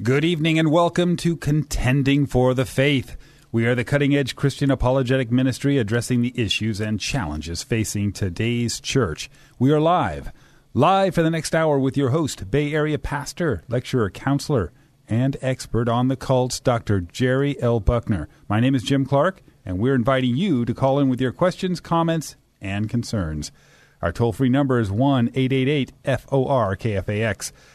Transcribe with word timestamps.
Good 0.00 0.24
evening 0.24 0.60
and 0.60 0.70
welcome 0.70 1.16
to 1.16 1.36
Contending 1.36 2.26
for 2.26 2.54
the 2.54 2.64
Faith. 2.64 3.16
We 3.50 3.66
are 3.66 3.74
the 3.74 3.82
cutting 3.82 4.14
edge 4.14 4.36
Christian 4.36 4.70
apologetic 4.70 5.32
ministry 5.32 5.76
addressing 5.76 6.22
the 6.22 6.32
issues 6.40 6.80
and 6.80 7.00
challenges 7.00 7.64
facing 7.64 8.12
today's 8.12 8.78
church. 8.78 9.28
We 9.58 9.72
are 9.72 9.80
live, 9.80 10.30
live 10.72 11.16
for 11.16 11.24
the 11.24 11.30
next 11.30 11.52
hour 11.52 11.80
with 11.80 11.96
your 11.96 12.10
host, 12.10 12.48
Bay 12.48 12.72
Area 12.72 12.96
pastor, 12.96 13.64
lecturer, 13.66 14.08
counselor, 14.08 14.72
and 15.08 15.36
expert 15.42 15.88
on 15.88 16.06
the 16.06 16.16
cults, 16.16 16.60
Dr. 16.60 17.00
Jerry 17.00 17.60
L. 17.60 17.80
Buckner. 17.80 18.28
My 18.48 18.60
name 18.60 18.76
is 18.76 18.84
Jim 18.84 19.04
Clark, 19.04 19.42
and 19.64 19.80
we're 19.80 19.96
inviting 19.96 20.36
you 20.36 20.64
to 20.64 20.74
call 20.74 21.00
in 21.00 21.08
with 21.08 21.20
your 21.20 21.32
questions, 21.32 21.80
comments, 21.80 22.36
and 22.60 22.88
concerns. 22.88 23.50
Our 24.00 24.12
toll 24.12 24.32
free 24.32 24.48
number 24.48 24.78
is 24.78 24.92
1 24.92 25.30
888 25.34 25.92
FOR. 26.04 26.76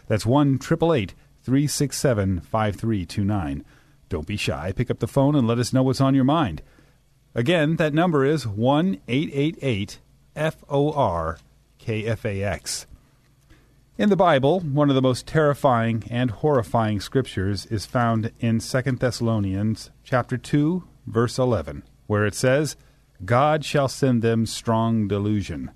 That's 0.07 0.25
1 0.25 0.53
888 0.55 1.15
367 1.43 2.39
5329. 2.41 3.65
Don't 4.09 4.27
be 4.27 4.37
shy. 4.37 4.71
Pick 4.71 4.89
up 4.89 4.99
the 4.99 5.07
phone 5.07 5.35
and 5.35 5.47
let 5.47 5.59
us 5.59 5.73
know 5.73 5.83
what's 5.83 6.01
on 6.01 6.15
your 6.15 6.23
mind. 6.23 6.61
Again, 7.35 7.77
that 7.77 7.93
number 7.93 8.23
is 8.23 8.47
1 8.47 8.99
888 9.07 9.99
FOR 10.35 11.39
KFAX. 11.79 12.85
In 13.95 14.09
the 14.09 14.15
Bible, 14.15 14.59
one 14.59 14.89
of 14.89 14.95
the 14.95 15.01
most 15.01 15.27
terrifying 15.27 16.03
and 16.09 16.31
horrifying 16.31 16.99
scriptures 16.99 17.65
is 17.67 17.85
found 17.85 18.31
in 18.39 18.59
2 18.59 18.81
Thessalonians 18.81 19.91
chapter 20.03 20.37
2, 20.37 20.83
verse 21.05 21.37
11, 21.37 21.83
where 22.07 22.25
it 22.25 22.33
says, 22.33 22.75
God 23.23 23.63
shall 23.63 23.87
send 23.87 24.21
them 24.21 24.45
strong 24.45 25.07
delusion. 25.07 25.71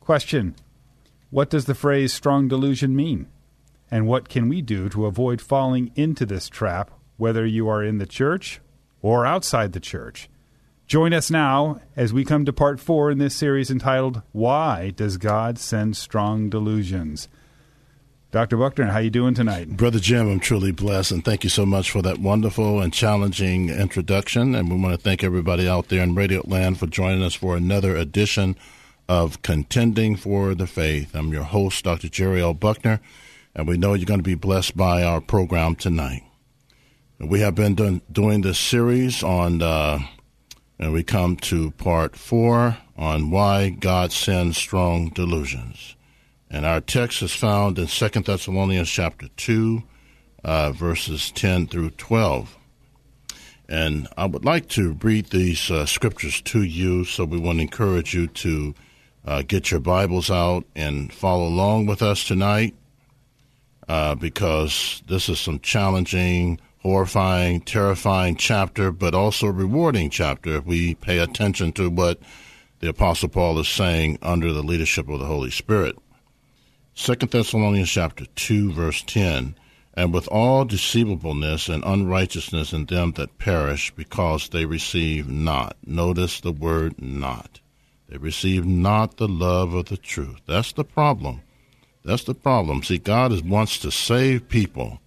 Question 0.00 0.56
What 1.30 1.50
does 1.50 1.66
the 1.66 1.74
phrase 1.74 2.12
strong 2.12 2.48
delusion 2.48 2.96
mean? 2.96 3.28
And 3.90 4.06
what 4.06 4.28
can 4.28 4.48
we 4.48 4.62
do 4.62 4.88
to 4.90 5.06
avoid 5.06 5.40
falling 5.40 5.90
into 5.96 6.24
this 6.24 6.48
trap, 6.48 6.90
whether 7.16 7.44
you 7.44 7.68
are 7.68 7.82
in 7.82 7.98
the 7.98 8.06
church 8.06 8.60
or 9.02 9.26
outside 9.26 9.72
the 9.72 9.80
church? 9.80 10.28
Join 10.86 11.12
us 11.12 11.30
now 11.30 11.80
as 11.96 12.12
we 12.12 12.24
come 12.24 12.44
to 12.44 12.52
part 12.52 12.80
four 12.80 13.10
in 13.10 13.18
this 13.18 13.34
series 13.34 13.70
entitled 13.70 14.22
Why 14.32 14.90
Does 14.90 15.16
God 15.18 15.58
Send 15.58 15.96
Strong 15.96 16.50
Delusions? 16.50 17.28
Dr. 18.32 18.56
Buckner, 18.56 18.86
how 18.86 18.98
you 18.98 19.10
doing 19.10 19.34
tonight? 19.34 19.76
Brother 19.76 19.98
Jim, 19.98 20.28
I'm 20.28 20.38
truly 20.38 20.70
blessed, 20.70 21.10
and 21.10 21.24
thank 21.24 21.42
you 21.42 21.50
so 21.50 21.66
much 21.66 21.90
for 21.90 22.00
that 22.02 22.18
wonderful 22.18 22.80
and 22.80 22.92
challenging 22.92 23.70
introduction. 23.70 24.54
And 24.54 24.70
we 24.70 24.80
want 24.80 24.94
to 24.94 25.00
thank 25.00 25.24
everybody 25.24 25.68
out 25.68 25.88
there 25.88 26.02
in 26.02 26.14
Radio 26.14 26.42
Land 26.44 26.78
for 26.78 26.86
joining 26.86 27.24
us 27.24 27.34
for 27.34 27.56
another 27.56 27.96
edition 27.96 28.56
of 29.08 29.42
Contending 29.42 30.14
for 30.14 30.54
the 30.54 30.68
Faith. 30.68 31.14
I'm 31.14 31.32
your 31.32 31.42
host, 31.42 31.82
Dr. 31.82 32.08
Jerry 32.08 32.40
L. 32.40 32.54
Buckner 32.54 33.00
and 33.54 33.66
we 33.66 33.76
know 33.76 33.94
you're 33.94 34.06
going 34.06 34.20
to 34.20 34.24
be 34.24 34.34
blessed 34.34 34.76
by 34.76 35.02
our 35.02 35.20
program 35.20 35.74
tonight. 35.74 36.22
We 37.18 37.40
have 37.40 37.54
been 37.54 37.74
doing, 37.74 38.00
doing 38.10 38.40
this 38.40 38.58
series 38.58 39.22
on, 39.22 39.60
uh, 39.60 39.98
and 40.78 40.92
we 40.92 41.02
come 41.02 41.36
to 41.36 41.70
part 41.72 42.16
four 42.16 42.78
on 42.96 43.30
why 43.30 43.70
God 43.70 44.12
sends 44.12 44.56
strong 44.56 45.10
delusions. 45.10 45.96
And 46.50 46.64
our 46.64 46.80
text 46.80 47.22
is 47.22 47.34
found 47.34 47.78
in 47.78 47.88
Second 47.88 48.24
Thessalonians 48.24 48.88
chapter 48.88 49.28
2, 49.36 49.82
uh, 50.44 50.72
verses 50.72 51.30
10 51.32 51.66
through 51.66 51.90
12. 51.90 52.56
And 53.68 54.08
I 54.16 54.24
would 54.24 54.44
like 54.44 54.68
to 54.70 54.92
read 55.02 55.26
these 55.26 55.70
uh, 55.70 55.86
scriptures 55.86 56.40
to 56.42 56.62
you, 56.62 57.04
so 57.04 57.24
we 57.24 57.38
want 57.38 57.58
to 57.58 57.62
encourage 57.62 58.14
you 58.14 58.26
to 58.26 58.74
uh, 59.24 59.42
get 59.42 59.70
your 59.70 59.80
Bibles 59.80 60.30
out 60.30 60.64
and 60.74 61.12
follow 61.12 61.46
along 61.46 61.86
with 61.86 62.02
us 62.02 62.26
tonight 62.26 62.74
uh, 63.90 64.14
because 64.14 65.02
this 65.08 65.28
is 65.28 65.40
some 65.40 65.58
challenging, 65.58 66.60
horrifying, 66.78 67.60
terrifying 67.60 68.36
chapter, 68.36 68.92
but 68.92 69.16
also 69.16 69.48
rewarding 69.48 70.08
chapter 70.08 70.58
if 70.58 70.64
we 70.64 70.94
pay 70.94 71.18
attention 71.18 71.72
to 71.72 71.90
what 71.90 72.20
the 72.78 72.88
Apostle 72.88 73.28
Paul 73.28 73.58
is 73.58 73.66
saying 73.66 74.16
under 74.22 74.52
the 74.52 74.62
leadership 74.62 75.08
of 75.08 75.18
the 75.18 75.26
Holy 75.26 75.50
Spirit. 75.50 75.98
Second 76.94 77.32
Thessalonians 77.32 77.90
chapter 77.90 78.26
2, 78.36 78.70
verse 78.72 79.02
10, 79.02 79.56
and 79.94 80.14
with 80.14 80.28
all 80.28 80.64
deceivableness 80.64 81.68
and 81.68 81.82
unrighteousness 81.84 82.72
in 82.72 82.86
them 82.86 83.10
that 83.16 83.38
perish, 83.38 83.92
because 83.96 84.50
they 84.50 84.66
receive 84.66 85.28
not. 85.28 85.76
Notice 85.84 86.40
the 86.40 86.52
word 86.52 87.02
not. 87.02 87.58
They 88.08 88.18
receive 88.18 88.64
not 88.64 89.16
the 89.16 89.26
love 89.26 89.74
of 89.74 89.86
the 89.86 89.96
truth. 89.96 90.42
That's 90.46 90.70
the 90.70 90.84
problem. 90.84 91.42
That's 92.04 92.24
the 92.24 92.34
problem. 92.34 92.82
See, 92.82 92.98
God 92.98 93.32
is, 93.32 93.42
wants 93.42 93.78
to 93.80 93.90
save 93.90 94.48
people. 94.48 95.00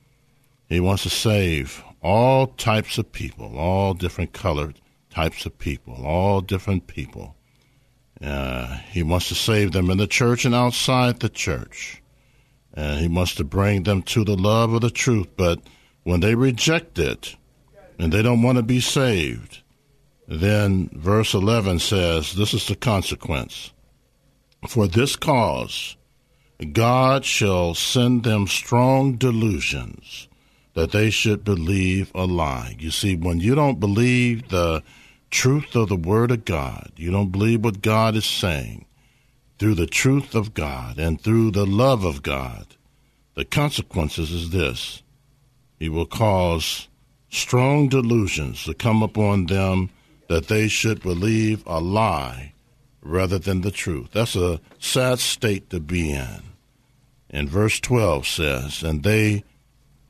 He 0.69 0.79
wants 0.79 1.03
to 1.03 1.09
save 1.09 1.83
all 2.01 2.47
types 2.47 2.97
of 2.97 3.11
people, 3.11 3.57
all 3.57 3.93
different 3.93 4.33
colored 4.33 4.79
types 5.09 5.45
of 5.45 5.57
people, 5.57 6.05
all 6.05 6.41
different 6.41 6.87
people. 6.87 7.35
Uh, 8.21 8.77
he 8.91 9.03
wants 9.03 9.27
to 9.29 9.35
save 9.35 9.71
them 9.71 9.89
in 9.89 9.97
the 9.97 10.07
church 10.07 10.45
and 10.45 10.55
outside 10.55 11.19
the 11.19 11.29
church. 11.29 12.01
And 12.73 12.99
he 12.99 13.07
wants 13.07 13.35
to 13.35 13.43
bring 13.43 13.83
them 13.83 14.01
to 14.03 14.23
the 14.23 14.35
love 14.35 14.73
of 14.73 14.81
the 14.81 14.89
truth. 14.89 15.27
But 15.35 15.59
when 16.03 16.19
they 16.21 16.35
reject 16.35 16.97
it 16.99 17.35
and 17.99 18.11
they 18.11 18.21
don't 18.21 18.41
want 18.41 18.57
to 18.57 18.63
be 18.63 18.79
saved, 18.79 19.61
then 20.27 20.89
verse 20.93 21.33
11 21.33 21.79
says, 21.79 22.33
This 22.33 22.53
is 22.53 22.67
the 22.67 22.75
consequence. 22.75 23.71
For 24.67 24.87
this 24.87 25.15
cause, 25.15 25.97
God 26.71 27.25
shall 27.25 27.73
send 27.73 28.23
them 28.23 28.47
strong 28.47 29.15
delusions 29.15 30.27
that 30.73 30.91
they 30.91 31.09
should 31.09 31.43
believe 31.43 32.11
a 32.15 32.25
lie. 32.25 32.75
You 32.79 32.91
see, 32.91 33.15
when 33.15 33.39
you 33.39 33.55
don't 33.55 33.79
believe 33.79 34.49
the 34.49 34.83
truth 35.29 35.75
of 35.75 35.89
the 35.89 35.95
Word 35.95 36.31
of 36.31 36.45
God, 36.45 36.91
you 36.95 37.11
don't 37.11 37.31
believe 37.31 37.63
what 37.63 37.81
God 37.81 38.15
is 38.15 38.25
saying 38.25 38.85
through 39.59 39.75
the 39.75 39.87
truth 39.87 40.35
of 40.35 40.53
God 40.53 40.97
and 40.97 41.19
through 41.19 41.51
the 41.51 41.65
love 41.65 42.03
of 42.03 42.23
God, 42.23 42.75
the 43.35 43.45
consequences 43.45 44.31
is 44.31 44.51
this. 44.51 45.01
He 45.79 45.89
will 45.89 46.05
cause 46.05 46.87
strong 47.29 47.89
delusions 47.89 48.63
to 48.63 48.73
come 48.73 49.01
upon 49.01 49.47
them 49.47 49.89
that 50.29 50.47
they 50.47 50.67
should 50.67 51.01
believe 51.01 51.63
a 51.65 51.79
lie 51.79 52.52
rather 53.03 53.37
than 53.37 53.61
the 53.61 53.71
truth. 53.71 54.11
That's 54.13 54.35
a 54.35 54.59
sad 54.79 55.19
state 55.19 55.69
to 55.69 55.79
be 55.79 56.11
in. 56.11 56.41
And 57.29 57.49
verse 57.49 57.79
12 57.79 58.25
says, 58.27 58.83
and 58.83 59.03
they, 59.03 59.43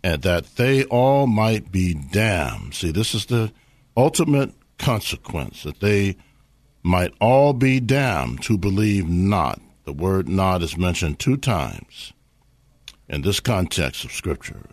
and 0.03 0.21
that 0.21 0.55
they 0.55 0.83
all 0.85 1.25
might 1.25 1.71
be 1.71 1.93
damned. 1.93 2.75
See, 2.75 2.91
this 2.91 3.15
is 3.15 3.25
the 3.25 3.51
ultimate 3.95 4.53
consequence, 4.77 5.63
that 5.63 5.79
they 5.79 6.17
might 6.83 7.13
all 7.21 7.53
be 7.53 7.79
damned 7.79 8.43
who 8.45 8.57
believe 8.57 9.07
not. 9.07 9.61
The 9.85 9.93
word 9.93 10.27
not 10.29 10.61
is 10.61 10.77
mentioned 10.77 11.19
two 11.19 11.37
times 11.37 12.13
in 13.09 13.21
this 13.21 13.39
context 13.39 14.05
of 14.05 14.11
Scripture. 14.11 14.69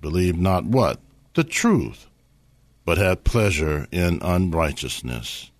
Believe 0.00 0.36
not 0.36 0.64
what? 0.64 1.00
The 1.34 1.44
truth, 1.44 2.08
but 2.84 2.98
have 2.98 3.24
pleasure 3.24 3.86
in 3.90 4.20
unrighteousness. 4.22 5.50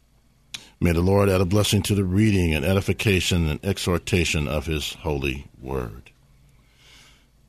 May 0.81 0.93
the 0.93 1.01
Lord 1.01 1.29
add 1.29 1.41
a 1.41 1.47
blessing 1.47 1.83
to 1.83 1.95
the 1.95 2.05
reading 2.05 2.53
and 2.55 2.65
edification 2.65 3.49
and 3.49 3.65
exhortation 3.65 4.49
of 4.49 4.67
His 4.67 4.95
holy 4.95 5.47
word. 5.61 6.11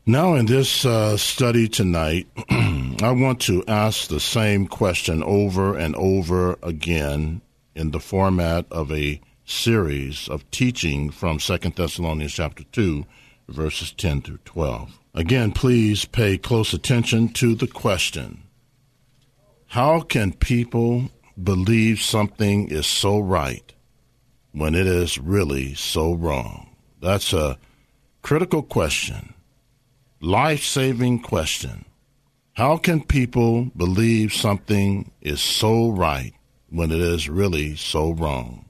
Now, 0.06 0.36
in 0.36 0.46
this 0.46 0.86
uh, 0.86 1.18
study 1.18 1.68
tonight, 1.68 2.28
I 2.50 3.12
want 3.12 3.42
to 3.42 3.64
ask 3.68 4.08
the 4.08 4.20
same 4.20 4.68
question 4.68 5.24
over 5.24 5.76
and 5.76 5.96
over 5.96 6.60
again 6.62 7.42
in 7.74 7.90
the 7.90 8.00
format 8.00 8.68
of 8.72 8.92
a 8.92 9.20
series 9.46 10.30
of 10.30 10.50
teaching 10.52 11.10
from 11.10 11.40
Second 11.40 11.76
Thessalonians 11.76 12.34
chapter 12.34 12.64
2, 12.64 13.04
verses 13.50 13.92
10 13.92 14.22
through 14.22 14.40
12. 14.46 15.00
Again, 15.16 15.52
please 15.52 16.06
pay 16.06 16.38
close 16.38 16.74
attention 16.74 17.30
to 17.30 17.56
the 17.56 17.68
question 17.68 18.44
How 19.68 20.02
can 20.02 20.34
people 20.34 21.10
believe 21.42 22.02
something 22.02 22.70
is 22.70 22.88
so 22.88 23.20
right 23.20 23.74
when 24.52 24.76
it 24.76 24.88
is 24.88 25.18
really 25.18 25.74
so 25.74 26.14
wrong? 26.14 26.76
That's 27.02 27.34
a 27.34 27.58
critical 28.22 28.64
question 28.64 29.34
life 30.22 30.64
saving 30.64 31.20
question 31.20 31.86
How 32.54 32.78
can 32.78 33.04
people 33.04 33.66
believe 33.78 34.34
something 34.34 35.12
is 35.22 35.42
so 35.42 35.90
right 35.90 36.34
when 36.70 36.92
it 36.92 37.02
is 37.02 37.30
really 37.30 37.76
so 37.76 38.12
wrong? 38.12 38.66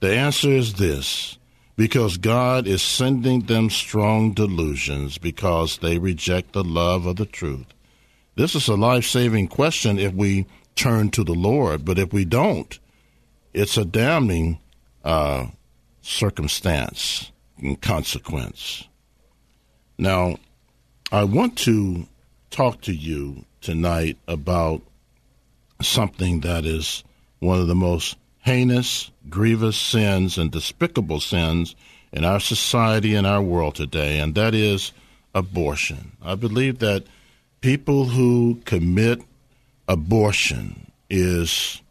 The 0.00 0.14
answer 0.14 0.50
is 0.50 0.74
this 0.74 1.38
because 1.76 2.16
God 2.16 2.66
is 2.66 2.82
sending 2.82 3.42
them 3.42 3.70
strong 3.70 4.32
delusions 4.32 5.18
because 5.18 5.78
they 5.78 5.98
reject 5.98 6.52
the 6.52 6.64
love 6.64 7.06
of 7.06 7.16
the 7.16 7.26
truth. 7.26 7.66
This 8.36 8.54
is 8.54 8.68
a 8.68 8.74
life 8.74 9.04
saving 9.04 9.48
question 9.48 9.98
if 9.98 10.12
we 10.12 10.46
turn 10.76 11.10
to 11.10 11.24
the 11.24 11.34
Lord, 11.34 11.84
but 11.84 11.98
if 11.98 12.12
we 12.12 12.24
don't, 12.24 12.78
it's 13.52 13.76
a 13.76 13.84
damning 13.84 14.58
uh, 15.04 15.46
circumstance 16.02 17.32
and 17.58 17.80
consequence. 17.80 18.84
Now, 19.98 20.36
I 21.12 21.24
want 21.24 21.58
to 21.58 22.06
talk 22.50 22.80
to 22.82 22.92
you 22.92 23.44
tonight 23.60 24.16
about 24.26 24.82
something 25.82 26.40
that 26.40 26.64
is 26.64 27.04
one 27.40 27.60
of 27.60 27.66
the 27.66 27.74
most 27.74 28.16
heinous, 28.38 29.10
grievous 29.28 29.76
sins 29.76 30.38
and 30.38 30.50
despicable 30.50 31.20
sins 31.20 31.74
in 32.12 32.24
our 32.24 32.40
society 32.40 33.14
and 33.14 33.26
our 33.26 33.42
world 33.42 33.74
today, 33.74 34.18
and 34.18 34.34
that 34.34 34.54
is 34.54 34.92
abortion. 35.34 36.12
I 36.22 36.34
believe 36.34 36.78
that 36.78 37.04
people 37.60 38.06
who 38.06 38.60
commit 38.64 39.22
abortion 39.90 40.92
is 41.10 41.82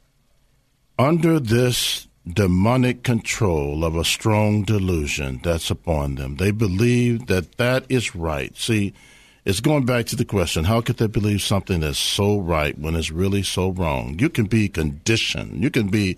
under 0.98 1.38
this 1.38 2.08
demonic 2.26 3.04
control 3.04 3.84
of 3.84 3.98
a 3.98 4.06
strong 4.06 4.64
delusion 4.64 5.42
that's 5.44 5.70
upon 5.70 6.16
them. 6.16 6.38
They 6.38 6.52
believe 6.52 7.28
that 7.28 7.58
that 7.58 7.86
is 7.90 8.16
right. 8.16 8.56
See, 8.56 8.94
it's 9.44 9.60
going 9.60 9.86
back 9.86 10.06
to 10.08 10.16
the 10.16 10.24
question 10.24 10.64
how 10.64 10.80
could 10.80 10.96
they 10.96 11.08
believe 11.08 11.42
something 11.42 11.82
that's 11.82 12.00
so 12.00 12.40
right 12.40 12.78
when 12.80 12.96
it's 12.96 13.12
really 13.12 13.44
so 13.44 13.72
wrong? 13.72 14.18
You 14.18 14.30
can 14.30 14.46
be 14.46 14.70
conditioned, 14.70 15.62
you 15.62 15.70
can 15.70 15.90
be 15.90 16.18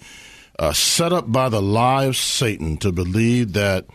uh, 0.60 0.74
set 0.74 1.12
up 1.12 1.32
by 1.32 1.50
the 1.50 1.62
lie 1.64 2.06
of 2.06 2.16
Satan 2.16 2.78
to 2.78 2.92
believe 2.92 3.54
that 3.54 3.86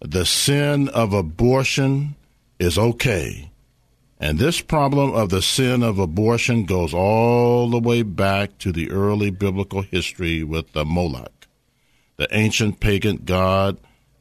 the 0.00 0.26
sin 0.26 0.88
of 0.88 1.12
abortion 1.12 2.16
is 2.58 2.76
okay. 2.76 3.49
And 4.22 4.38
this 4.38 4.60
problem 4.60 5.14
of 5.14 5.30
the 5.30 5.40
sin 5.40 5.82
of 5.82 5.98
abortion 5.98 6.64
goes 6.64 6.92
all 6.92 7.70
the 7.70 7.80
way 7.80 8.02
back 8.02 8.58
to 8.58 8.70
the 8.70 8.90
early 8.90 9.30
biblical 9.30 9.80
history 9.80 10.44
with 10.44 10.72
the 10.72 10.84
Moloch, 10.84 11.48
the 12.18 12.28
ancient 12.30 12.80
pagan 12.80 13.22
god 13.24 13.78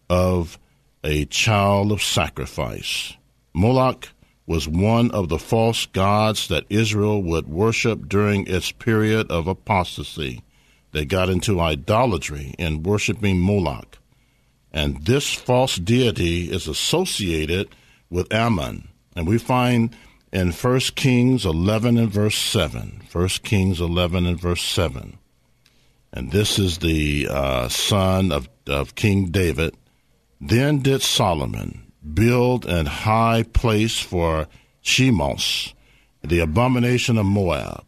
of 0.10 0.58
a 1.04 1.26
child 1.26 1.92
of 1.92 2.02
sacrifice. 2.02 3.18
Moloch 3.54 4.08
was 4.48 4.70
one 4.70 5.12
of 5.12 5.28
the 5.28 5.38
false 5.38 5.86
gods 5.88 6.48
that 6.48 6.66
Israel 6.70 7.22
would 7.22 7.50
worship 7.50 8.08
during 8.08 8.48
its 8.48 8.72
period 8.72 9.30
of 9.30 9.48
apostasy. 9.48 10.42
They 10.94 11.04
got 11.04 11.30
into 11.30 11.60
idolatry 11.60 12.56
and 12.58 12.86
worshiping 12.86 13.40
Moloch. 13.40 14.00
And 14.72 15.06
this 15.06 15.34
false 15.34 15.76
deity 15.76 16.50
is 16.50 16.70
associated 16.70 17.76
with 18.10 18.34
Ammon. 18.34 18.88
And 19.20 19.28
we 19.28 19.38
find 19.38 19.94
in 20.32 20.54
1 20.54 20.80
Kings 20.96 21.46
11 21.46 21.98
and 21.98 22.10
verse 22.10 22.38
7. 22.38 23.02
1 23.12 23.28
Kings 23.44 23.82
11 23.82 24.26
and 24.26 24.40
verse 24.40 24.62
7. 24.62 25.18
And 26.14 26.32
this 26.32 26.58
is 26.58 26.78
the 26.78 27.28
uh, 27.30 27.68
son 27.68 28.32
of, 28.32 28.48
of 28.66 28.96
King 28.96 29.26
David. 29.26 29.76
Then 30.40 30.80
did 30.80 31.02
Solomon 31.02 31.92
build 32.14 32.66
an 32.66 32.86
high 32.86 33.44
place 33.44 34.00
for 34.00 34.48
Chemosh, 34.86 35.74
the 36.24 36.40
abomination 36.40 37.18
of 37.18 37.26
Moab, 37.26 37.84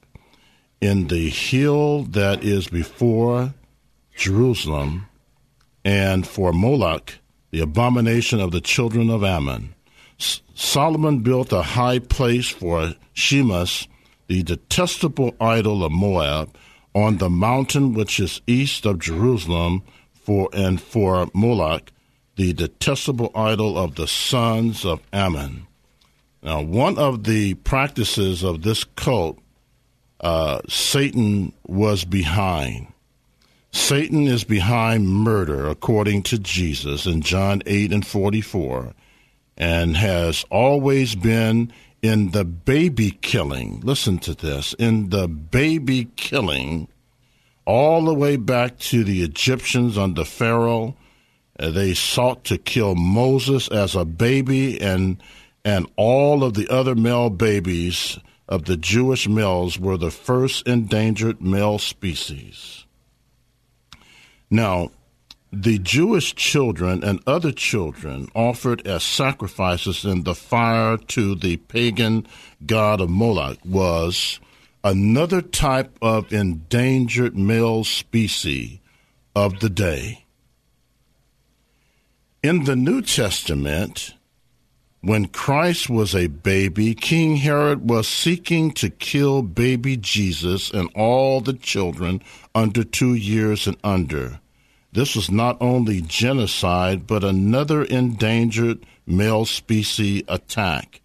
in 0.81 1.07
the 1.07 1.30
hill 1.30 2.04
that 2.04 2.44
is 2.44 2.68
before 2.68 3.54
Jerusalem, 4.18 5.07
and 5.86 6.28
for 6.28 6.51
Moloch, 6.51 7.19
the 7.51 7.62
abomination 7.62 8.42
of 8.42 8.51
the 8.51 8.60
children 8.60 9.10
of 9.10 9.24
Ammon. 9.24 9.75
Solomon 10.53 11.19
built 11.19 11.51
a 11.51 11.62
high 11.62 12.00
place 12.00 12.50
for 12.50 12.94
Chemosh, 13.15 13.88
the 14.27 14.44
detestable 14.44 15.35
idol 15.39 15.83
of 15.83 15.91
Moab, 15.91 16.56
on 16.94 17.18
the 17.18 17.29
mountain 17.29 17.94
which 17.94 18.19
is 18.19 18.41
east 18.47 18.85
of 18.85 19.00
Jerusalem, 19.00 19.83
for 20.13 20.50
and 20.53 20.79
for 20.81 21.27
Moloch, 21.33 21.91
the 22.35 22.53
detestable 22.53 23.31
idol 23.35 23.77
of 23.77 23.95
the 23.95 24.07
sons 24.07 24.85
of 24.85 25.01
Ammon. 25.12 25.68
Now, 26.44 26.62
one 26.62 26.97
of 26.97 27.23
the 27.23 27.56
practices 27.56 28.44
of 28.44 28.63
this 28.63 28.83
cult, 28.83 29.39
uh, 30.19 30.62
Satan 30.68 31.53
was 31.68 32.06
behind. 32.06 32.88
Satan 33.71 34.27
is 34.27 34.44
behind 34.44 35.07
murder, 35.07 35.68
according 35.68 36.23
to 36.23 36.39
Jesus 36.39 37.06
in 37.06 37.21
John 37.21 37.62
8 37.65 37.94
and 37.94 38.06
44, 38.06 38.94
and 39.61 39.95
has 39.95 40.43
always 40.49 41.15
been 41.15 41.71
in 42.01 42.31
the 42.31 42.43
baby 42.43 43.11
killing. 43.11 43.79
Listen 43.81 44.19
to 44.19 44.33
this 44.33 44.73
in 44.73 45.09
the 45.09 45.29
baby 45.29 46.09
killing, 46.17 46.89
all 47.65 48.03
the 48.03 48.13
way 48.13 48.35
back 48.35 48.77
to 48.79 49.05
the 49.05 49.23
Egyptians 49.23 49.97
under 49.97 50.25
Pharaoh 50.25 50.97
uh, 51.61 51.69
they 51.69 51.93
sought 51.93 52.43
to 52.45 52.57
kill 52.57 52.95
Moses 52.95 53.67
as 53.67 53.95
a 53.95 54.03
baby, 54.03 54.81
and 54.81 55.21
and 55.63 55.87
all 55.95 56.43
of 56.43 56.55
the 56.55 56.67
other 56.69 56.95
male 56.95 57.29
babies 57.29 58.17
of 58.47 58.65
the 58.65 58.77
Jewish 58.77 59.27
males 59.27 59.77
were 59.77 59.97
the 59.97 60.09
first 60.09 60.67
endangered 60.67 61.39
male 61.39 61.77
species. 61.77 62.85
Now, 64.49 64.89
the 65.53 65.80
Jewish 65.80 66.33
children 66.36 67.03
and 67.03 67.21
other 67.27 67.51
children 67.51 68.30
offered 68.33 68.88
as 68.88 69.03
sacrifices 69.03 70.06
in 70.06 70.24
the 70.24 70.36
fire 70.36 70.98
to 70.98 71.36
the 71.36 71.57
pagan 71.57 72.25
god 72.65 73.01
of 73.01 73.09
Moloch 73.09 73.57
was 73.65 74.39
another 74.83 75.42
type 75.42 75.98
of 76.01 76.31
endangered 76.31 77.38
male 77.38 77.83
species 77.83 78.80
of 79.36 79.59
the 79.59 79.69
day. 79.69 80.25
In 82.42 82.63
the 82.63 82.75
New 82.75 83.01
Testament, 83.01 84.15
when 85.01 85.27
Christ 85.27 85.89
was 85.89 86.15
a 86.15 86.27
baby, 86.27 86.95
King 86.95 87.38
Herod 87.38 87.89
was 87.89 88.07
seeking 88.07 88.71
to 88.73 88.90
kill 88.90 89.42
baby 89.42 89.97
Jesus 89.97 90.71
and 90.71 90.90
all 90.95 91.42
the 91.42 91.54
children 91.54 92.21
under 92.56 92.83
two 92.83 93.14
years 93.14 93.68
and 93.68 93.78
under. 93.83 94.41
This 94.94 95.16
was 95.16 95.31
not 95.31 95.57
only 95.62 96.02
genocide, 96.02 97.07
but 97.07 97.24
another 97.24 97.83
endangered 97.83 98.86
male 99.07 99.45
species 99.45 100.24
attack. 100.28 101.02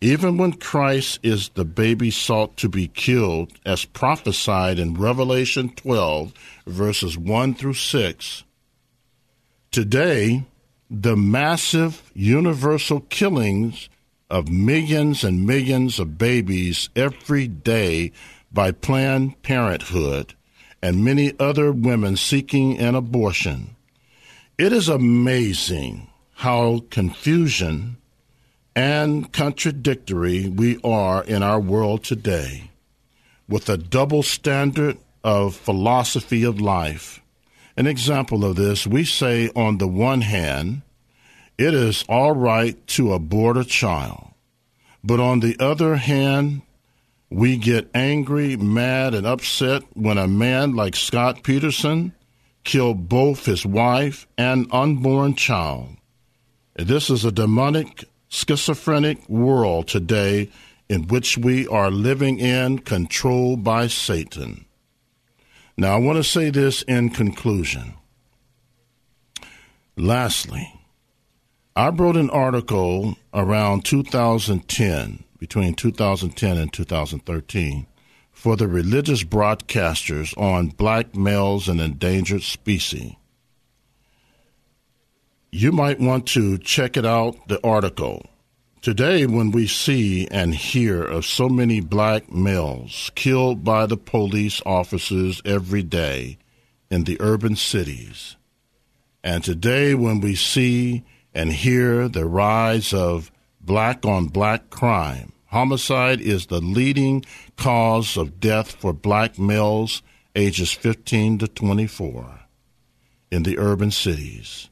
Even 0.00 0.36
when 0.36 0.52
Christ 0.52 1.20
is 1.22 1.50
the 1.50 1.64
baby 1.64 2.10
sought 2.10 2.56
to 2.58 2.68
be 2.68 2.88
killed, 2.88 3.52
as 3.64 3.84
prophesied 3.84 4.78
in 4.78 4.94
Revelation 4.94 5.70
12, 5.70 6.34
verses 6.66 7.16
1 7.16 7.54
through 7.54 7.74
6, 7.74 8.44
Today, 9.70 10.44
the 10.90 11.16
massive 11.16 12.10
universal 12.14 13.00
killings 13.00 13.88
of 14.28 14.50
millions 14.50 15.22
and 15.22 15.46
millions 15.46 15.98
of 15.98 16.18
babies 16.18 16.88
every 16.96 17.46
day 17.46 18.12
by 18.52 18.72
Planned 18.72 19.40
Parenthood 19.42 20.34
and 20.86 21.04
many 21.04 21.32
other 21.40 21.72
women 21.72 22.16
seeking 22.16 22.78
an 22.78 22.94
abortion. 22.94 23.74
It 24.56 24.72
is 24.72 24.88
amazing 24.88 26.08
how 26.34 26.84
confusion 26.90 27.96
and 28.74 29.32
contradictory 29.32 30.48
we 30.48 30.78
are 30.84 31.24
in 31.24 31.42
our 31.42 31.58
world 31.60 32.04
today 32.04 32.70
with 33.48 33.68
a 33.68 33.76
double 33.76 34.22
standard 34.22 34.98
of 35.24 35.56
philosophy 35.56 36.44
of 36.44 36.60
life 36.60 37.20
an 37.76 37.86
example 37.86 38.44
of 38.44 38.56
this, 38.56 38.86
we 38.86 39.04
say 39.04 39.50
on 39.54 39.76
the 39.78 39.86
one 39.86 40.22
hand, 40.22 40.80
it 41.58 41.74
is 41.74 42.04
all 42.08 42.32
right 42.32 42.86
to 42.88 43.12
abort 43.12 43.58
a 43.58 43.64
child. 43.64 44.32
But 45.04 45.20
on 45.20 45.40
the 45.40 45.56
other 45.60 45.96
hand, 45.96 46.62
we 47.30 47.56
get 47.56 47.90
angry, 47.94 48.56
mad, 48.56 49.14
and 49.14 49.26
upset 49.26 49.82
when 49.94 50.18
a 50.18 50.28
man 50.28 50.74
like 50.74 50.94
Scott 50.94 51.42
Peterson 51.42 52.12
killed 52.64 53.08
both 53.08 53.46
his 53.46 53.64
wife 53.64 54.26
and 54.36 54.66
unborn 54.72 55.34
child. 55.34 55.96
This 56.76 57.10
is 57.10 57.24
a 57.24 57.32
demonic, 57.32 58.04
schizophrenic 58.28 59.28
world 59.28 59.88
today 59.88 60.50
in 60.88 61.08
which 61.08 61.36
we 61.36 61.66
are 61.68 61.90
living 61.90 62.38
in, 62.38 62.78
controlled 62.78 63.64
by 63.64 63.86
Satan. 63.88 64.66
Now, 65.76 65.94
I 65.94 65.98
want 65.98 66.16
to 66.16 66.24
say 66.24 66.50
this 66.50 66.82
in 66.82 67.10
conclusion. 67.10 67.94
Lastly, 69.96 70.72
I 71.74 71.88
wrote 71.88 72.16
an 72.16 72.30
article 72.30 73.16
around 73.34 73.84
2010, 73.84 75.24
between 75.38 75.74
2010 75.74 76.56
and 76.56 76.72
2013, 76.72 77.86
for 78.32 78.56
the 78.56 78.68
religious 78.68 79.24
broadcasters 79.24 80.36
on 80.36 80.68
black 80.68 81.14
males 81.14 81.68
and 81.68 81.80
endangered 81.80 82.42
species. 82.42 83.14
You 85.50 85.72
might 85.72 85.98
want 85.98 86.26
to 86.28 86.58
check 86.58 86.96
it 86.96 87.06
out, 87.06 87.48
the 87.48 87.64
article. 87.66 88.26
Today, 88.82 89.24
when 89.26 89.52
we 89.52 89.66
see 89.66 90.28
and 90.28 90.54
hear 90.54 91.02
of 91.02 91.24
so 91.24 91.48
many 91.48 91.80
black 91.80 92.30
males 92.30 93.10
killed 93.14 93.64
by 93.64 93.86
the 93.86 93.96
police 93.96 94.60
officers 94.66 95.40
every 95.44 95.82
day 95.82 96.36
in 96.90 97.04
the 97.04 97.16
urban 97.20 97.56
cities, 97.56 98.36
and 99.24 99.42
today, 99.42 99.94
when 99.94 100.20
we 100.20 100.34
see 100.34 101.04
and 101.34 101.52
hear 101.52 102.06
the 102.06 102.26
rise 102.26 102.92
of 102.92 103.32
black 103.66 104.06
on 104.06 104.28
black 104.28 104.70
crime, 104.70 105.32
homicide 105.46 106.20
is 106.20 106.46
the 106.46 106.60
leading 106.60 107.24
cause 107.56 108.16
of 108.16 108.40
death 108.40 108.72
for 108.72 108.92
black 108.92 109.38
males 109.38 110.02
ages 110.34 110.70
15 110.70 111.38
to 111.38 111.48
24 111.48 112.40
in 113.30 113.42
the 113.42 113.58
urban 113.58 113.90
cities. 113.90 114.70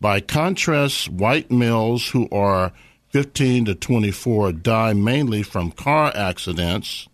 By 0.00 0.20
contrast, 0.20 1.08
white 1.08 1.50
males 1.50 2.10
who 2.10 2.28
are 2.30 2.72
15 3.08 3.64
to 3.66 3.74
24 3.74 4.52
die 4.52 4.92
mainly 4.92 5.42
from 5.42 5.72
car 5.72 6.12
accidents, 6.14 7.08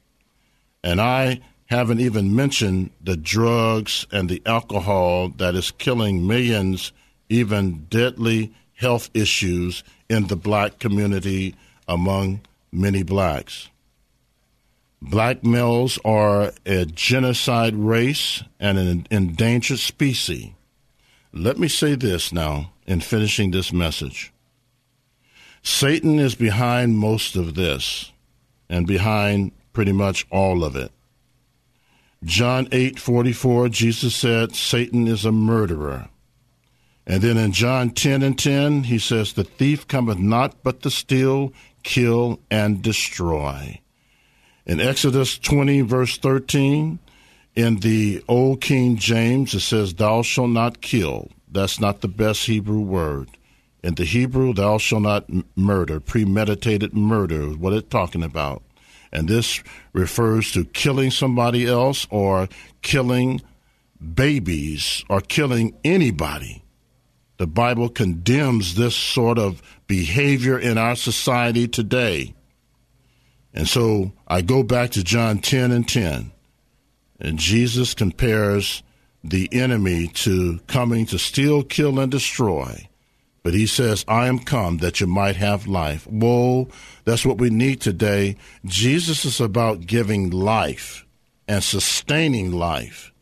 and 0.83 1.01
I 1.01 1.41
haven't 1.67 2.01
even 2.01 2.35
mentioned 2.35 2.91
the 3.01 3.17
drugs 3.17 4.07
and 4.11 4.29
the 4.29 4.43
alcohol 4.45 5.29
that 5.29 5.55
is 5.55 5.71
killing 5.71 6.27
millions, 6.27 6.93
even 7.29 7.87
deadly 7.89 8.53
health 8.75 9.11
issues 9.15 9.85
in 10.09 10.27
the 10.27 10.37
black 10.37 10.79
community 10.79 11.55
among 11.89 12.41
many 12.71 13.03
blacks. 13.03 13.69
Black 15.01 15.43
males 15.43 15.99
are 16.05 16.53
a 16.65 16.85
genocide 16.85 17.75
race 17.75 18.45
and 18.61 18.79
an 18.79 19.07
endangered 19.11 19.81
species. 19.81 20.51
Let 21.33 21.59
me 21.59 21.67
say 21.67 21.95
this 21.95 22.33
now 22.33 22.73
in 22.87 23.01
finishing 23.01 23.51
this 23.51 23.73
message. 23.73 24.33
Satan 25.63 26.19
is 26.19 26.35
behind 26.35 26.99
most 26.99 27.37
of 27.37 27.55
this 27.55 28.13
and 28.69 28.87
behind 28.87 29.53
pretty 29.73 29.93
much 29.93 30.27
all 30.31 30.63
of 30.63 30.77
it. 30.77 30.93
John 32.25 32.67
8:44 32.71 33.69
Jesus 33.69 34.15
said 34.15 34.55
Satan 34.55 35.09
is 35.09 35.25
a 35.25 35.33
murderer. 35.33 36.09
And 37.07 37.23
then 37.23 37.37
in 37.37 37.53
John 37.53 37.91
10 37.91 38.23
and 38.23 38.39
10 38.39 38.85
he 38.85 38.99
says 38.99 39.33
the 39.33 39.45
thief 39.45 39.89
cometh 39.89 40.19
not 40.19 40.63
but 40.63 40.83
to 40.83 40.91
steal, 40.91 41.53
kill 41.83 42.41
and 42.51 42.83
destroy. 42.83 43.81
In 44.65 44.81
Exodus 44.81 45.39
20 45.39 45.81
verse 45.83 46.17
13 46.19 46.99
in 47.55 47.77
the 47.77 48.23
Old 48.29 48.61
King 48.61 48.97
James 48.97 49.55
it 49.55 49.61
says 49.61 49.95
thou 49.95 50.23
shalt 50.23 50.51
not 50.51 50.81
kill. 50.81 51.29
That's 51.51 51.81
not 51.81 52.01
the 52.01 52.09
best 52.09 52.47
Hebrew 52.47 52.81
word. 52.81 53.29
In 53.83 53.97
the 53.97 54.05
Hebrew, 54.05 54.55
thou 54.55 54.79
shalt 54.79 55.03
not 55.03 55.29
murder. 55.57 55.99
Premeditated 55.99 56.95
murder 56.95 57.51
is 57.51 57.57
what 57.57 57.73
it's 57.73 57.89
talking 57.89 58.23
about. 58.23 58.63
And 59.13 59.29
this 59.29 59.63
refers 59.93 60.53
to 60.53 60.65
killing 60.65 61.11
somebody 61.11 61.67
else 61.67 62.07
or 62.09 62.49
killing 62.81 63.43
babies 64.15 65.05
or 65.09 65.21
killing 65.21 65.77
anybody. 65.85 66.62
The 67.43 67.49
Bible 67.49 67.89
condemns 67.89 68.77
this 68.77 68.95
sort 68.95 69.37
of 69.37 69.61
behavior 69.89 70.57
in 70.57 70.79
our 70.79 70.95
society 70.95 71.67
today. 71.67 72.35
And 73.53 73.67
so 73.67 74.13
I 74.29 74.43
go 74.43 74.63
back 74.63 74.91
to 74.91 75.03
John 75.03 75.41
10 75.41 75.73
and 75.73 75.89
10. 75.89 76.31
And 77.19 77.41
Jesus 77.41 77.95
compares 77.95 78.85
the 79.25 79.49
enemy 79.51 80.07
to 80.23 80.61
coming 80.69 81.05
to 81.07 81.19
steal, 81.19 81.65
kill, 81.65 81.99
and 81.99 82.13
destroy. 82.13 82.89
But 83.43 83.55
he 83.55 83.67
says, 83.67 84.05
I 84.07 84.29
am 84.29 84.39
come 84.39 84.77
that 84.77 85.01
you 85.01 85.09
might 85.09 85.35
have 85.35 85.67
life. 85.67 86.07
Whoa, 86.07 86.69
that's 87.05 87.27
what 87.27 87.39
we 87.39 87.51
need 87.51 87.81
today. 87.81 88.37
Jesus 88.65 89.25
is 89.25 89.41
about 89.41 89.87
giving 89.87 90.31
life 90.31 91.05
and 91.49 91.65
sustaining 91.65 92.53
life. 92.53 93.13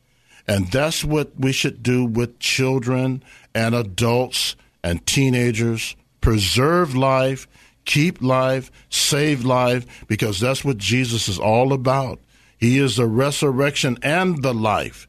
And 0.47 0.67
that's 0.67 1.05
what 1.05 1.31
we 1.39 1.53
should 1.53 1.81
do 1.83 2.05
with 2.05 2.41
children 2.41 3.23
and 3.55 3.75
adults 3.75 4.57
and 4.83 5.05
teenagers. 5.07 5.97
Preserve 6.21 6.95
life, 6.95 7.49
keep 7.85 8.21
life, 8.21 8.71
save 8.91 9.45
life, 9.45 10.05
because 10.07 10.39
that's 10.39 10.65
what 10.65 10.79
Jesus 10.79 11.29
is 11.29 11.39
all 11.39 11.73
about. 11.73 12.19
He 12.59 12.79
is 12.79 12.97
the 12.97 13.07
resurrection 13.07 13.99
and 14.03 14.43
the 14.43 14.53
life. 14.53 15.09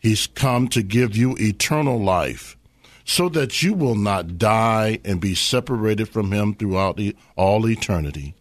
He's 0.00 0.26
come 0.26 0.66
to 0.68 0.82
give 0.82 1.16
you 1.16 1.36
eternal 1.38 2.02
life 2.02 2.56
so 3.04 3.28
that 3.28 3.62
you 3.62 3.74
will 3.74 3.94
not 3.94 4.38
die 4.38 4.98
and 5.04 5.20
be 5.20 5.34
separated 5.34 6.08
from 6.08 6.32
him 6.32 6.54
throughout 6.54 7.00
all 7.36 7.68
eternity. 7.68 8.34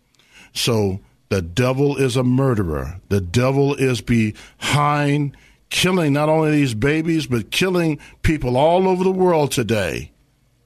So 0.53 0.99
the 1.29 1.41
devil 1.41 1.97
is 1.97 2.15
a 2.15 2.23
murderer. 2.23 2.99
The 3.09 3.21
devil 3.21 3.75
is 3.75 4.01
behind 4.01 5.35
killing 5.69 6.13
not 6.13 6.29
only 6.29 6.51
these 6.51 6.73
babies, 6.73 7.27
but 7.27 7.51
killing 7.51 7.99
people 8.21 8.57
all 8.57 8.87
over 8.87 9.03
the 9.03 9.11
world 9.11 9.51
today. 9.51 10.11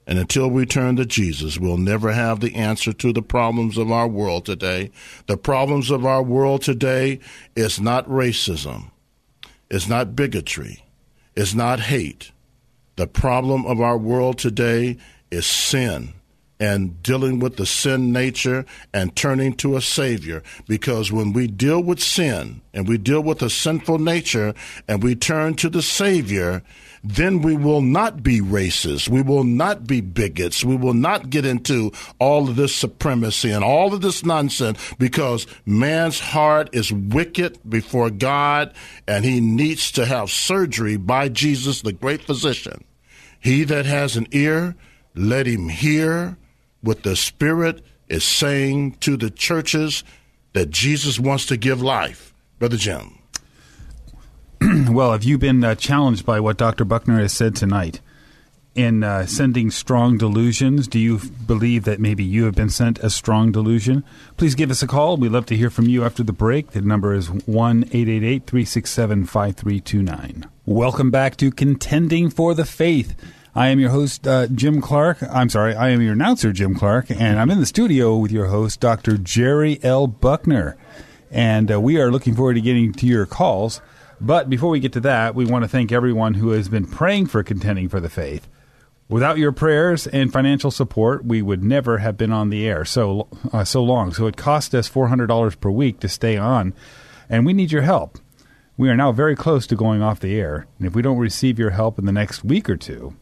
And 0.06 0.18
until 0.18 0.48
we 0.48 0.66
turn 0.66 0.96
to 0.96 1.06
Jesus, 1.06 1.58
we'll 1.58 1.78
never 1.78 2.12
have 2.12 2.40
the 2.40 2.54
answer 2.54 2.92
to 2.92 3.12
the 3.12 3.22
problems 3.22 3.78
of 3.78 3.90
our 3.90 4.06
world 4.06 4.44
today. 4.44 4.90
The 5.26 5.38
problems 5.38 5.90
of 5.90 6.04
our 6.04 6.22
world 6.22 6.62
today 6.62 7.20
is 7.56 7.80
not 7.80 8.06
racism. 8.06 8.90
It's 9.70 9.88
not 9.88 10.14
bigotry 10.14 10.84
is 11.36 11.54
not 11.54 11.80
hate. 11.80 12.30
The 12.96 13.06
problem 13.06 13.66
of 13.66 13.80
our 13.80 13.98
world 13.98 14.38
today 14.38 14.96
is 15.30 15.46
sin 15.46 16.14
and 16.64 17.02
dealing 17.02 17.40
with 17.40 17.56
the 17.56 17.66
sin 17.66 18.10
nature 18.10 18.64
and 18.94 19.14
turning 19.14 19.54
to 19.54 19.76
a 19.76 19.82
Savior. 19.82 20.42
Because 20.66 21.12
when 21.12 21.34
we 21.34 21.46
deal 21.46 21.82
with 21.82 22.00
sin 22.00 22.62
and 22.72 22.88
we 22.88 22.96
deal 22.96 23.22
with 23.22 23.42
a 23.42 23.50
sinful 23.50 23.98
nature 23.98 24.54
and 24.88 25.02
we 25.02 25.14
turn 25.14 25.54
to 25.56 25.68
the 25.68 25.82
Savior, 25.82 26.62
then 27.02 27.42
we 27.42 27.54
will 27.54 27.82
not 27.82 28.22
be 28.22 28.40
racist. 28.40 29.10
We 29.10 29.20
will 29.20 29.44
not 29.44 29.86
be 29.86 30.00
bigots. 30.00 30.64
We 30.64 30.74
will 30.74 30.94
not 30.94 31.28
get 31.28 31.44
into 31.44 31.92
all 32.18 32.48
of 32.48 32.56
this 32.56 32.74
supremacy 32.74 33.50
and 33.50 33.62
all 33.62 33.92
of 33.92 34.00
this 34.00 34.24
nonsense 34.24 34.78
because 34.98 35.46
man's 35.66 36.18
heart 36.18 36.70
is 36.72 36.90
wicked 36.90 37.58
before 37.68 38.08
God 38.08 38.72
and 39.06 39.26
he 39.26 39.38
needs 39.40 39.92
to 39.92 40.06
have 40.06 40.30
surgery 40.30 40.96
by 40.96 41.28
Jesus, 41.28 41.82
the 41.82 41.92
great 41.92 42.22
physician. 42.22 42.84
He 43.38 43.64
that 43.64 43.84
has 43.84 44.16
an 44.16 44.28
ear, 44.32 44.74
let 45.14 45.46
him 45.46 45.68
hear 45.68 46.38
what 46.84 47.02
the 47.02 47.16
Spirit 47.16 47.84
is 48.08 48.24
saying 48.24 48.92
to 49.00 49.16
the 49.16 49.30
churches 49.30 50.04
that 50.52 50.70
Jesus 50.70 51.18
wants 51.18 51.46
to 51.46 51.56
give 51.56 51.82
life. 51.82 52.34
Brother 52.58 52.76
Jim. 52.76 53.18
well, 54.88 55.12
have 55.12 55.24
you 55.24 55.38
been 55.38 55.64
uh, 55.64 55.74
challenged 55.74 56.24
by 56.24 56.40
what 56.40 56.56
Dr. 56.56 56.84
Buckner 56.84 57.18
has 57.20 57.32
said 57.32 57.56
tonight 57.56 58.00
in 58.74 59.02
uh, 59.02 59.26
sending 59.26 59.70
strong 59.70 60.18
delusions? 60.18 60.86
Do 60.88 60.98
you 60.98 61.18
believe 61.46 61.84
that 61.84 62.00
maybe 62.00 62.24
you 62.24 62.44
have 62.44 62.54
been 62.54 62.70
sent 62.70 62.98
a 63.00 63.10
strong 63.10 63.52
delusion? 63.52 64.04
Please 64.36 64.54
give 64.54 64.70
us 64.70 64.82
a 64.82 64.86
call. 64.86 65.16
We'd 65.16 65.32
love 65.32 65.46
to 65.46 65.56
hear 65.56 65.70
from 65.70 65.88
you 65.88 66.04
after 66.04 66.22
the 66.22 66.32
break. 66.32 66.70
The 66.70 66.80
number 66.82 67.14
is 67.14 67.30
1 67.30 67.84
367 67.84 69.26
5329. 69.26 70.44
Welcome 70.66 71.10
back 71.10 71.36
to 71.38 71.50
Contending 71.50 72.30
for 72.30 72.54
the 72.54 72.64
Faith. 72.64 73.14
I 73.56 73.68
am 73.68 73.78
your 73.78 73.90
host, 73.90 74.26
uh, 74.26 74.48
Jim 74.48 74.80
Clark. 74.80 75.18
I'm 75.22 75.48
sorry, 75.48 75.76
I 75.76 75.90
am 75.90 76.02
your 76.02 76.14
announcer, 76.14 76.52
Jim 76.52 76.74
Clark, 76.74 77.08
and 77.08 77.38
I'm 77.38 77.52
in 77.52 77.60
the 77.60 77.66
studio 77.66 78.16
with 78.16 78.32
your 78.32 78.46
host, 78.46 78.80
Dr. 78.80 79.16
Jerry 79.16 79.78
L. 79.84 80.08
Buckner. 80.08 80.76
And 81.30 81.70
uh, 81.70 81.80
we 81.80 82.00
are 82.00 82.10
looking 82.10 82.34
forward 82.34 82.54
to 82.54 82.60
getting 82.60 82.92
to 82.94 83.06
your 83.06 83.26
calls. 83.26 83.80
But 84.20 84.50
before 84.50 84.70
we 84.70 84.80
get 84.80 84.92
to 84.94 85.00
that, 85.00 85.36
we 85.36 85.44
want 85.44 85.62
to 85.62 85.68
thank 85.68 85.92
everyone 85.92 86.34
who 86.34 86.50
has 86.50 86.68
been 86.68 86.84
praying 86.84 87.26
for 87.26 87.44
contending 87.44 87.88
for 87.88 88.00
the 88.00 88.08
faith. 88.08 88.48
Without 89.08 89.38
your 89.38 89.52
prayers 89.52 90.08
and 90.08 90.32
financial 90.32 90.72
support, 90.72 91.24
we 91.24 91.40
would 91.40 91.62
never 91.62 91.98
have 91.98 92.16
been 92.16 92.32
on 92.32 92.50
the 92.50 92.66
air 92.66 92.84
so 92.84 93.28
uh, 93.52 93.62
so 93.62 93.84
long. 93.84 94.12
So 94.12 94.26
it 94.26 94.36
cost 94.36 94.74
us 94.74 94.88
four 94.88 95.06
hundred 95.06 95.28
dollars 95.28 95.54
per 95.54 95.70
week 95.70 96.00
to 96.00 96.08
stay 96.08 96.36
on, 96.36 96.74
and 97.28 97.46
we 97.46 97.52
need 97.52 97.70
your 97.70 97.82
help. 97.82 98.18
We 98.76 98.88
are 98.88 98.96
now 98.96 99.12
very 99.12 99.36
close 99.36 99.68
to 99.68 99.76
going 99.76 100.02
off 100.02 100.18
the 100.18 100.34
air, 100.34 100.66
and 100.78 100.88
if 100.88 100.96
we 100.96 101.02
don't 101.02 101.18
receive 101.18 101.58
your 101.58 101.70
help 101.70 102.00
in 102.00 102.06
the 102.06 102.12
next 102.12 102.42
week 102.42 102.68
or 102.68 102.76
two, 102.76 103.14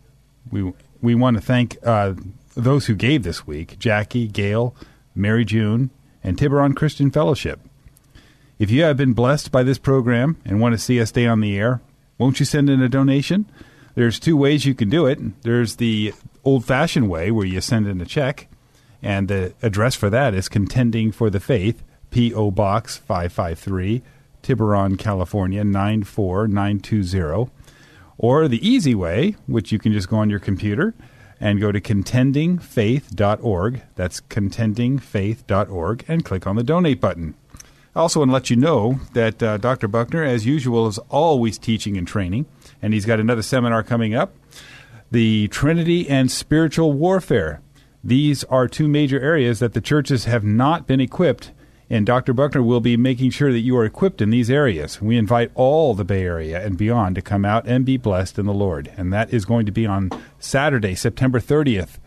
we 0.50 0.72
we 1.00 1.14
want 1.14 1.36
to 1.36 1.42
thank 1.42 1.76
uh, 1.82 2.14
those 2.54 2.86
who 2.86 2.94
gave 2.94 3.22
this 3.22 3.46
week: 3.46 3.78
Jackie, 3.78 4.28
Gail, 4.28 4.74
Mary 5.14 5.44
June, 5.44 5.90
and 6.22 6.38
Tiburon 6.38 6.74
Christian 6.74 7.10
Fellowship. 7.10 7.60
If 8.58 8.70
you 8.70 8.82
have 8.84 8.96
been 8.96 9.12
blessed 9.12 9.50
by 9.50 9.62
this 9.62 9.78
program 9.78 10.36
and 10.44 10.60
want 10.60 10.74
to 10.74 10.78
see 10.78 11.00
us 11.00 11.08
stay 11.08 11.26
on 11.26 11.40
the 11.40 11.58
air, 11.58 11.80
won't 12.18 12.38
you 12.38 12.46
send 12.46 12.70
in 12.70 12.80
a 12.80 12.88
donation? 12.88 13.50
There's 13.94 14.20
two 14.20 14.36
ways 14.36 14.64
you 14.64 14.74
can 14.74 14.88
do 14.88 15.06
it. 15.06 15.42
There's 15.42 15.76
the 15.76 16.14
old 16.44 16.64
fashioned 16.64 17.10
way 17.10 17.30
where 17.30 17.46
you 17.46 17.60
send 17.60 17.86
in 17.86 18.00
a 18.00 18.06
check, 18.06 18.48
and 19.02 19.28
the 19.28 19.54
address 19.62 19.94
for 19.94 20.08
that 20.10 20.34
is 20.34 20.48
Contending 20.48 21.12
for 21.12 21.28
the 21.28 21.40
Faith, 21.40 21.82
P.O. 22.10 22.52
Box 22.52 22.96
553, 22.96 24.02
Tiburon, 24.42 24.96
California 24.96 25.64
94920. 25.64 27.50
Or 28.18 28.48
the 28.48 28.66
easy 28.66 28.94
way, 28.94 29.36
which 29.46 29.72
you 29.72 29.78
can 29.78 29.92
just 29.92 30.08
go 30.08 30.16
on 30.16 30.30
your 30.30 30.38
computer 30.38 30.94
and 31.40 31.60
go 31.60 31.72
to 31.72 31.80
contendingfaith.org. 31.80 33.82
That's 33.96 34.20
contendingfaith.org 34.20 36.04
and 36.08 36.24
click 36.24 36.46
on 36.46 36.56
the 36.56 36.62
donate 36.62 37.00
button. 37.00 37.34
I 37.94 38.00
also 38.00 38.20
want 38.20 38.30
to 38.30 38.32
let 38.32 38.48
you 38.48 38.56
know 38.56 39.00
that 39.12 39.42
uh, 39.42 39.58
Dr. 39.58 39.86
Buckner, 39.86 40.24
as 40.24 40.46
usual, 40.46 40.86
is 40.86 40.96
always 41.10 41.58
teaching 41.58 41.98
and 41.98 42.08
training, 42.08 42.46
and 42.80 42.94
he's 42.94 43.04
got 43.04 43.20
another 43.20 43.42
seminar 43.42 43.82
coming 43.82 44.14
up 44.14 44.34
the 45.10 45.48
Trinity 45.48 46.08
and 46.08 46.30
spiritual 46.30 46.94
warfare. 46.94 47.60
These 48.02 48.44
are 48.44 48.66
two 48.66 48.88
major 48.88 49.20
areas 49.20 49.58
that 49.58 49.74
the 49.74 49.82
churches 49.82 50.24
have 50.24 50.42
not 50.42 50.86
been 50.86 51.00
equipped 51.00 51.52
and 51.92 52.06
Dr. 52.06 52.32
Buckner 52.32 52.62
will 52.62 52.80
be 52.80 52.96
making 52.96 53.32
sure 53.32 53.52
that 53.52 53.60
you 53.60 53.76
are 53.76 53.84
equipped 53.84 54.22
in 54.22 54.30
these 54.30 54.48
areas. 54.48 55.02
We 55.02 55.18
invite 55.18 55.50
all 55.54 55.92
the 55.92 56.06
Bay 56.06 56.22
Area 56.22 56.64
and 56.64 56.78
beyond 56.78 57.16
to 57.16 57.22
come 57.22 57.44
out 57.44 57.68
and 57.68 57.84
be 57.84 57.98
blessed 57.98 58.38
in 58.38 58.46
the 58.46 58.54
Lord. 58.54 58.90
And 58.96 59.12
that 59.12 59.30
is 59.30 59.44
going 59.44 59.66
to 59.66 59.72
be 59.72 59.84
on 59.84 60.10
Saturday, 60.38 60.94
September 60.94 61.38
30th. 61.38 61.98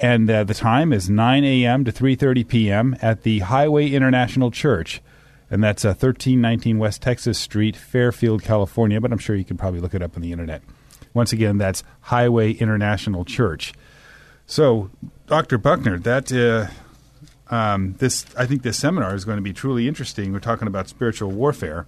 And 0.00 0.28
uh, 0.28 0.42
the 0.42 0.54
time 0.54 0.92
is 0.92 1.08
9 1.08 1.44
a.m. 1.44 1.84
to 1.84 1.92
3.30 1.92 2.48
p.m. 2.48 2.96
at 3.00 3.22
the 3.22 3.38
Highway 3.38 3.90
International 3.90 4.50
Church. 4.50 5.00
And 5.48 5.62
that's 5.62 5.84
uh, 5.84 5.90
1319 5.90 6.78
West 6.78 7.00
Texas 7.00 7.38
Street, 7.38 7.76
Fairfield, 7.76 8.42
California. 8.42 9.00
But 9.00 9.12
I'm 9.12 9.18
sure 9.18 9.36
you 9.36 9.44
can 9.44 9.56
probably 9.56 9.78
look 9.78 9.94
it 9.94 10.02
up 10.02 10.16
on 10.16 10.22
the 10.22 10.32
internet. 10.32 10.62
Once 11.14 11.32
again, 11.32 11.58
that's 11.58 11.84
Highway 12.00 12.54
International 12.54 13.24
Church. 13.24 13.72
So, 14.46 14.90
Dr. 15.28 15.58
Buckner, 15.58 16.00
that 16.00 16.32
uh, 16.32 16.72
um, 17.52 17.94
this 17.98 18.24
I 18.36 18.46
think 18.46 18.62
this 18.62 18.78
seminar 18.78 19.14
is 19.14 19.24
going 19.24 19.36
to 19.36 19.42
be 19.42 19.52
truly 19.52 19.86
interesting. 19.86 20.32
We're 20.32 20.40
talking 20.40 20.66
about 20.66 20.88
spiritual 20.88 21.30
warfare, 21.30 21.86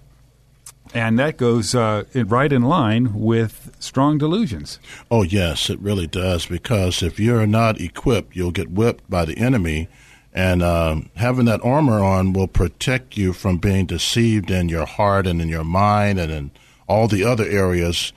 and 0.93 1.17
that 1.17 1.37
goes 1.37 1.73
uh, 1.73 2.03
right 2.13 2.53
in 2.53 2.61
line 2.61 3.15
with 3.15 3.75
strong 3.79 4.19
delusions. 4.19 4.79
Oh 5.09 5.23
yes, 5.23 5.69
it 5.71 5.79
really 5.79 6.05
does. 6.05 6.45
Because 6.45 7.01
if 7.01 7.19
you're 7.19 7.47
not 7.47 7.81
equipped, 7.81 8.35
you'll 8.35 8.51
get 8.51 8.69
whipped 8.69 9.09
by 9.09 9.25
the 9.25 9.37
enemy, 9.39 9.89
and 10.31 10.61
um, 10.61 11.09
having 11.15 11.45
that 11.45 11.65
armor 11.65 12.03
on 12.03 12.31
will 12.31 12.47
protect 12.47 13.17
you 13.17 13.33
from 13.33 13.57
being 13.57 13.87
deceived 13.87 14.51
in 14.51 14.69
your 14.69 14.85
heart 14.85 15.25
and 15.25 15.41
in 15.41 15.49
your 15.49 15.63
mind 15.63 16.19
and 16.19 16.31
in 16.31 16.51
all 16.87 17.07
the 17.07 17.23
other 17.23 17.45
areas 17.45 18.13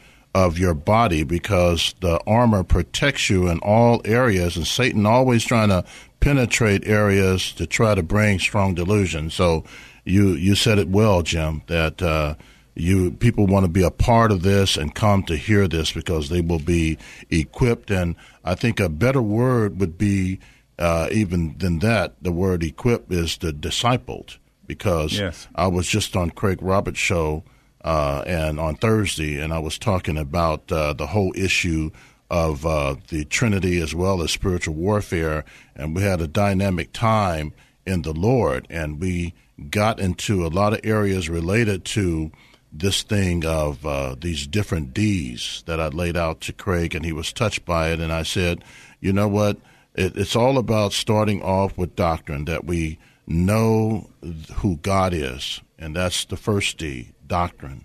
of 0.46 0.56
your 0.56 0.74
body 0.74 1.24
because 1.24 1.94
the 2.00 2.20
armor 2.26 2.62
protects 2.62 3.28
you 3.28 3.48
in 3.48 3.58
all 3.58 4.00
areas 4.04 4.56
and 4.56 4.66
Satan 4.66 5.04
always 5.04 5.44
trying 5.44 5.68
to 5.70 5.84
penetrate 6.20 6.86
areas 6.86 7.52
to 7.52 7.66
try 7.66 7.94
to 7.94 8.02
bring 8.04 8.38
strong 8.38 8.74
delusion. 8.74 9.30
So 9.30 9.64
you 10.04 10.30
you 10.30 10.54
said 10.54 10.78
it 10.78 10.88
well, 10.88 11.22
Jim, 11.22 11.62
that 11.66 12.00
uh, 12.00 12.36
you 12.74 13.10
people 13.10 13.46
want 13.46 13.64
to 13.64 13.70
be 13.70 13.82
a 13.82 13.90
part 13.90 14.30
of 14.30 14.42
this 14.42 14.76
and 14.76 14.94
come 14.94 15.24
to 15.24 15.36
hear 15.36 15.66
this 15.66 15.92
because 15.92 16.28
they 16.28 16.40
will 16.40 16.60
be 16.60 16.98
equipped. 17.30 17.90
And 17.90 18.14
I 18.44 18.54
think 18.54 18.78
a 18.78 18.88
better 18.88 19.22
word 19.22 19.80
would 19.80 19.98
be 19.98 20.38
uh, 20.78 21.08
even 21.10 21.58
than 21.58 21.80
that. 21.80 22.14
The 22.22 22.32
word 22.32 22.62
equip 22.62 23.10
is 23.10 23.38
the 23.38 23.52
discipled 23.52 24.38
because 24.68 25.18
yes. 25.18 25.48
I 25.56 25.66
was 25.66 25.88
just 25.88 26.14
on 26.14 26.30
Craig 26.30 26.62
Roberts' 26.62 26.98
show. 26.98 27.42
Uh, 27.82 28.22
and 28.26 28.58
on 28.58 28.74
Thursday, 28.74 29.38
and 29.38 29.52
I 29.52 29.60
was 29.60 29.78
talking 29.78 30.18
about 30.18 30.70
uh, 30.72 30.92
the 30.92 31.06
whole 31.06 31.32
issue 31.36 31.90
of 32.30 32.66
uh, 32.66 32.96
the 33.08 33.24
Trinity 33.24 33.80
as 33.80 33.94
well 33.94 34.22
as 34.22 34.30
spiritual 34.30 34.74
warfare, 34.74 35.44
and 35.74 35.94
we 35.94 36.02
had 36.02 36.20
a 36.20 36.28
dynamic 36.28 36.92
time 36.92 37.52
in 37.86 38.02
the 38.02 38.12
Lord, 38.12 38.66
and 38.68 39.00
we 39.00 39.34
got 39.70 39.98
into 39.98 40.46
a 40.46 40.48
lot 40.48 40.72
of 40.72 40.80
areas 40.84 41.28
related 41.28 41.84
to 41.84 42.30
this 42.70 43.02
thing 43.02 43.44
of 43.46 43.84
uh, 43.86 44.14
these 44.20 44.46
different 44.46 44.92
D's 44.92 45.62
that 45.66 45.80
I 45.80 45.88
laid 45.88 46.16
out 46.16 46.40
to 46.42 46.52
Craig, 46.52 46.94
and 46.94 47.04
he 47.04 47.12
was 47.12 47.32
touched 47.32 47.64
by 47.64 47.90
it, 47.90 48.00
and 48.00 48.12
I 48.12 48.22
said, 48.22 48.62
you 49.00 49.12
know 49.12 49.28
what? 49.28 49.56
It, 49.94 50.16
it's 50.16 50.36
all 50.36 50.58
about 50.58 50.92
starting 50.92 51.42
off 51.42 51.78
with 51.78 51.96
doctrine 51.96 52.44
that 52.44 52.64
we 52.64 52.98
know 53.26 54.10
who 54.56 54.76
God 54.76 55.14
is, 55.14 55.60
and 55.78 55.96
that's 55.96 56.24
the 56.26 56.36
first 56.36 56.76
D, 56.76 57.12
doctrine. 57.28 57.84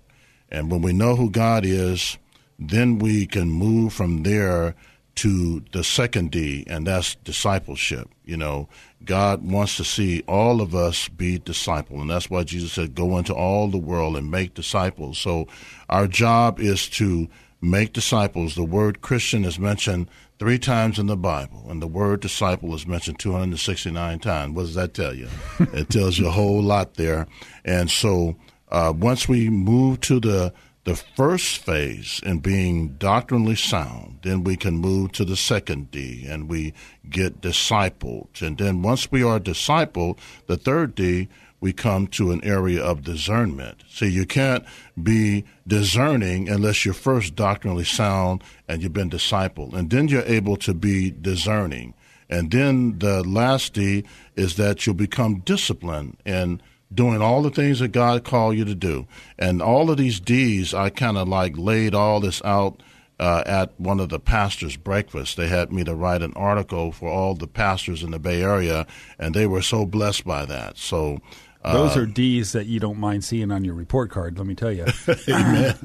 And 0.50 0.72
when 0.72 0.82
we 0.82 0.94
know 0.94 1.16
who 1.16 1.30
God 1.30 1.66
is, 1.66 2.18
then 2.60 3.00
we 3.00 3.26
can 3.26 3.50
move 3.50 3.94
from 3.94 4.24
there 4.24 4.76
to 5.16 5.64
the 5.72 5.84
second 5.84 6.32
D, 6.32 6.64
and 6.68 6.88
that's 6.88 7.16
discipleship. 7.16 8.10
You 8.26 8.38
know, 8.38 8.68
God 9.06 9.44
wants 9.44 9.78
to 9.78 9.84
see 9.84 10.24
all 10.28 10.62
of 10.62 10.74
us 10.74 11.08
be 11.08 11.38
disciple, 11.38 12.02
and 12.02 12.10
that's 12.10 12.30
why 12.30 12.44
Jesus 12.44 12.74
said, 12.74 12.96
"Go 12.96 13.18
into 13.18 13.34
all 13.34 13.68
the 13.68 13.78
world 13.78 14.18
and 14.18 14.32
make 14.32 14.54
disciples." 14.54 15.20
So, 15.20 15.48
our 15.90 16.08
job 16.08 16.60
is 16.60 16.88
to 16.90 17.28
make 17.62 17.94
disciples. 17.94 18.56
The 18.56 18.64
word 18.64 19.02
Christian 19.02 19.46
is 19.46 19.60
mentioned 19.60 20.10
three 20.40 20.60
times 20.60 20.98
in 20.98 21.06
the 21.06 21.16
Bible, 21.16 21.66
and 21.70 21.82
the 21.82 21.88
word 21.88 22.20
disciple 22.20 22.74
is 22.74 22.88
mentioned 22.88 23.20
269 23.20 24.20
times. 24.20 24.56
What 24.56 24.64
does 24.64 24.76
that 24.76 24.94
tell 24.94 25.14
you? 25.14 25.28
it 25.74 25.90
tells 25.90 26.18
you 26.18 26.28
a 26.28 26.32
whole 26.32 26.62
lot 26.62 26.96
there. 26.96 27.28
And 27.64 27.90
so, 27.90 28.36
uh, 28.74 28.92
once 28.96 29.30
we 29.30 29.50
move 29.50 30.02
to 30.02 30.20
the 30.20 30.54
the 30.84 30.96
first 30.96 31.60
phase 31.60 32.20
in 32.26 32.40
being 32.40 32.90
doctrinally 32.96 33.56
sound, 33.56 34.20
then 34.24 34.44
we 34.44 34.58
can 34.58 34.76
move 34.76 35.14
to 35.14 35.24
the 35.24 35.38
second 35.38 35.90
D 35.92 36.26
and 36.28 36.50
we 36.50 36.74
get 37.10 37.40
discipled. 37.40 38.42
And 38.42 38.58
then 38.58 38.82
once 38.82 39.10
we 39.10 39.24
are 39.24 39.40
discipled, 39.40 40.18
the 40.48 40.58
third 40.58 40.94
D, 40.94 41.30
we 41.62 41.72
come 41.72 42.08
to 42.08 42.32
an 42.32 42.44
area 42.44 42.84
of 42.84 43.04
discernment. 43.04 43.86
See, 43.90 44.10
you 44.10 44.26
can't 44.26 44.66
be 45.02 45.46
discerning 45.66 46.50
unless 46.50 46.84
you're 46.84 46.94
first 46.94 47.34
doctrinally 47.34 47.86
sound 47.86 48.44
and 48.68 48.84
you've 48.84 48.92
been 48.92 49.10
discipled. 49.10 49.74
And 49.74 49.90
then 49.90 50.10
you're 50.10 50.24
able 50.24 50.58
to 50.58 50.74
be 50.74 51.12
discerning. 51.12 51.94
And 52.30 52.52
then 52.52 53.00
the 53.00 53.24
last 53.24 53.74
D 53.74 54.04
is 54.36 54.58
that 54.58 54.86
you'll 54.86 54.96
become 54.96 55.40
disciplined 55.40 56.18
and 56.26 56.62
doing 56.94 57.22
all 57.22 57.42
the 57.42 57.50
things 57.50 57.80
that 57.80 57.90
God 57.90 58.24
called 58.24 58.56
you 58.56 58.66
to 58.66 58.76
do. 58.76 59.08
And 59.38 59.62
all 59.62 59.90
of 59.90 59.98
these 59.98 60.20
D's, 60.20 60.74
I 60.74 60.90
kind 60.90 61.18
of 61.18 61.28
like 61.28 61.58
laid 61.58 61.96
all 61.96 62.20
this 62.20 62.42
out 62.44 62.82
uh, 63.20 63.44
at 63.46 63.80
one 63.80 64.00
of 64.00 64.10
the 64.10 64.20
pastors' 64.20 64.76
breakfasts. 64.78 65.36
They 65.36 65.48
had 65.48 65.72
me 65.72 65.84
to 65.84 65.96
write 65.96 66.22
an 66.22 66.34
article 66.36 66.92
for 66.92 67.10
all 67.10 67.36
the 67.36 67.48
pastors 67.48 68.04
in 68.04 68.12
the 68.12 68.20
Bay 68.20 68.42
Area, 68.42 68.86
and 69.20 69.34
they 69.34 69.48
were 69.48 69.62
so 69.62 69.86
blessed 69.86 70.26
by 70.26 70.46
that. 70.46 70.78
So. 70.78 71.20
Uh, 71.66 71.72
Those 71.72 71.96
are 71.96 72.06
D's 72.06 72.52
that 72.52 72.66
you 72.66 72.82
don't 72.82 72.98
mind 72.98 73.24
seeing 73.24 73.50
on 73.50 73.64
your 73.64 73.74
report 73.74 74.12
card. 74.12 74.38
Let 74.38 74.46
me 74.46 74.54
tell 74.54 74.74
you. 74.74 74.84
Amen. 75.30 75.78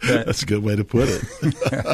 that, 0.00 0.24
That's 0.24 0.42
a 0.42 0.46
good 0.46 0.62
way 0.64 0.74
to 0.74 0.84
put 0.84 1.06
it. 1.10 1.22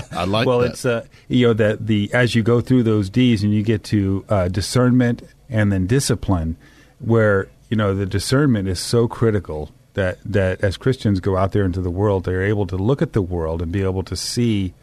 I 0.13 0.25
like. 0.25 0.47
Well, 0.47 0.61
that. 0.61 0.71
it's 0.71 0.85
uh, 0.85 1.05
you 1.27 1.49
know 1.49 1.53
that 1.55 1.89
the 1.89 2.15
as 2.15 2.37
you 2.37 2.45
go 2.45 2.61
through 2.61 2.85
those 2.85 3.11
D's 3.11 3.43
and 3.43 3.53
you 3.53 3.65
get 3.65 3.83
to 3.85 4.25
uh, 4.29 4.47
discernment 4.47 5.25
and 5.49 5.73
then 5.73 5.89
discipline, 5.89 6.57
where 7.01 7.49
you 7.69 7.77
know, 7.77 7.95
the 7.95 8.07
discernment 8.07 8.69
is 8.69 8.81
so 8.81 9.09
critical 9.09 9.71
that 9.95 10.19
that 10.25 10.63
as 10.63 10.77
Christians 10.77 11.21
go 11.21 11.37
out 11.37 11.53
there 11.53 11.65
into 11.65 11.81
the 11.81 11.91
world, 11.91 12.25
they're 12.25 12.43
able 12.43 12.67
to 12.67 12.77
look 12.77 13.03
at 13.03 13.13
the 13.13 13.23
world 13.23 13.63
and 13.63 13.73
be 13.73 13.83
able 13.83 14.03
to 14.05 14.17
see 14.17 14.75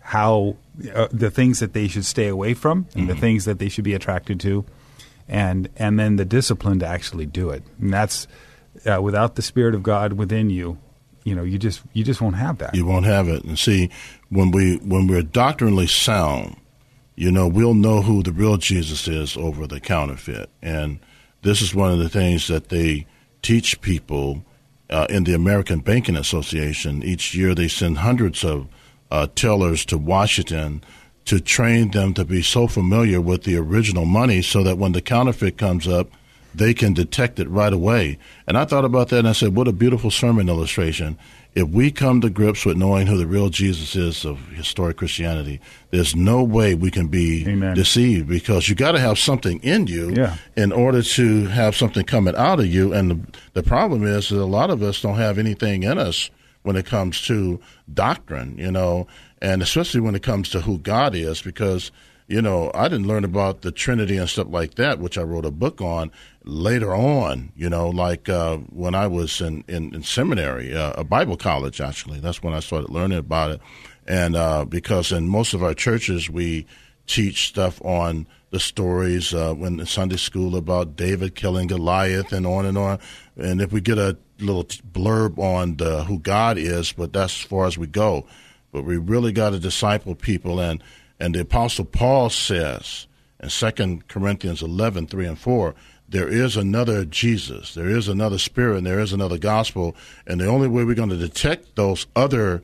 how 0.00 0.56
uh, 0.94 1.08
the 1.10 1.30
things 1.30 1.60
that 1.60 1.72
they 1.72 1.88
should 1.88 2.04
stay 2.04 2.28
away 2.28 2.54
from 2.54 2.86
and 2.94 3.02
mm-hmm. 3.02 3.06
the 3.06 3.16
things 3.16 3.44
that 3.44 3.58
they 3.58 3.68
should 3.68 3.84
be 3.84 3.94
attracted 3.94 4.38
to, 4.40 4.64
and 5.28 5.68
and 5.76 5.98
then 5.98 6.16
the 6.16 6.24
discipline 6.24 6.78
to 6.80 6.86
actually 6.86 7.26
do 7.26 7.50
it. 7.50 7.62
And 7.80 7.92
that's 7.92 8.28
uh, 8.84 9.00
without 9.00 9.36
the 9.36 9.42
Spirit 9.42 9.74
of 9.74 9.82
God 9.82 10.14
within 10.14 10.50
you, 10.50 10.78
you 11.24 11.34
know, 11.34 11.42
you 11.42 11.58
just 11.58 11.82
you 11.92 12.04
just 12.04 12.20
won't 12.20 12.36
have 12.36 12.58
that. 12.58 12.74
You 12.74 12.86
won't 12.86 13.06
have 13.06 13.28
it. 13.28 13.44
And 13.44 13.58
see, 13.58 13.90
when 14.28 14.50
we 14.50 14.76
when 14.76 15.06
we're 15.06 15.22
doctrinally 15.22 15.86
sound, 15.86 16.56
you 17.16 17.32
know, 17.32 17.48
we'll 17.48 17.74
know 17.74 18.02
who 18.02 18.22
the 18.22 18.32
real 18.32 18.58
Jesus 18.58 19.08
is 19.08 19.36
over 19.36 19.66
the 19.66 19.80
counterfeit 19.80 20.50
and 20.62 21.00
this 21.46 21.62
is 21.62 21.72
one 21.72 21.92
of 21.92 22.00
the 22.00 22.08
things 22.08 22.48
that 22.48 22.70
they 22.70 23.06
teach 23.40 23.80
people 23.80 24.44
uh, 24.90 25.06
in 25.08 25.22
the 25.22 25.32
American 25.32 25.78
Banking 25.78 26.16
Association. 26.16 27.04
Each 27.04 27.36
year, 27.36 27.54
they 27.54 27.68
send 27.68 27.98
hundreds 27.98 28.44
of 28.44 28.66
uh, 29.12 29.28
tellers 29.36 29.84
to 29.86 29.96
Washington 29.96 30.82
to 31.26 31.38
train 31.40 31.92
them 31.92 32.14
to 32.14 32.24
be 32.24 32.42
so 32.42 32.66
familiar 32.66 33.20
with 33.20 33.44
the 33.44 33.56
original 33.56 34.04
money 34.04 34.42
so 34.42 34.64
that 34.64 34.76
when 34.76 34.90
the 34.90 35.00
counterfeit 35.00 35.56
comes 35.56 35.86
up, 35.86 36.10
they 36.52 36.74
can 36.74 36.94
detect 36.94 37.38
it 37.38 37.48
right 37.48 37.72
away. 37.72 38.18
And 38.48 38.58
I 38.58 38.64
thought 38.64 38.84
about 38.84 39.10
that 39.10 39.20
and 39.20 39.28
I 39.28 39.32
said, 39.32 39.54
what 39.54 39.68
a 39.68 39.72
beautiful 39.72 40.10
sermon 40.10 40.48
illustration 40.48 41.16
if 41.56 41.66
we 41.70 41.90
come 41.90 42.20
to 42.20 42.28
grips 42.28 42.66
with 42.66 42.76
knowing 42.76 43.06
who 43.06 43.16
the 43.16 43.26
real 43.26 43.48
Jesus 43.48 43.96
is 43.96 44.26
of 44.26 44.38
historic 44.48 44.98
Christianity, 44.98 45.58
there's 45.90 46.14
no 46.14 46.44
way 46.44 46.74
we 46.74 46.90
can 46.90 47.08
be 47.08 47.48
Amen. 47.48 47.74
deceived 47.74 48.28
because 48.28 48.68
you 48.68 48.74
got 48.74 48.92
to 48.92 49.00
have 49.00 49.18
something 49.18 49.58
in 49.60 49.86
you 49.86 50.12
yeah. 50.14 50.36
in 50.54 50.70
order 50.70 51.00
to 51.00 51.46
have 51.46 51.74
something 51.74 52.04
coming 52.04 52.36
out 52.36 52.60
of 52.60 52.66
you. 52.66 52.92
And 52.92 53.10
the, 53.10 53.38
the 53.54 53.62
problem 53.62 54.04
is 54.04 54.28
that 54.28 54.38
a 54.38 54.44
lot 54.44 54.68
of 54.68 54.82
us 54.82 55.00
don't 55.00 55.16
have 55.16 55.38
anything 55.38 55.82
in 55.82 55.96
us 55.96 56.28
when 56.62 56.76
it 56.76 56.84
comes 56.84 57.22
to 57.22 57.58
doctrine, 57.92 58.58
you 58.58 58.70
know, 58.70 59.06
and 59.40 59.62
especially 59.62 60.00
when 60.00 60.14
it 60.14 60.22
comes 60.22 60.50
to 60.50 60.60
who 60.60 60.76
God 60.76 61.14
is, 61.14 61.40
because 61.40 61.90
you 62.28 62.42
know, 62.42 62.72
I 62.74 62.88
didn't 62.88 63.06
learn 63.06 63.24
about 63.24 63.62
the 63.62 63.70
Trinity 63.70 64.16
and 64.16 64.28
stuff 64.28 64.48
like 64.50 64.74
that, 64.74 64.98
which 64.98 65.16
I 65.16 65.22
wrote 65.22 65.44
a 65.44 65.50
book 65.50 65.80
on 65.80 66.10
later 66.46 66.94
on, 66.94 67.52
you 67.56 67.68
know, 67.68 67.88
like 67.88 68.28
uh, 68.28 68.56
when 68.56 68.94
I 68.94 69.08
was 69.08 69.40
in, 69.40 69.64
in, 69.68 69.94
in 69.94 70.02
seminary, 70.02 70.74
uh, 70.74 70.92
a 70.96 71.04
Bible 71.04 71.36
college, 71.36 71.80
actually. 71.80 72.20
That's 72.20 72.42
when 72.42 72.54
I 72.54 72.60
started 72.60 72.90
learning 72.90 73.18
about 73.18 73.50
it. 73.50 73.60
And 74.06 74.36
uh, 74.36 74.64
because 74.64 75.10
in 75.10 75.28
most 75.28 75.52
of 75.52 75.62
our 75.62 75.74
churches, 75.74 76.30
we 76.30 76.66
teach 77.06 77.48
stuff 77.48 77.84
on 77.84 78.26
the 78.50 78.60
stories 78.60 79.34
uh, 79.34 79.54
when 79.54 79.84
Sunday 79.86 80.16
school 80.16 80.56
about 80.56 80.96
David 80.96 81.34
killing 81.34 81.66
Goliath 81.66 82.32
and 82.32 82.46
on 82.46 82.64
and 82.64 82.78
on. 82.78 83.00
And 83.36 83.60
if 83.60 83.72
we 83.72 83.80
get 83.80 83.98
a 83.98 84.16
little 84.38 84.64
blurb 84.64 85.38
on 85.38 85.76
the, 85.76 86.04
who 86.04 86.20
God 86.20 86.58
is, 86.58 86.92
but 86.92 87.12
that's 87.12 87.40
as 87.40 87.46
far 87.46 87.66
as 87.66 87.76
we 87.76 87.88
go. 87.88 88.24
But 88.70 88.84
we 88.84 88.96
really 88.96 89.32
got 89.32 89.50
to 89.50 89.58
disciple 89.58 90.14
people. 90.14 90.60
And, 90.60 90.82
and 91.18 91.34
the 91.34 91.40
Apostle 91.40 91.86
Paul 91.86 92.30
says 92.30 93.08
in 93.42 93.48
2 93.48 94.02
Corinthians 94.08 94.62
11, 94.62 95.08
3 95.08 95.26
and 95.26 95.38
4, 95.38 95.74
there 96.08 96.28
is 96.28 96.56
another 96.56 97.04
Jesus, 97.04 97.74
there 97.74 97.88
is 97.88 98.08
another 98.08 98.38
spirit, 98.38 98.78
and 98.78 98.86
there 98.86 99.00
is 99.00 99.12
another 99.12 99.38
gospel. 99.38 99.96
And 100.26 100.40
the 100.40 100.46
only 100.46 100.68
way 100.68 100.84
we're 100.84 100.94
going 100.94 101.08
to 101.10 101.16
detect 101.16 101.76
those 101.76 102.06
other 102.14 102.62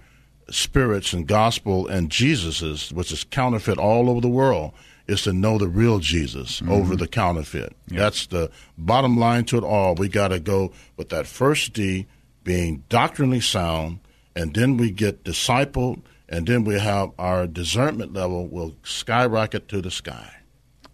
spirits 0.51 1.13
and 1.13 1.27
gospel 1.27 1.89
and 1.89 2.11
Jesuses, 2.11 2.93
which 2.93 3.11
is 3.11 3.25
counterfeit 3.25 3.79
all 3.79 4.09
over 4.09 4.21
the 4.21 4.29
world, 4.29 4.73
is 5.07 5.23
to 5.23 5.33
know 5.33 5.59
the 5.59 5.69
real 5.69 5.99
Jesus 5.99 6.61
mm-hmm. 6.61 6.73
over 6.73 6.95
the 6.95 7.09
counterfeit. 7.09 7.75
That's 7.89 8.27
the 8.27 8.51
bottom 8.79 9.17
line 9.19 9.45
to 9.47 9.59
it 9.59 9.65
all. 9.65 9.95
We 9.95 10.09
got 10.09 10.29
to 10.29 10.39
go 10.39 10.73
with 10.97 11.09
that 11.09 11.27
first 11.27 11.73
D 11.73 12.07
being 12.45 12.85
doctrinally 12.89 13.41
sound, 13.41 14.01
and 14.37 14.55
then 14.55 14.77
we 14.77 14.91
get 14.91 15.25
discipled, 15.25 16.03
and 16.29 16.47
then 16.47 16.65
we 16.65 16.79
have 16.79 17.11
our 17.19 17.47
discernment 17.47 18.13
level 18.13 18.47
will 18.47 18.77
skyrocket 18.85 19.69
to 19.69 19.83
the 19.83 19.91
sky. 19.91 20.33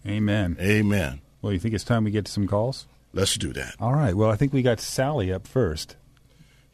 Amen. 0.07 0.57
Amen. 0.61 1.21
Well, 1.43 1.53
you 1.53 1.59
think 1.59 1.75
it's 1.75 1.85
time 1.85 2.05
we 2.05 2.11
get 2.11 2.25
to 2.27 2.33
some 2.33 2.47
calls? 2.49 2.87
Let's 3.13 3.37
do 3.37 3.53
that. 3.53 3.75
All 3.81 3.95
right. 3.95 4.15
Well, 4.15 4.31
I 4.31 4.37
think 4.37 4.53
we 4.53 4.63
got 4.63 4.81
Sally 4.81 5.33
up 5.33 5.47
first. 5.47 5.97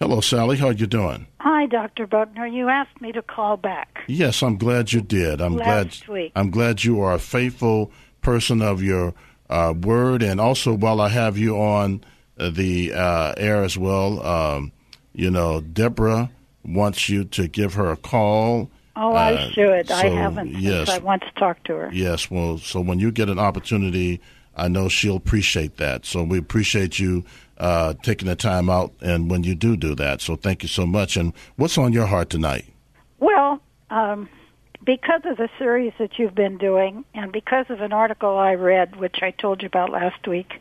Hello, 0.00 0.20
Sally. 0.20 0.57
How 0.57 0.68
are 0.68 0.72
you 0.72 0.87
doing? 0.87 1.27
Hi, 1.40 1.66
Dr. 1.66 2.07
Buckner. 2.07 2.46
You 2.46 2.68
asked 2.68 3.00
me 3.00 3.12
to 3.12 3.22
call 3.22 3.57
back. 3.57 4.00
Yes, 4.09 4.42
I'm 4.42 4.57
glad 4.57 4.92
you 4.92 5.00
did. 5.00 5.40
I'm 5.40 5.57
Last 5.57 6.07
glad. 6.07 6.12
Week. 6.14 6.33
I'm 6.35 6.50
glad 6.50 6.83
you 6.85 7.00
are 7.00 7.14
a 7.14 7.18
faithful 7.18 7.92
person 8.20 8.61
of 8.61 8.83
your 8.83 9.14
uh, 9.48 9.72
word, 9.81 10.22
and 10.22 10.40
also 10.40 10.74
while 10.74 11.00
I 11.00 11.09
have 11.11 11.38
you 11.38 11.57
on 11.61 12.03
uh, 12.38 12.50
the 12.50 12.92
uh, 12.92 13.35
air 13.37 13.62
as 13.62 13.79
well, 13.79 14.27
um, 14.27 14.72
you 15.12 15.31
know, 15.31 15.61
Deborah 15.61 16.31
wants 16.64 17.09
you 17.09 17.24
to 17.27 17.46
give 17.46 17.74
her 17.74 17.92
a 17.92 17.96
call. 17.96 18.70
Oh, 18.96 19.12
I 19.14 19.35
Uh, 19.35 19.50
should. 19.50 19.90
I 19.92 20.07
haven't. 20.09 20.48
yes. 20.59 20.88
I 20.88 20.98
want 20.98 21.22
to 21.22 21.31
talk 21.38 21.62
to 21.64 21.74
her. 21.74 21.90
Yes, 21.92 22.31
well, 22.31 22.59
so 22.59 22.81
when 22.81 22.98
you 22.98 23.12
get 23.12 23.29
an 23.29 23.38
opportunity, 23.38 24.20
I 24.57 24.69
know 24.69 24.88
she'll 24.88 25.17
appreciate 25.17 25.77
that. 25.79 26.05
So 26.07 26.23
we 26.23 26.38
appreciate 26.38 26.99
you 26.99 27.25
uh, 27.59 27.95
taking 28.03 28.29
the 28.29 28.37
time 28.37 28.69
out, 28.69 28.93
and 29.01 29.31
when 29.31 29.45
you 29.45 29.55
do 29.55 29.77
do 29.77 29.95
that, 29.95 30.21
so 30.21 30.37
thank 30.37 30.62
you 30.62 30.69
so 30.69 30.87
much. 30.87 31.17
And 31.17 31.33
what's 31.57 31.79
on 31.79 31.93
your 31.93 32.07
heart 32.07 32.31
tonight? 32.31 32.64
Well, 33.21 33.61
um, 33.90 34.29
because 34.85 35.23
of 35.25 35.37
the 35.37 35.49
series 35.59 35.93
that 35.99 36.19
you've 36.19 36.35
been 36.35 36.59
doing, 36.59 37.05
and 37.14 37.33
because 37.33 37.67
of 37.69 37.81
an 37.81 37.93
article 37.93 38.37
I 38.37 38.55
read, 38.55 38.97
which 38.97 39.23
I 39.23 39.31
told 39.31 39.62
you 39.62 39.67
about 39.67 39.90
last 39.90 40.27
week, 40.27 40.61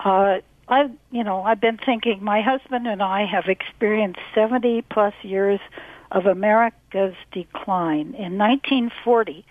uh, 0.00 0.38
I, 0.68 0.90
you 1.10 1.22
know, 1.22 1.42
I've 1.42 1.60
been 1.60 1.78
thinking. 1.78 2.24
My 2.24 2.40
husband 2.40 2.86
and 2.86 3.02
I 3.02 3.26
have 3.26 3.46
experienced 3.48 4.20
seventy 4.34 4.82
plus 4.82 5.14
years 5.22 5.60
of 6.10 6.26
America's 6.26 7.14
decline. 7.32 8.14
In 8.14 8.38
1940, 8.38 9.44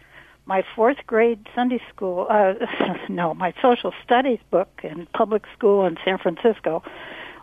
my 0.52 0.66
fourth 0.76 0.98
grade 1.08 1.48
Sunday 1.56 1.80
school, 1.96 2.28
uh, 2.30 2.56
no, 3.10 3.34
my 3.34 3.54
social 3.62 3.94
studies 4.04 4.40
book 4.50 4.68
in 4.84 5.08
public 5.14 5.44
school 5.56 5.86
in 5.86 5.96
San 6.04 6.18
Francisco 6.18 6.84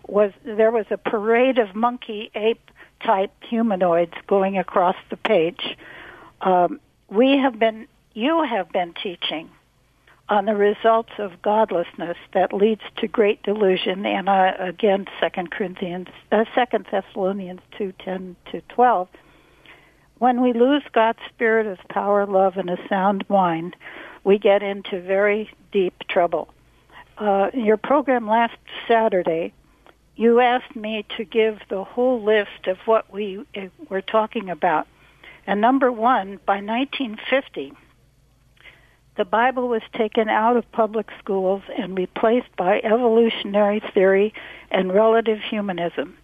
was 0.06 0.30
there 0.44 0.70
was 0.70 0.84
a 0.90 0.98
parade 0.98 1.56
of 1.56 1.74
monkey 1.74 2.30
ape 2.34 2.70
type 3.02 3.32
humanoids 3.40 4.12
going 4.26 4.58
across 4.58 4.96
the 5.08 5.16
page. 5.16 5.74
Um, 6.42 6.80
we 7.08 7.38
have 7.38 7.58
been, 7.58 7.88
you 8.12 8.42
have 8.42 8.70
been 8.72 8.92
teaching 9.02 9.48
on 10.28 10.44
the 10.44 10.54
results 10.54 11.12
of 11.16 11.40
godlessness 11.40 12.18
that 12.34 12.52
leads 12.52 12.82
to 12.98 13.08
great 13.08 13.42
delusion, 13.42 14.04
and 14.04 14.28
uh, 14.28 14.52
again, 14.58 15.06
Second 15.18 15.50
Corinthians, 15.50 16.08
uh, 16.30 16.44
Second 16.54 16.84
Thessalonians 16.92 17.62
two 17.78 17.94
ten 18.04 18.36
to 18.52 18.60
twelve. 18.68 19.08
When 20.18 20.40
we 20.40 20.52
lose 20.52 20.82
God's 20.92 21.20
spirit 21.28 21.66
of 21.66 21.78
power, 21.88 22.26
love, 22.26 22.56
and 22.56 22.68
a 22.68 22.88
sound 22.88 23.28
mind, 23.28 23.76
we 24.24 24.38
get 24.38 24.62
into 24.62 25.00
very 25.00 25.50
deep 25.72 25.94
trouble. 26.08 26.48
Uh, 27.18 27.50
your 27.54 27.76
program 27.76 28.28
last 28.28 28.56
Saturday, 28.86 29.52
you 30.16 30.40
asked 30.40 30.74
me 30.74 31.04
to 31.16 31.24
give 31.24 31.60
the 31.68 31.84
whole 31.84 32.22
list 32.22 32.66
of 32.66 32.78
what 32.84 33.12
we 33.12 33.44
uh, 33.56 33.66
were 33.88 34.02
talking 34.02 34.50
about. 34.50 34.88
And 35.46 35.60
number 35.60 35.90
one, 35.92 36.40
by 36.44 36.60
1950, 36.60 37.72
the 39.16 39.24
Bible 39.24 39.68
was 39.68 39.82
taken 39.96 40.28
out 40.28 40.56
of 40.56 40.70
public 40.72 41.08
schools 41.18 41.62
and 41.76 41.96
replaced 41.96 42.54
by 42.56 42.80
evolutionary 42.80 43.82
theory 43.94 44.34
and 44.70 44.92
relative 44.92 45.38
humanism. 45.40 46.16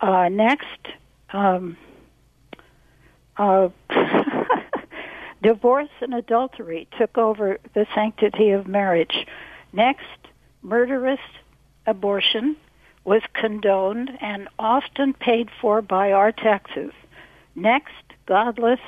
Uh, 0.00 0.28
next, 0.28 0.88
um, 1.32 1.76
uh, 3.40 3.70
divorce 5.42 5.88
and 6.02 6.14
adultery 6.14 6.86
took 6.98 7.16
over 7.16 7.58
the 7.74 7.86
sanctity 7.94 8.50
of 8.50 8.66
marriage. 8.66 9.26
Next, 9.72 10.04
murderous 10.62 11.20
abortion 11.86 12.56
was 13.04 13.22
condoned 13.32 14.10
and 14.20 14.48
often 14.58 15.14
paid 15.14 15.48
for 15.60 15.80
by 15.80 16.12
our 16.12 16.32
taxes. 16.32 16.92
Next, 17.54 17.94
godless 18.26 18.80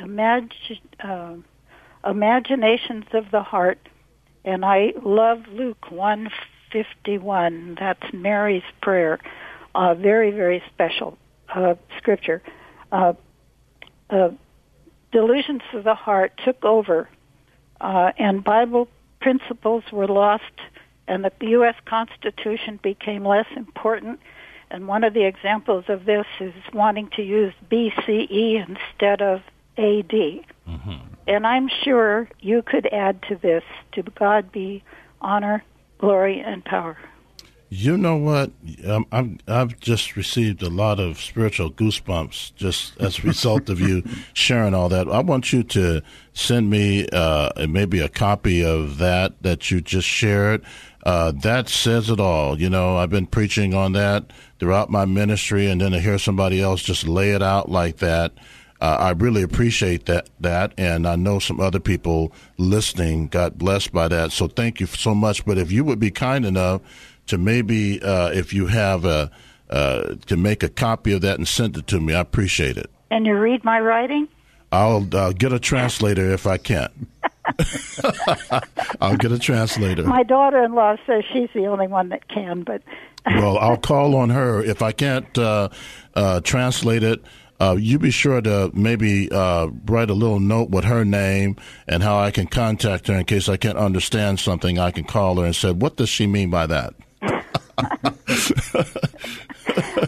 imag- 0.00 0.80
uh, 0.98 1.36
imaginations 2.04 3.04
of 3.12 3.30
the 3.30 3.44
heart, 3.44 3.78
and 4.44 4.64
I 4.64 4.92
love 5.04 5.44
Luke 5.52 5.90
one 5.90 6.30
fifty 6.72 7.16
one. 7.16 7.76
That's 7.78 8.12
Mary's 8.12 8.64
prayer. 8.82 9.20
Uh, 9.72 9.94
very 9.94 10.32
very 10.32 10.62
special 10.74 11.16
uh, 11.54 11.76
scripture. 11.96 12.42
Uh, 12.90 13.12
uh, 14.10 14.30
delusions 15.12 15.62
of 15.72 15.84
the 15.84 15.94
heart 15.94 16.32
took 16.44 16.64
over, 16.64 17.08
uh, 17.80 18.12
and 18.18 18.44
Bible 18.44 18.88
principles 19.20 19.84
were 19.92 20.08
lost, 20.08 20.44
and 21.08 21.24
the 21.24 21.32
U.S. 21.48 21.74
Constitution 21.86 22.78
became 22.82 23.24
less 23.24 23.46
important. 23.56 24.20
And 24.70 24.86
one 24.86 25.02
of 25.02 25.14
the 25.14 25.24
examples 25.24 25.86
of 25.88 26.04
this 26.04 26.26
is 26.38 26.54
wanting 26.72 27.10
to 27.16 27.22
use 27.22 27.52
BCE 27.70 28.68
instead 28.68 29.20
of 29.20 29.40
AD. 29.76 30.12
Mm-hmm. 30.12 30.96
And 31.26 31.46
I'm 31.46 31.68
sure 31.82 32.28
you 32.40 32.62
could 32.62 32.86
add 32.86 33.22
to 33.28 33.36
this 33.36 33.64
to 33.92 34.02
God 34.02 34.52
be 34.52 34.84
honor, 35.20 35.64
glory, 35.98 36.40
and 36.40 36.64
power. 36.64 36.96
You 37.72 37.96
know 37.96 38.16
what? 38.16 38.50
Um, 38.84 39.06
I'm, 39.12 39.38
I've 39.46 39.78
just 39.78 40.16
received 40.16 40.60
a 40.60 40.68
lot 40.68 40.98
of 40.98 41.20
spiritual 41.20 41.70
goosebumps 41.70 42.56
just 42.56 43.00
as 43.00 43.20
a 43.20 43.22
result 43.22 43.70
of 43.70 43.78
you 43.78 44.02
sharing 44.32 44.74
all 44.74 44.88
that. 44.88 45.08
I 45.08 45.20
want 45.20 45.52
you 45.52 45.62
to 45.62 46.02
send 46.34 46.68
me 46.68 47.06
uh, 47.12 47.68
maybe 47.68 48.00
a 48.00 48.08
copy 48.08 48.64
of 48.64 48.98
that 48.98 49.40
that 49.44 49.70
you 49.70 49.80
just 49.80 50.08
shared. 50.08 50.64
Uh, 51.06 51.30
that 51.30 51.68
says 51.68 52.10
it 52.10 52.18
all. 52.18 52.60
You 52.60 52.68
know, 52.68 52.96
I've 52.96 53.10
been 53.10 53.26
preaching 53.26 53.72
on 53.72 53.92
that 53.92 54.32
throughout 54.58 54.90
my 54.90 55.04
ministry, 55.04 55.70
and 55.70 55.80
then 55.80 55.92
to 55.92 56.00
hear 56.00 56.18
somebody 56.18 56.60
else 56.60 56.82
just 56.82 57.06
lay 57.06 57.30
it 57.30 57.42
out 57.42 57.70
like 57.70 57.98
that. 57.98 58.32
Uh, 58.80 58.96
I 58.98 59.10
really 59.10 59.42
appreciate 59.42 60.06
that, 60.06 60.28
that, 60.40 60.72
and 60.78 61.06
I 61.06 61.14
know 61.14 61.38
some 61.38 61.60
other 61.60 61.80
people 61.80 62.32
listening 62.56 63.28
got 63.28 63.58
blessed 63.58 63.92
by 63.92 64.08
that. 64.08 64.32
So 64.32 64.48
thank 64.48 64.80
you 64.80 64.86
so 64.86 65.14
much. 65.14 65.44
But 65.44 65.58
if 65.58 65.70
you 65.70 65.84
would 65.84 66.00
be 66.00 66.10
kind 66.10 66.44
enough 66.44 66.80
to 67.30 67.38
maybe, 67.38 68.00
uh, 68.02 68.28
if 68.28 68.52
you 68.52 68.66
have 68.66 69.04
a, 69.04 69.30
uh, 69.68 70.14
to 70.26 70.36
make 70.36 70.62
a 70.62 70.68
copy 70.68 71.12
of 71.12 71.20
that 71.22 71.38
and 71.38 71.48
send 71.48 71.76
it 71.76 71.86
to 71.88 72.00
me, 72.00 72.14
I 72.14 72.20
appreciate 72.20 72.76
it. 72.76 72.90
And 73.10 73.26
you 73.26 73.36
read 73.36 73.64
my 73.64 73.80
writing? 73.80 74.28
I'll 74.72 75.08
uh, 75.12 75.32
get 75.32 75.52
a 75.52 75.58
translator 75.58 76.30
if 76.30 76.46
I 76.46 76.56
can. 76.56 77.08
I'll 79.00 79.16
get 79.16 79.32
a 79.32 79.38
translator. 79.38 80.04
My 80.04 80.22
daughter-in-law 80.22 80.96
says 81.06 81.24
she's 81.32 81.48
the 81.54 81.66
only 81.66 81.88
one 81.88 82.10
that 82.10 82.28
can, 82.28 82.62
but 82.62 82.82
well, 83.26 83.58
I'll 83.58 83.76
call 83.76 84.16
on 84.16 84.30
her 84.30 84.62
if 84.62 84.82
I 84.82 84.92
can't 84.92 85.36
uh, 85.38 85.68
uh, 86.14 86.40
translate 86.40 87.02
it. 87.02 87.22
Uh, 87.60 87.76
you 87.78 87.98
be 87.98 88.10
sure 88.10 88.40
to 88.40 88.70
maybe 88.72 89.30
uh, 89.30 89.68
write 89.84 90.08
a 90.08 90.14
little 90.14 90.40
note 90.40 90.70
with 90.70 90.84
her 90.84 91.04
name 91.04 91.56
and 91.86 92.02
how 92.02 92.18
I 92.18 92.30
can 92.30 92.46
contact 92.46 93.08
her 93.08 93.14
in 93.14 93.26
case 93.26 93.50
I 93.50 93.58
can't 93.58 93.76
understand 93.76 94.40
something. 94.40 94.78
I 94.78 94.90
can 94.90 95.04
call 95.04 95.36
her 95.36 95.44
and 95.44 95.54
say, 95.54 95.70
"What 95.70 95.96
does 95.96 96.08
she 96.08 96.26
mean 96.26 96.48
by 96.48 96.66
that?" 96.68 96.94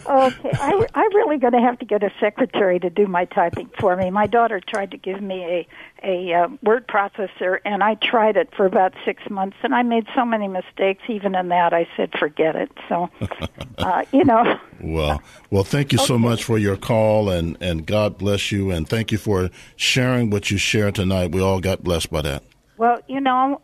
Okay, 0.05 0.51
I, 0.53 0.87
I'm 0.93 1.15
really 1.15 1.37
going 1.37 1.53
to 1.53 1.61
have 1.61 1.79
to 1.79 1.85
get 1.85 2.03
a 2.03 2.11
secretary 2.19 2.79
to 2.79 2.89
do 2.89 3.07
my 3.07 3.25
typing 3.25 3.69
for 3.79 3.95
me. 3.95 4.09
My 4.09 4.27
daughter 4.27 4.59
tried 4.59 4.91
to 4.91 4.97
give 4.97 5.21
me 5.21 5.43
a 5.43 5.67
a 6.05 6.33
uh, 6.33 6.49
word 6.61 6.85
processor, 6.87 7.59
and 7.63 7.81
I 7.81 7.95
tried 7.95 8.35
it 8.35 8.53
for 8.55 8.65
about 8.65 8.93
six 9.05 9.23
months, 9.29 9.55
and 9.63 9.73
I 9.73 9.83
made 9.83 10.05
so 10.13 10.25
many 10.25 10.49
mistakes. 10.49 11.03
Even 11.07 11.33
in 11.33 11.47
that, 11.47 11.73
I 11.73 11.87
said, 11.95 12.11
"Forget 12.19 12.55
it." 12.55 12.71
So, 12.89 13.09
uh, 13.77 14.03
you 14.11 14.25
know. 14.25 14.59
Well, 14.81 15.21
well, 15.49 15.63
thank 15.63 15.93
you 15.93 15.99
okay. 15.99 16.07
so 16.07 16.17
much 16.17 16.43
for 16.43 16.57
your 16.57 16.75
call, 16.75 17.29
and 17.29 17.57
and 17.61 17.85
God 17.85 18.17
bless 18.17 18.51
you, 18.51 18.71
and 18.71 18.87
thank 18.87 19.11
you 19.11 19.17
for 19.17 19.49
sharing 19.75 20.29
what 20.29 20.51
you 20.51 20.57
shared 20.57 20.95
tonight. 20.95 21.31
We 21.31 21.41
all 21.41 21.61
got 21.61 21.83
blessed 21.83 22.11
by 22.11 22.21
that. 22.23 22.43
Well, 22.77 22.99
you 23.07 23.21
know, 23.21 23.61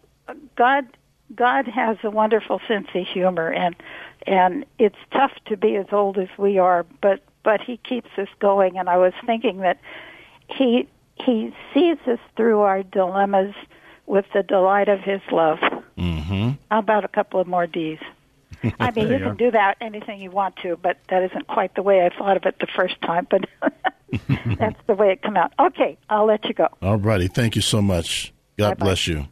God 0.56 0.88
God 1.36 1.68
has 1.68 1.98
a 2.04 2.10
wonderful 2.10 2.60
sense 2.68 2.88
of 2.94 3.06
humor, 3.06 3.52
and 3.52 3.76
and 4.26 4.65
it's 4.78 4.98
tough 5.12 5.32
to 5.48 5.58
be 5.58 5.76
as 5.76 5.88
old 5.92 6.18
as 6.18 6.28
we 6.38 6.58
are, 6.58 6.86
but 7.02 7.22
but 7.44 7.62
He 7.62 7.78
keeps 7.78 8.10
us 8.18 8.28
going. 8.39 8.78
And 8.78 8.89
I 8.89 8.98
was 8.98 9.13
thinking 9.26 9.60
that 9.60 9.80
He 10.48 10.88
He 11.15 11.54
sees 11.74 11.98
us 12.08 12.20
through 12.36 12.62
our 12.62 12.84
dilemmas 12.84 13.54
with 14.06 14.26
the 14.34 14.44
delight 14.44 14.89
of 14.89 15.00
His 15.02 15.22
love. 15.32 15.60
Mm-hmm. 15.98 16.52
How 16.72 16.80
about 16.80 17.06
a 17.06 17.10
couple 17.10 17.39
of 17.39 17.48
more 17.48 17.68
D's? 17.68 18.00
I 18.80 18.92
mean, 18.92 19.10
you, 19.10 19.20
can 19.20 19.38
do 19.38 19.52
that 19.52 19.78
anything 19.80 20.20
you 20.20 20.32
want 20.32 20.58
to, 20.63 20.76
but 20.76 20.98
that 21.10 21.24
isn't 21.24 21.48
quite 21.48 21.76
the 21.76 21.84
way 21.84 22.06
I 22.06 22.10
thought 22.10 22.36
of 22.36 22.46
it 22.46 22.56
the 22.60 22.68
first 22.68 23.00
time. 23.02 23.28
But 23.30 23.46
that's 24.58 24.80
the 24.88 24.94
way 24.94 25.12
it 25.12 25.22
come 25.22 25.38
out. 25.38 25.54
Okay, 25.60 25.98
I'll 26.10 26.26
let 26.26 26.46
you 26.46 26.54
go. 26.54 26.68
All 26.82 26.98
righty. 26.98 27.28
Thank 27.28 27.56
you 27.56 27.62
so 27.62 27.82
much. 27.82 28.34
God 28.58 28.72
Bye-bye. 28.72 28.86
bless 28.86 29.08
you. 29.08 29.28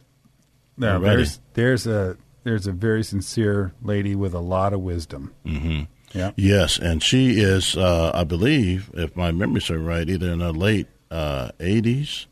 Now, 0.77 0.99
there's 0.99 1.39
there's 1.53 1.87
a 1.87 2.17
there's 2.43 2.67
a 2.67 2.71
very 2.71 3.03
sincere 3.03 3.73
lady 3.81 4.15
with 4.15 4.33
a 4.33 4.39
lot 4.39 4.73
of 4.73 4.81
wisdom. 4.81 5.33
Mm-hmm. 5.45 5.83
Yeah. 6.17 6.31
Yes, 6.37 6.79
and 6.79 7.03
she 7.03 7.41
is, 7.41 7.75
uh, 7.75 8.11
I 8.13 8.23
believe, 8.23 8.89
if 8.93 9.15
my 9.15 9.31
memory 9.31 9.59
serves 9.59 9.83
right, 9.83 10.07
either 10.07 10.31
in 10.31 10.39
her 10.39 10.53
late 10.53 10.87
uh, 11.11 11.49
80s, 11.59 12.27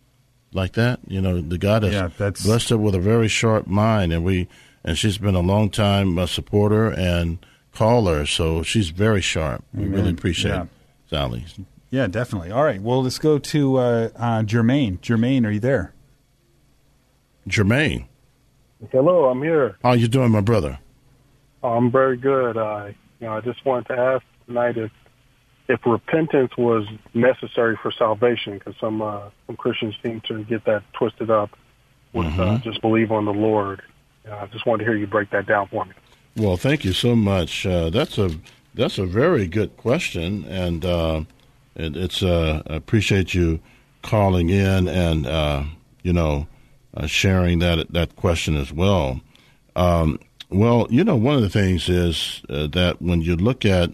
like 0.55 0.73
that. 0.73 0.99
You 1.07 1.21
know, 1.21 1.41
the 1.41 1.57
God 1.57 1.83
has 1.83 1.93
yeah, 1.93 2.09
that's... 2.17 2.43
blessed 2.43 2.69
her 2.69 2.77
with 2.77 2.95
a 2.95 2.99
very 2.99 3.27
sharp 3.27 3.67
mind, 3.67 4.13
and 4.13 4.23
we 4.23 4.47
and 4.83 4.97
she's 4.97 5.17
been 5.17 5.35
a 5.35 5.41
long 5.41 5.69
time 5.69 6.17
uh, 6.17 6.25
supporter 6.25 6.89
and 6.89 7.45
caller, 7.73 8.25
so 8.25 8.63
she's 8.63 8.89
very 8.89 9.21
sharp. 9.21 9.63
We 9.73 9.85
really 9.85 10.11
appreciate 10.11 10.51
yeah. 10.51 10.65
Sally. 11.09 11.45
Yeah, 11.91 12.07
definitely. 12.07 12.51
All 12.51 12.63
right, 12.63 12.81
well, 12.81 13.03
let's 13.03 13.19
go 13.19 13.37
to 13.37 13.77
uh, 13.77 14.09
uh, 14.15 14.41
Jermaine. 14.43 14.99
Jermaine, 14.99 15.45
are 15.45 15.51
you 15.51 15.59
there? 15.59 15.93
Jermaine. 17.47 18.07
Hello, 18.91 19.25
I'm 19.25 19.41
here. 19.41 19.77
How 19.83 19.93
you 19.93 20.07
doing, 20.07 20.31
my 20.31 20.41
brother? 20.41 20.79
I'm 21.63 21.91
very 21.91 22.17
good. 22.17 22.57
Uh, 22.57 22.91
you 23.19 23.27
know, 23.27 23.33
I 23.33 23.41
just 23.41 23.65
wanted 23.65 23.87
to 23.87 23.97
ask 23.97 24.23
tonight 24.45 24.77
if 24.77 24.91
if 25.67 25.79
repentance 25.85 26.51
was 26.57 26.87
necessary 27.13 27.77
for 27.81 27.91
salvation, 27.91 28.53
because 28.53 28.75
some 28.79 29.01
uh, 29.01 29.29
some 29.47 29.55
Christians 29.55 29.95
seem 30.03 30.21
to 30.27 30.43
get 30.43 30.65
that 30.65 30.83
twisted 30.93 31.31
up 31.31 31.51
with 32.13 32.27
uh, 32.27 32.29
mm-hmm. 32.29 32.41
uh, 32.41 32.57
just 32.59 32.81
believe 32.81 33.11
on 33.11 33.25
the 33.25 33.33
Lord. 33.33 33.81
Uh, 34.29 34.35
I 34.35 34.45
just 34.47 34.65
wanted 34.65 34.83
to 34.83 34.89
hear 34.89 34.97
you 34.97 35.07
break 35.07 35.31
that 35.31 35.45
down 35.47 35.67
for 35.67 35.85
me. 35.85 35.93
Well, 36.35 36.57
thank 36.57 36.83
you 36.83 36.93
so 36.93 37.15
much. 37.15 37.65
Uh, 37.65 37.89
that's 37.89 38.17
a 38.17 38.29
that's 38.73 38.97
a 38.97 39.05
very 39.05 39.47
good 39.47 39.75
question, 39.77 40.45
and 40.45 40.85
uh, 40.85 41.23
it, 41.75 41.95
it's 41.95 42.21
uh, 42.21 42.61
I 42.67 42.75
appreciate 42.75 43.33
you 43.33 43.59
calling 44.01 44.49
in 44.49 44.87
and 44.87 45.25
uh, 45.25 45.63
you 46.03 46.13
know 46.13 46.47
uh, 46.95 47.07
sharing 47.07 47.59
that 47.59 47.91
that 47.91 48.15
question 48.15 48.55
as 48.55 48.71
well. 48.71 49.21
Um, 49.75 50.19
well, 50.49 50.87
you 50.89 51.03
know, 51.03 51.15
one 51.15 51.35
of 51.35 51.41
the 51.41 51.49
things 51.49 51.89
is 51.89 52.41
uh, 52.49 52.67
that 52.67 53.01
when 53.01 53.21
you 53.21 53.35
look 53.35 53.65
at 53.65 53.91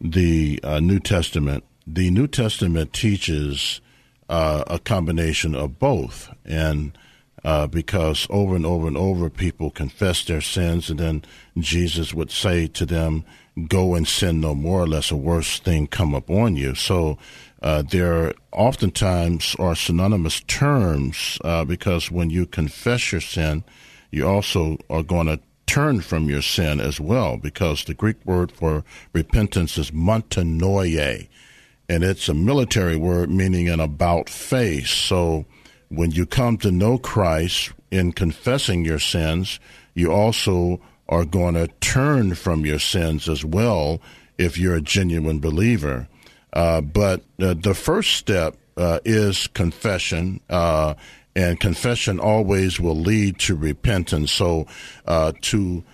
the 0.00 0.60
uh, 0.62 0.80
New 0.80 1.00
Testament, 1.00 1.64
the 1.86 2.10
New 2.10 2.26
Testament 2.26 2.92
teaches 2.92 3.80
uh, 4.28 4.64
a 4.66 4.78
combination 4.78 5.54
of 5.54 5.78
both, 5.78 6.32
and 6.44 6.96
uh, 7.44 7.66
because 7.66 8.26
over 8.30 8.54
and 8.54 8.64
over 8.64 8.86
and 8.86 8.96
over 8.96 9.28
people 9.28 9.70
confess 9.70 10.24
their 10.24 10.40
sins, 10.40 10.90
and 10.90 11.00
then 11.00 11.24
Jesus 11.58 12.14
would 12.14 12.30
say 12.30 12.66
to 12.68 12.86
them, 12.86 13.24
"Go 13.68 13.94
and 13.94 14.06
sin 14.06 14.40
no 14.40 14.54
more, 14.54 14.86
lest 14.86 15.10
a 15.10 15.16
worse 15.16 15.58
thing 15.58 15.86
come 15.86 16.14
upon 16.14 16.56
you." 16.56 16.74
So 16.74 17.18
uh, 17.64 17.80
there 17.80 18.34
oftentimes 18.52 19.56
are 19.58 19.74
synonymous 19.74 20.40
terms 20.42 21.38
uh, 21.44 21.64
because 21.64 22.10
when 22.10 22.28
you 22.28 22.44
confess 22.44 23.10
your 23.10 23.22
sin, 23.22 23.64
you 24.10 24.28
also 24.28 24.76
are 24.90 25.02
going 25.02 25.26
to 25.26 25.40
turn 25.64 26.02
from 26.02 26.28
your 26.28 26.42
sin 26.42 26.78
as 26.78 27.00
well 27.00 27.38
because 27.38 27.84
the 27.84 27.94
Greek 27.94 28.22
word 28.26 28.52
for 28.52 28.84
repentance 29.14 29.78
is 29.78 29.92
metanoia, 29.92 31.26
and 31.88 32.04
it's 32.04 32.28
a 32.28 32.34
military 32.34 32.96
word 32.96 33.30
meaning 33.30 33.70
an 33.70 33.80
about 33.80 34.28
face. 34.28 34.90
So 34.90 35.46
when 35.88 36.10
you 36.10 36.26
come 36.26 36.58
to 36.58 36.70
know 36.70 36.98
Christ 36.98 37.72
in 37.90 38.12
confessing 38.12 38.84
your 38.84 38.98
sins, 38.98 39.58
you 39.94 40.12
also 40.12 40.82
are 41.08 41.24
going 41.24 41.54
to 41.54 41.68
turn 41.80 42.34
from 42.34 42.66
your 42.66 42.78
sins 42.78 43.26
as 43.26 43.42
well 43.42 44.02
if 44.36 44.58
you're 44.58 44.76
a 44.76 44.82
genuine 44.82 45.38
believer. 45.38 46.08
Uh, 46.54 46.80
but 46.80 47.22
uh, 47.40 47.54
the 47.54 47.74
first 47.74 48.14
step 48.14 48.56
uh, 48.76 49.00
is 49.04 49.48
confession, 49.48 50.40
uh, 50.48 50.94
and 51.36 51.58
confession 51.58 52.20
always 52.20 52.78
will 52.78 52.96
lead 52.96 53.38
to 53.40 53.56
repentance. 53.56 54.32
So, 54.32 54.66
uh, 55.06 55.32
to 55.42 55.84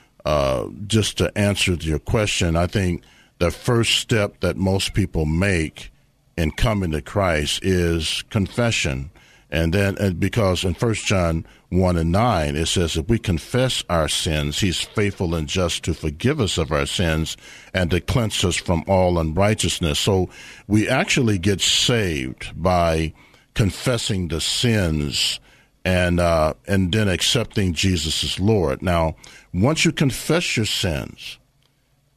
just 0.87 1.19
to 1.19 1.37
answer 1.37 1.73
your 1.73 1.99
question, 1.99 2.55
I 2.55 2.67
think 2.67 3.03
the 3.39 3.51
first 3.51 3.97
step 3.97 4.41
that 4.41 4.57
most 4.57 4.93
people 4.93 5.25
make 5.25 5.91
in 6.37 6.51
coming 6.53 6.93
to 6.93 7.01
Christ 7.01 7.65
is 7.65 8.23
confession. 8.29 9.11
And 9.51 9.75
then, 9.75 9.99
and 9.99 10.21
because 10.21 10.65
in 10.65 10.75
First 10.75 11.05
John 11.07 11.45
1 11.71 11.97
and 11.97 12.13
9, 12.13 12.55
it 12.55 12.67
says, 12.67 12.97
if 12.97 13.09
we 13.09 13.19
confess 13.19 13.83
our 13.91 14.09
sins, 14.09 14.61
he's 14.61 14.81
faithful 14.81 15.35
and 15.35 15.49
just 15.49 15.83
to 15.85 15.95
forgive 15.95 16.41
us 16.41 16.57
of 16.57 16.71
our 16.71 16.87
sins 16.87 17.37
and 17.75 17.91
to 17.91 18.01
cleanse 18.01 18.45
us 18.45 18.57
from 18.57 18.85
all 18.87 19.19
unrighteousness. 19.19 19.99
So 19.99 20.31
we 20.69 20.89
actually 20.89 21.39
get 21.39 21.61
saved 21.61 22.53
by 22.55 23.13
confessing 23.55 24.29
the 24.29 24.41
sins 24.41 25.41
and, 25.85 26.21
uh, 26.21 26.55
and 26.69 26.93
then 26.93 27.09
accepting 27.09 27.73
Jesus 27.73 28.23
as 28.23 28.39
Lord. 28.39 28.83
Now, 28.83 29.17
once 29.53 29.85
you 29.85 29.91
confess 29.91 30.57
your 30.57 30.67
sins, 30.67 31.40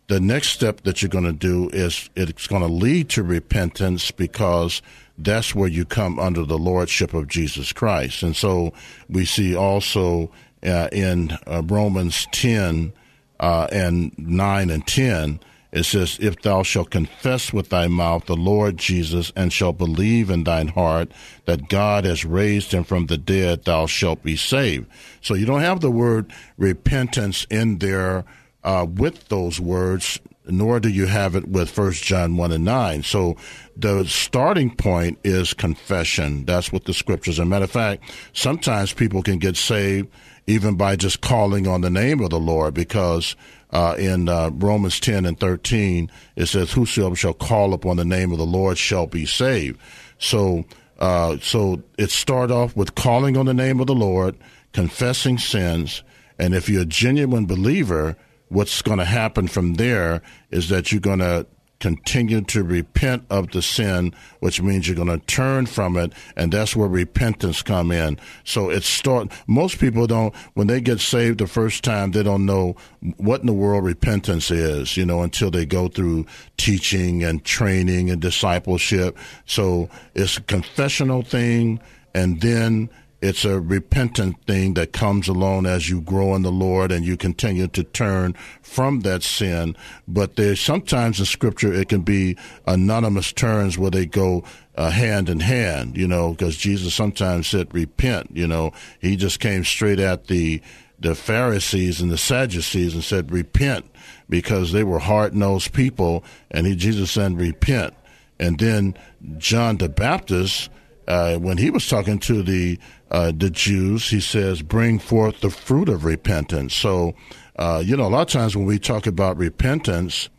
the 0.07 0.19
next 0.19 0.49
step 0.49 0.81
that 0.81 1.01
you're 1.01 1.09
going 1.09 1.23
to 1.23 1.33
do 1.33 1.69
is 1.69 2.09
it's 2.15 2.47
going 2.47 2.61
to 2.61 2.67
lead 2.67 3.09
to 3.09 3.23
repentance 3.23 4.11
because 4.11 4.81
that's 5.17 5.55
where 5.55 5.69
you 5.69 5.85
come 5.85 6.19
under 6.19 6.43
the 6.43 6.57
lordship 6.57 7.13
of 7.13 7.27
Jesus 7.27 7.71
Christ. 7.71 8.23
And 8.23 8.35
so 8.35 8.73
we 9.09 9.25
see 9.25 9.55
also 9.55 10.31
uh, 10.63 10.89
in 10.91 11.37
uh, 11.47 11.61
Romans 11.65 12.27
10 12.31 12.93
uh, 13.39 13.67
and 13.71 14.17
9 14.17 14.69
and 14.69 14.85
10, 14.85 15.39
it 15.71 15.83
says, 15.83 16.17
If 16.21 16.41
thou 16.41 16.63
shalt 16.63 16.91
confess 16.91 17.51
with 17.51 17.69
thy 17.69 17.87
mouth 17.87 18.25
the 18.25 18.35
Lord 18.35 18.77
Jesus, 18.77 19.31
and 19.35 19.51
shalt 19.51 19.77
believe 19.77 20.29
in 20.29 20.43
thine 20.43 20.67
heart 20.67 21.11
that 21.45 21.67
God 21.67 22.05
has 22.05 22.25
raised 22.25 22.71
him 22.71 22.83
from 22.83 23.07
the 23.07 23.17
dead, 23.17 23.65
thou 23.65 23.87
shalt 23.87 24.21
be 24.21 24.35
saved. 24.35 24.85
So 25.21 25.33
you 25.33 25.45
don't 25.45 25.61
have 25.61 25.81
the 25.81 25.91
word 25.91 26.31
repentance 26.57 27.47
in 27.49 27.79
there 27.79 28.23
uh, 28.63 28.85
with 28.89 29.27
those 29.29 29.59
words 29.59 30.19
nor 30.45 30.79
do 30.79 30.89
you 30.89 31.05
have 31.05 31.35
it 31.35 31.47
with 31.47 31.69
First 31.69 32.03
John 32.03 32.35
1 32.35 32.51
and 32.51 32.65
9. 32.65 33.03
So 33.03 33.37
the 33.77 34.05
starting 34.05 34.75
point 34.75 35.19
is 35.23 35.53
confession. 35.53 36.45
That's 36.45 36.71
what 36.71 36.85
the 36.85 36.93
scriptures. 36.93 37.35
As 37.35 37.43
a 37.43 37.45
matter 37.45 37.65
of 37.65 37.71
fact, 37.71 38.03
sometimes 38.33 38.93
people 38.93 39.23
can 39.23 39.39
get 39.39 39.55
saved 39.55 40.09
even 40.45 40.75
by 40.75 40.95
just 40.95 41.21
calling 41.21 41.67
on 41.67 41.81
the 41.81 41.89
name 41.89 42.19
of 42.19 42.29
the 42.29 42.39
Lord 42.39 42.73
because 42.73 43.35
uh, 43.71 43.95
in 43.97 44.27
uh, 44.27 44.51
Romans 44.53 44.99
10 44.99 45.25
and 45.25 45.39
13, 45.39 46.11
it 46.35 46.47
says, 46.47 46.73
Whosoever 46.73 47.15
shall 47.15 47.33
call 47.33 47.73
upon 47.73 47.97
the 47.97 48.05
name 48.05 48.31
of 48.31 48.37
the 48.37 48.45
Lord 48.45 48.77
shall 48.77 49.07
be 49.07 49.25
saved. 49.25 49.79
So, 50.19 50.65
uh, 50.99 51.37
so 51.41 51.81
it 51.97 52.11
start 52.11 52.51
off 52.51 52.75
with 52.75 52.95
calling 52.95 53.37
on 53.37 53.45
the 53.45 53.53
name 53.53 53.79
of 53.79 53.87
the 53.87 53.95
Lord, 53.95 54.35
confessing 54.73 55.37
sins, 55.37 56.03
and 56.37 56.53
if 56.53 56.67
you're 56.67 56.81
a 56.81 56.85
genuine 56.85 57.45
believer, 57.45 58.17
what's 58.53 58.81
going 58.81 58.99
to 58.99 59.05
happen 59.05 59.47
from 59.47 59.75
there 59.75 60.21
is 60.51 60.69
that 60.69 60.91
you're 60.91 61.01
going 61.01 61.19
to 61.19 61.45
continue 61.83 62.39
to 62.39 62.63
repent 62.63 63.25
of 63.29 63.51
the 63.51 63.61
sin, 63.61 64.13
which 64.39 64.61
means 64.61 64.87
you're 64.87 64.95
going 64.95 65.05
to 65.05 65.25
turn 65.25 65.65
from 65.65 65.97
it, 65.97 66.13
and 66.37 66.53
that's 66.53 66.77
where 66.77 66.87
repentance 66.87 67.61
come 67.61 67.91
in. 67.91 68.17
So 68.45 68.69
it 68.69 68.83
start. 68.83 69.29
Most 69.47 69.79
people 69.79 70.07
don't 70.07 70.33
when 70.53 70.67
they 70.67 70.79
get 70.79 71.01
saved 71.01 71.39
the 71.39 71.47
first 71.47 71.83
time, 71.83 72.11
they 72.11 72.23
don't 72.23 72.45
know 72.45 72.77
what 73.17 73.41
in 73.41 73.47
the 73.47 73.53
world 73.53 73.83
repentance 73.83 74.49
is, 74.49 74.95
you 74.95 75.05
know, 75.05 75.23
until 75.23 75.51
they 75.51 75.65
go 75.65 75.89
through 75.89 76.25
teaching 76.55 77.21
and 77.21 77.43
training 77.43 78.09
and 78.09 78.21
discipleship. 78.21 79.17
So 79.45 79.89
it's 80.15 80.37
a 80.37 80.41
confessional 80.41 81.21
thing, 81.21 81.81
and 82.15 82.39
then 82.39 82.89
it's 83.23 83.45
a 83.45 83.57
repentant 83.57 84.43
thing 84.45 84.73
that 84.73 84.91
comes 84.91 85.29
along 85.29 85.65
as 85.65 85.89
you 85.89 86.01
grow 86.01 86.35
in 86.35 86.41
the 86.41 86.51
Lord 86.51 86.91
and 86.91 87.05
you 87.05 87.15
continue 87.15 87.67
to 87.69 87.81
turn 87.81 88.33
from 88.61 88.99
that 89.01 89.23
sin. 89.23 89.77
But 90.05 90.35
there's 90.35 90.59
sometimes 90.59 91.19
in 91.19 91.25
Scripture 91.25 91.73
it 91.73 91.87
can 91.87 92.01
be 92.01 92.37
anonymous 92.67 93.31
turns 93.31 93.77
where 93.77 93.91
they 93.91 94.05
go 94.05 94.43
uh, 94.75 94.89
hand 94.89 95.29
in 95.29 95.39
hand, 95.39 95.95
you 95.95 96.05
know, 96.05 96.31
because 96.31 96.57
Jesus 96.57 96.93
sometimes 96.93 97.47
said 97.47 97.73
repent. 97.73 98.31
You 98.33 98.45
know, 98.45 98.73
he 98.99 99.15
just 99.15 99.39
came 99.39 99.63
straight 99.63 99.99
at 99.99 100.27
the 100.27 100.61
the 100.99 101.15
Pharisees 101.15 102.01
and 102.01 102.11
the 102.11 102.17
Sadducees 102.17 102.93
and 102.93 103.03
said 103.03 103.31
repent 103.31 103.85
because 104.29 104.73
they 104.73 104.83
were 104.83 104.99
hard 104.99 105.33
nosed 105.33 105.71
people, 105.71 106.25
and 106.51 106.67
he 106.67 106.75
Jesus 106.75 107.11
said 107.11 107.37
repent. 107.39 107.93
And 108.37 108.59
then 108.59 108.95
John 109.37 109.77
the 109.77 109.87
Baptist, 109.87 110.69
uh, 111.07 111.37
when 111.37 111.57
he 111.57 111.69
was 111.69 111.87
talking 111.87 112.19
to 112.19 112.43
the 112.43 112.79
uh, 113.13 113.31
the 113.35 113.51
Jews, 113.51 114.09
he 114.09 114.19
says, 114.19 114.63
bring 114.63 114.97
forth 114.97 115.39
the 115.41 115.51
fruit 115.51 115.87
of 115.87 116.03
repentance. 116.03 116.73
So, 116.73 117.13
uh, 117.57 117.83
you 117.85 117.95
know, 117.95 118.07
a 118.07 118.09
lot 118.09 118.23
of 118.23 118.27
times 118.27 118.57
when 118.57 118.65
we 118.65 118.79
talk 118.79 119.05
about 119.05 119.37
repentance, 119.37 120.29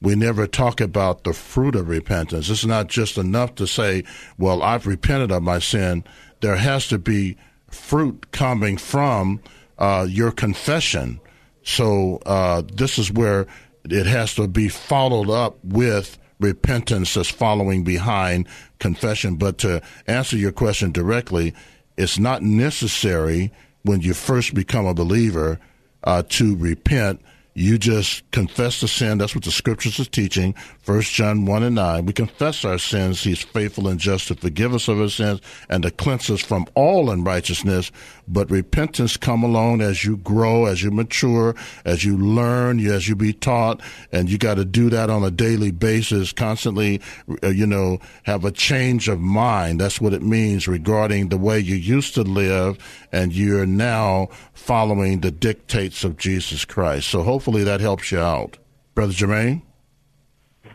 we 0.00 0.16
never 0.16 0.46
talk 0.46 0.80
about 0.80 1.24
the 1.24 1.34
fruit 1.34 1.76
of 1.76 1.88
repentance. 1.88 2.48
It's 2.48 2.64
not 2.64 2.88
just 2.88 3.18
enough 3.18 3.54
to 3.56 3.66
say, 3.66 4.04
well, 4.38 4.62
I've 4.62 4.86
repented 4.86 5.30
of 5.30 5.42
my 5.42 5.58
sin. 5.58 6.04
There 6.40 6.56
has 6.56 6.88
to 6.88 6.98
be 6.98 7.36
fruit 7.70 8.32
coming 8.32 8.78
from 8.78 9.42
uh, 9.78 10.06
your 10.08 10.32
confession. 10.32 11.20
So, 11.62 12.16
uh, 12.24 12.62
this 12.72 12.98
is 12.98 13.12
where 13.12 13.46
it 13.84 14.06
has 14.06 14.34
to 14.36 14.48
be 14.48 14.68
followed 14.68 15.28
up 15.28 15.58
with 15.62 16.18
repentance 16.40 17.14
that's 17.14 17.28
following 17.28 17.84
behind 17.84 18.48
confession. 18.78 19.36
But 19.36 19.58
to 19.58 19.82
answer 20.06 20.36
your 20.36 20.50
question 20.50 20.92
directly, 20.92 21.54
it's 21.96 22.18
not 22.18 22.42
necessary 22.42 23.52
when 23.82 24.00
you 24.00 24.14
first 24.14 24.54
become 24.54 24.86
a 24.86 24.94
believer 24.94 25.58
uh, 26.04 26.22
to 26.28 26.56
repent 26.56 27.20
you 27.54 27.76
just 27.76 28.28
confess 28.30 28.80
the 28.80 28.88
sin. 28.88 29.18
That's 29.18 29.34
what 29.34 29.44
the 29.44 29.50
scriptures 29.50 30.00
are 30.00 30.06
teaching. 30.06 30.54
First 30.80 31.12
John 31.12 31.44
1 31.44 31.62
and 31.62 31.74
9. 31.74 32.06
We 32.06 32.12
confess 32.14 32.64
our 32.64 32.78
sins. 32.78 33.22
He's 33.22 33.42
faithful 33.42 33.88
and 33.88 34.00
just 34.00 34.28
to 34.28 34.34
forgive 34.34 34.74
us 34.74 34.88
of 34.88 35.00
our 35.00 35.10
sins 35.10 35.40
and 35.68 35.82
to 35.82 35.90
cleanse 35.90 36.30
us 36.30 36.40
from 36.40 36.66
all 36.74 37.10
unrighteousness. 37.10 37.92
But 38.32 38.50
repentance 38.50 39.18
come 39.18 39.42
along 39.42 39.82
as 39.82 40.04
you 40.04 40.16
grow, 40.16 40.64
as 40.64 40.82
you 40.82 40.90
mature, 40.90 41.54
as 41.84 42.02
you 42.04 42.16
learn, 42.16 42.80
as 42.80 43.06
you 43.06 43.14
be 43.14 43.34
taught. 43.34 43.82
And 44.10 44.30
you 44.30 44.38
got 44.38 44.54
to 44.54 44.64
do 44.64 44.88
that 44.88 45.10
on 45.10 45.22
a 45.22 45.30
daily 45.30 45.70
basis, 45.70 46.32
constantly, 46.32 47.02
uh, 47.42 47.48
you 47.48 47.66
know, 47.66 47.98
have 48.22 48.46
a 48.46 48.50
change 48.50 49.08
of 49.08 49.20
mind. 49.20 49.80
That's 49.80 50.00
what 50.00 50.14
it 50.14 50.22
means 50.22 50.66
regarding 50.66 51.28
the 51.28 51.36
way 51.36 51.58
you 51.58 51.76
used 51.76 52.14
to 52.14 52.22
live 52.22 52.78
and 53.12 53.34
you're 53.34 53.66
now 53.66 54.28
following 54.54 55.20
the 55.20 55.30
dictates 55.30 56.02
of 56.02 56.16
Jesus 56.16 56.64
Christ. 56.64 57.08
So 57.08 57.22
hopefully 57.22 57.64
that 57.64 57.80
helps 57.80 58.10
you 58.10 58.18
out. 58.18 58.56
Brother 58.94 59.12
Jermaine? 59.12 59.62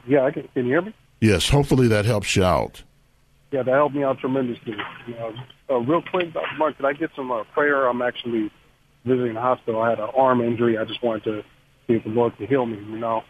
Yeah, 0.08 0.24
I 0.24 0.32
can, 0.32 0.48
can 0.54 0.66
you 0.66 0.72
hear 0.72 0.82
me? 0.82 0.94
Yes, 1.20 1.50
hopefully 1.50 1.88
that 1.88 2.06
helps 2.06 2.36
you 2.36 2.44
out. 2.44 2.84
Yeah, 3.52 3.64
that 3.64 3.72
helped 3.72 3.96
me 3.96 4.04
out 4.04 4.20
tremendously. 4.20 4.76
Uh, 5.20 5.32
uh, 5.70 5.78
real 5.80 6.02
quick. 6.02 6.34
Mark, 6.58 6.76
could 6.78 6.86
I 6.86 6.94
get 6.94 7.12
some 7.16 7.32
uh, 7.32 7.44
prayer? 7.54 7.88
I'm 7.88 8.02
actually 8.02 8.52
visiting 9.06 9.36
the 9.36 9.42
hospital. 9.42 9.82
I 9.82 9.90
had 9.92 10.00
an 10.00 10.10
arm 10.16 10.42
injury. 10.42 10.78
I 10.78 10.84
just 10.84 11.02
wanted 11.02 11.24
to 11.24 11.44
see 11.88 11.94
if 11.94 12.04
the 12.04 12.10
Lord 12.10 12.38
could 12.38 12.50
heal 12.50 12.66
me, 12.66 12.78
you 12.78 13.00
know. 13.00 13.24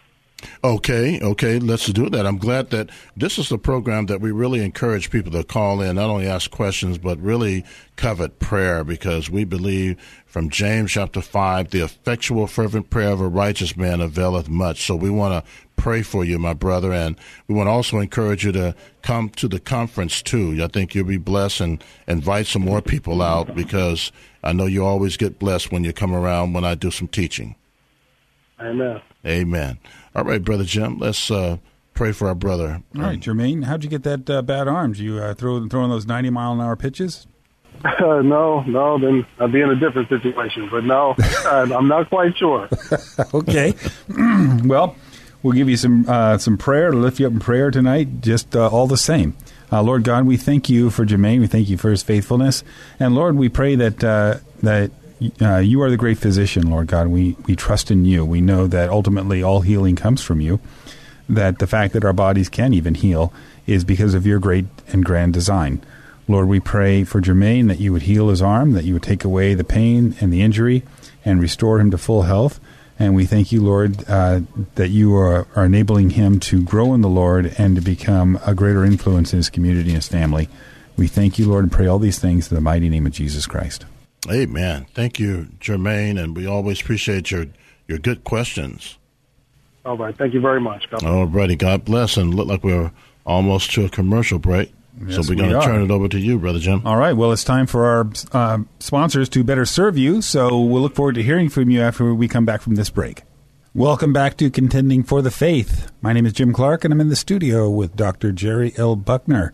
Okay, 0.63 1.19
okay, 1.19 1.57
let's 1.57 1.87
do 1.87 2.09
that. 2.09 2.27
I'm 2.27 2.37
glad 2.37 2.69
that 2.69 2.89
this 3.15 3.39
is 3.39 3.51
a 3.51 3.57
program 3.57 4.05
that 4.05 4.21
we 4.21 4.31
really 4.31 4.63
encourage 4.63 5.09
people 5.09 5.31
to 5.31 5.43
call 5.43 5.81
in, 5.81 5.95
not 5.95 6.09
only 6.09 6.27
ask 6.27 6.51
questions, 6.51 6.99
but 6.99 7.19
really 7.19 7.65
covet 7.95 8.39
prayer 8.39 8.83
because 8.83 9.31
we 9.31 9.45
believe 9.45 9.99
from 10.27 10.49
James 10.49 10.91
chapter 10.91 11.21
5, 11.21 11.71
the 11.71 11.83
effectual, 11.83 12.45
fervent 12.45 12.91
prayer 12.91 13.11
of 13.11 13.21
a 13.21 13.27
righteous 13.27 13.75
man 13.75 13.99
availeth 13.99 14.47
much. 14.47 14.85
So 14.85 14.95
we 14.95 15.09
want 15.09 15.43
to 15.43 15.51
pray 15.77 16.01
for 16.01 16.25
you, 16.25 16.37
my 16.37 16.53
brother, 16.53 16.91
and 16.91 17.15
we 17.47 17.55
want 17.55 17.67
to 17.67 17.71
also 17.71 17.99
encourage 17.99 18.43
you 18.43 18.51
to 18.51 18.75
come 19.01 19.29
to 19.29 19.47
the 19.47 19.59
conference 19.59 20.21
too. 20.21 20.59
I 20.61 20.67
think 20.67 20.93
you'll 20.93 21.05
be 21.05 21.17
blessed 21.17 21.61
and 21.61 21.83
invite 22.07 22.47
some 22.47 22.63
more 22.63 22.81
people 22.81 23.21
out 23.21 23.55
because 23.55 24.11
I 24.43 24.51
know 24.51 24.65
you 24.65 24.85
always 24.85 25.15
get 25.15 25.39
blessed 25.39 25.71
when 25.71 25.85
you 25.85 25.93
come 25.93 26.13
around 26.13 26.53
when 26.53 26.65
I 26.65 26.75
do 26.75 26.91
some 26.91 27.07
teaching. 27.07 27.55
Amen. 28.59 29.01
Amen. 29.25 29.77
All 30.15 30.23
right, 30.23 30.43
Brother 30.43 30.63
Jim, 30.63 30.97
let's 30.97 31.29
uh, 31.29 31.57
pray 31.93 32.11
for 32.11 32.27
our 32.27 32.35
brother. 32.35 32.81
All 32.95 33.01
right, 33.01 33.19
Jermaine, 33.19 33.65
how'd 33.65 33.83
you 33.83 33.89
get 33.89 34.03
that 34.03 34.29
uh, 34.29 34.41
bad 34.41 34.67
arm? 34.67 34.93
Did 34.93 35.01
you 35.01 35.19
uh, 35.19 35.33
throw 35.35 35.67
throwing 35.67 35.89
those 35.89 36.07
ninety 36.07 36.29
mile 36.29 36.53
an 36.53 36.61
hour 36.61 36.75
pitches? 36.75 37.27
Uh, 37.83 38.21
no, 38.23 38.61
no, 38.61 38.99
then 38.99 39.25
I'd 39.39 39.51
be 39.51 39.61
in 39.61 39.69
a 39.69 39.75
different 39.75 40.09
situation. 40.09 40.69
But 40.71 40.85
no, 40.85 41.15
I'm 41.45 41.87
not 41.87 42.09
quite 42.09 42.37
sure. 42.37 42.67
okay. 43.33 43.73
well, 44.65 44.95
we'll 45.43 45.53
give 45.53 45.69
you 45.69 45.77
some 45.77 46.05
uh, 46.07 46.37
some 46.37 46.57
prayer 46.57 46.91
to 46.91 46.97
lift 46.97 47.19
you 47.19 47.27
up 47.27 47.33
in 47.33 47.39
prayer 47.39 47.71
tonight. 47.71 48.21
Just 48.21 48.55
uh, 48.55 48.67
all 48.67 48.87
the 48.87 48.97
same. 48.97 49.35
Uh, 49.71 49.81
Lord 49.81 50.03
God, 50.03 50.25
we 50.25 50.37
thank 50.37 50.69
you 50.69 50.89
for 50.89 51.05
Jermaine. 51.05 51.41
We 51.41 51.47
thank 51.47 51.67
you 51.69 51.77
for 51.77 51.89
his 51.89 52.03
faithfulness, 52.03 52.63
and 52.99 53.15
Lord, 53.15 53.35
we 53.35 53.49
pray 53.49 53.75
that 53.75 54.03
uh, 54.03 54.37
that 54.63 54.91
uh, 55.41 55.57
you 55.57 55.81
are 55.81 55.89
the 55.89 55.97
great 55.97 56.17
physician, 56.17 56.69
Lord 56.69 56.87
God. 56.87 57.07
We, 57.07 57.35
we 57.45 57.55
trust 57.55 57.89
in 57.91 58.05
you. 58.05 58.23
We 58.23 58.41
know 58.41 58.67
that 58.67 58.89
ultimately 58.89 59.41
all 59.41 59.61
healing 59.61 59.95
comes 59.95 60.21
from 60.21 60.41
you, 60.41 60.59
that 61.27 61.59
the 61.59 61.67
fact 61.67 61.93
that 61.93 62.05
our 62.05 62.13
bodies 62.13 62.49
can 62.49 62.73
even 62.73 62.95
heal 62.95 63.33
is 63.65 63.83
because 63.83 64.13
of 64.13 64.25
your 64.25 64.39
great 64.39 64.65
and 64.87 65.03
grand 65.03 65.33
design. 65.33 65.81
Lord, 66.27 66.47
we 66.47 66.59
pray 66.59 67.03
for 67.03 67.21
Jermaine 67.21 67.67
that 67.67 67.79
you 67.79 67.93
would 67.93 68.03
heal 68.03 68.29
his 68.29 68.41
arm, 68.41 68.73
that 68.73 68.83
you 68.83 68.93
would 68.93 69.03
take 69.03 69.23
away 69.23 69.53
the 69.53 69.63
pain 69.63 70.15
and 70.19 70.31
the 70.31 70.41
injury 70.41 70.83
and 71.25 71.41
restore 71.41 71.79
him 71.79 71.89
to 71.91 71.97
full 71.97 72.23
health. 72.23 72.59
And 72.99 73.15
we 73.15 73.25
thank 73.25 73.51
you, 73.51 73.61
Lord, 73.61 74.03
uh, 74.09 74.41
that 74.75 74.89
you 74.89 75.15
are, 75.15 75.47
are 75.55 75.65
enabling 75.65 76.11
him 76.11 76.39
to 76.41 76.63
grow 76.63 76.93
in 76.93 77.01
the 77.01 77.09
Lord 77.09 77.53
and 77.57 77.75
to 77.75 77.81
become 77.81 78.39
a 78.45 78.55
greater 78.55 78.83
influence 78.83 79.33
in 79.33 79.37
his 79.37 79.49
community 79.49 79.89
and 79.89 79.97
his 79.97 80.07
family. 80.07 80.49
We 80.97 81.07
thank 81.07 81.37
you, 81.37 81.47
Lord, 81.47 81.63
and 81.63 81.71
pray 81.71 81.85
all 81.85 81.99
these 81.99 82.17
things 82.17 82.51
in 82.51 82.55
the 82.55 82.61
mighty 82.61 82.89
name 82.89 83.05
of 83.05 83.11
Jesus 83.11 83.45
Christ. 83.45 83.85
Amen. 84.31 84.87
Thank 84.93 85.19
you, 85.19 85.47
Jermaine, 85.59 86.21
and 86.21 86.35
we 86.35 86.47
always 86.47 86.81
appreciate 86.81 87.31
your 87.31 87.45
your 87.87 87.99
good 87.99 88.23
questions. 88.23 88.97
All 89.85 89.95
right. 89.95 90.15
Thank 90.17 90.33
you 90.33 90.41
very 90.41 90.59
much. 90.59 90.89
God 90.89 91.03
All 91.05 91.25
righty. 91.25 91.55
God 91.55 91.85
bless. 91.85 92.17
And 92.17 92.33
look 92.33 92.47
like 92.47 92.63
we're 92.63 92.91
almost 93.25 93.71
to 93.71 93.85
a 93.85 93.89
commercial 93.89 94.39
break. 94.39 94.73
Yes, 95.05 95.15
so 95.15 95.31
we're 95.31 95.37
going 95.37 95.51
to 95.51 95.61
turn 95.61 95.83
it 95.83 95.91
over 95.91 96.07
to 96.07 96.19
you, 96.19 96.39
Brother 96.39 96.59
Jim. 96.59 96.81
All 96.85 96.97
right. 96.97 97.13
Well, 97.13 97.31
it's 97.31 97.43
time 97.43 97.67
for 97.67 97.85
our 97.85 98.09
uh, 98.31 98.63
sponsors 98.79 99.29
to 99.29 99.43
better 99.43 99.65
serve 99.65 99.97
you. 99.97 100.21
So 100.21 100.59
we'll 100.59 100.81
look 100.81 100.95
forward 100.95 101.15
to 101.15 101.23
hearing 101.23 101.49
from 101.49 101.69
you 101.69 101.81
after 101.81 102.13
we 102.13 102.27
come 102.27 102.45
back 102.45 102.61
from 102.61 102.75
this 102.75 102.89
break. 102.89 103.23
Welcome 103.73 104.11
back 104.11 104.37
to 104.37 104.49
Contending 104.49 105.03
for 105.03 105.21
the 105.21 105.29
Faith. 105.29 105.91
My 106.01 106.11
name 106.13 106.25
is 106.25 106.33
Jim 106.33 106.51
Clark, 106.51 106.83
and 106.83 106.91
I'm 106.91 106.99
in 106.99 107.09
the 107.09 107.15
studio 107.15 107.69
with 107.69 107.95
Dr. 107.95 108.31
Jerry 108.31 108.73
L. 108.75 108.95
Buckner. 108.95 109.53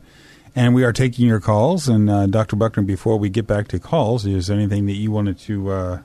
And 0.56 0.74
we 0.74 0.84
are 0.86 0.94
taking 0.94 1.28
your 1.28 1.42
calls. 1.42 1.90
And 1.90 2.10
uh, 2.10 2.28
Dr. 2.28 2.56
Buckner, 2.56 2.84
before 2.84 3.18
we 3.18 3.30
get 3.30 3.46
back 3.46 3.68
to 3.70 3.80
calls, 3.80 4.26
is 4.26 4.48
there 4.48 4.58
anything 4.58 4.86
that 4.86 4.94
you 4.94 5.12
wanted 5.12 5.40
to 5.40 5.72
uh, 5.72 6.02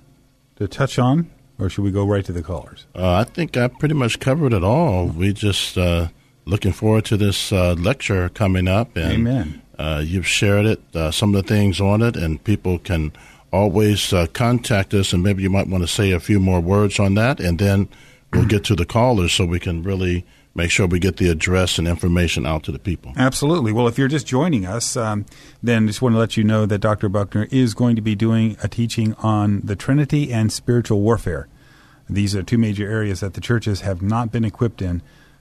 to 0.57 0.67
touch 0.67 0.99
on, 0.99 1.31
or 1.61 1.69
should 1.71 1.85
we 1.85 1.93
go 1.93 2.05
right 2.05 2.25
to 2.25 2.33
the 2.33 2.43
callers? 2.43 2.87
Uh, 2.93 3.13
I 3.13 3.25
think 3.25 3.57
I 3.57 3.69
pretty 3.69 3.95
much 3.95 4.19
covered 4.19 4.53
it 4.53 4.65
all. 4.65 5.07
We 5.07 5.33
just 5.33 5.79
uh, 5.79 6.09
looking 6.49 6.73
forward 6.73 7.05
to 7.07 7.17
this 7.17 7.53
uh, 7.53 7.75
lecture 7.75 8.29
coming 8.31 8.69
up. 8.69 8.97
And, 8.97 9.13
Amen. 9.13 9.63
Uh, 9.79 10.03
you've 10.05 10.27
shared 10.27 10.67
it, 10.67 10.81
some 11.15 11.35
of 11.35 11.43
the 11.43 11.49
things 11.49 11.81
on 11.81 12.03
it, 12.03 12.17
and 12.17 12.43
people 12.43 12.81
can 12.81 13.13
always 13.53 14.13
contact 14.33 14.93
us. 14.93 15.13
And 15.13 15.23
maybe 15.23 15.45
you 15.45 15.51
might 15.51 15.69
want 15.69 15.85
to 15.85 15.89
say 15.89 16.11
a 16.11 16.19
few 16.19 16.41
more 16.41 16.61
words 16.61 16.99
on 16.99 17.15
that, 17.15 17.39
and 17.39 17.61
then 17.61 17.89
we'll 18.33 18.47
get 18.47 18.65
to 18.65 18.75
the 18.75 18.85
callers 18.85 19.33
so 19.33 19.45
we 19.45 19.61
can 19.61 19.85
really 19.85 20.25
make 20.59 20.71
sure 20.73 20.87
we 20.89 20.99
get 20.99 21.19
the 21.19 21.31
address 21.31 21.79
and 21.79 21.87
information 21.87 22.45
out 22.45 22.65
to 22.65 22.73
the 22.73 22.79
people. 22.81 23.13
Absolutely. 23.17 23.73
Well, 23.73 23.87
if 23.87 23.97
you're 23.97 24.09
just 24.09 24.27
joining 24.27 24.67
us, 24.67 24.97
um, 24.97 25.25
then 25.63 25.87
just 25.87 26.03
want 26.03 26.17
to 26.17 26.19
let 26.19 26.37
you 26.37 26.43
know 26.43 26.67
that 26.67 26.81
Dr. 26.81 27.09
Buckner 27.09 27.47
is 27.53 27.75
going 27.75 27.95
to 27.95 28.03
be 28.03 28.17
doing 28.17 28.57
a 28.63 28.69
teaching 28.69 29.15
on 29.15 29.61
the 29.63 29.77
Trinity 29.77 30.33
and 30.33 30.53
spiritual 30.53 31.01
warfare. 31.01 31.47
These 32.11 32.35
are 32.35 32.43
two 32.43 32.59
major 32.59 32.91
areas 32.91 33.21
that 33.21 33.35
the 33.35 33.41
churches 33.41 33.83
have 33.83 34.03
not 34.03 34.33
been 34.33 34.45
equipped 34.45 34.83
in. 34.83 35.01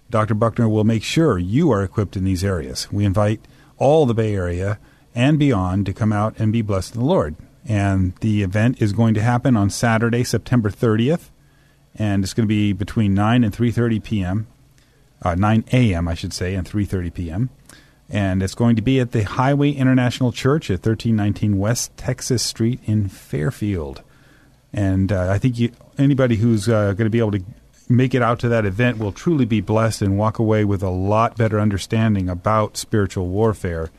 Dr. 0.09 0.33
Buckner 0.33 0.69
will 0.69 0.83
make 0.83 1.03
sure 1.03 1.37
you 1.37 1.71
are 1.71 1.83
equipped 1.83 2.15
in 2.15 2.23
these 2.23 2.43
areas. 2.43 2.91
We 2.91 3.05
invite 3.05 3.41
all 3.77 4.05
the 4.05 4.13
Bay 4.13 4.33
Area 4.33 4.79
and 5.13 5.37
beyond 5.37 5.85
to 5.85 5.93
come 5.93 6.13
out 6.13 6.39
and 6.39 6.53
be 6.53 6.61
blessed 6.61 6.95
in 6.95 7.01
the 7.01 7.07
Lord. 7.07 7.35
And 7.65 8.15
the 8.17 8.43
event 8.43 8.81
is 8.81 8.93
going 8.93 9.13
to 9.15 9.21
happen 9.21 9.57
on 9.57 9.69
Saturday, 9.69 10.23
September 10.23 10.69
30th, 10.69 11.29
and 11.95 12.23
it's 12.23 12.33
going 12.33 12.45
to 12.45 12.47
be 12.47 12.71
between 12.71 13.13
9 13.13 13.43
and 13.43 13.53
3:30 13.53 14.03
p.m 14.03 14.47
uh, 15.21 15.35
9 15.35 15.65
a.m. 15.71 16.07
I 16.07 16.13
should 16.13 16.33
say, 16.33 16.55
and 16.55 16.67
3:30 16.67 17.13
p.m. 17.13 17.49
And 18.09 18.41
it's 18.41 18.55
going 18.55 18.75
to 18.77 18.81
be 18.81 18.99
at 18.99 19.11
the 19.11 19.23
Highway 19.23 19.71
International 19.71 20.31
Church 20.31 20.69
at 20.69 20.85
1319 20.85 21.57
West 21.57 21.95
Texas 21.97 22.41
Street 22.41 22.79
in 22.85 23.09
Fairfield. 23.09 24.01
And 24.71 25.11
uh, 25.11 25.29
I 25.29 25.37
think 25.37 25.59
you, 25.59 25.71
anybody 25.97 26.37
who's 26.37 26.69
uh, 26.69 26.93
going 26.93 27.05
to 27.05 27.09
be 27.09 27.19
able 27.19 27.33
to 27.33 27.43
make 27.89 28.13
it 28.13 28.21
out 28.21 28.39
to 28.39 28.49
that 28.49 28.65
event 28.65 28.97
will 28.97 29.11
truly 29.11 29.45
be 29.45 29.61
blessed 29.61 30.01
and 30.01 30.17
walk 30.17 30.39
away 30.39 30.65
with 30.65 30.83
a 30.83 30.89
lot 30.89 31.37
better 31.37 31.59
understanding 31.59 32.29
about 32.29 32.77
spiritual 32.77 33.27
warfare. 33.27 33.89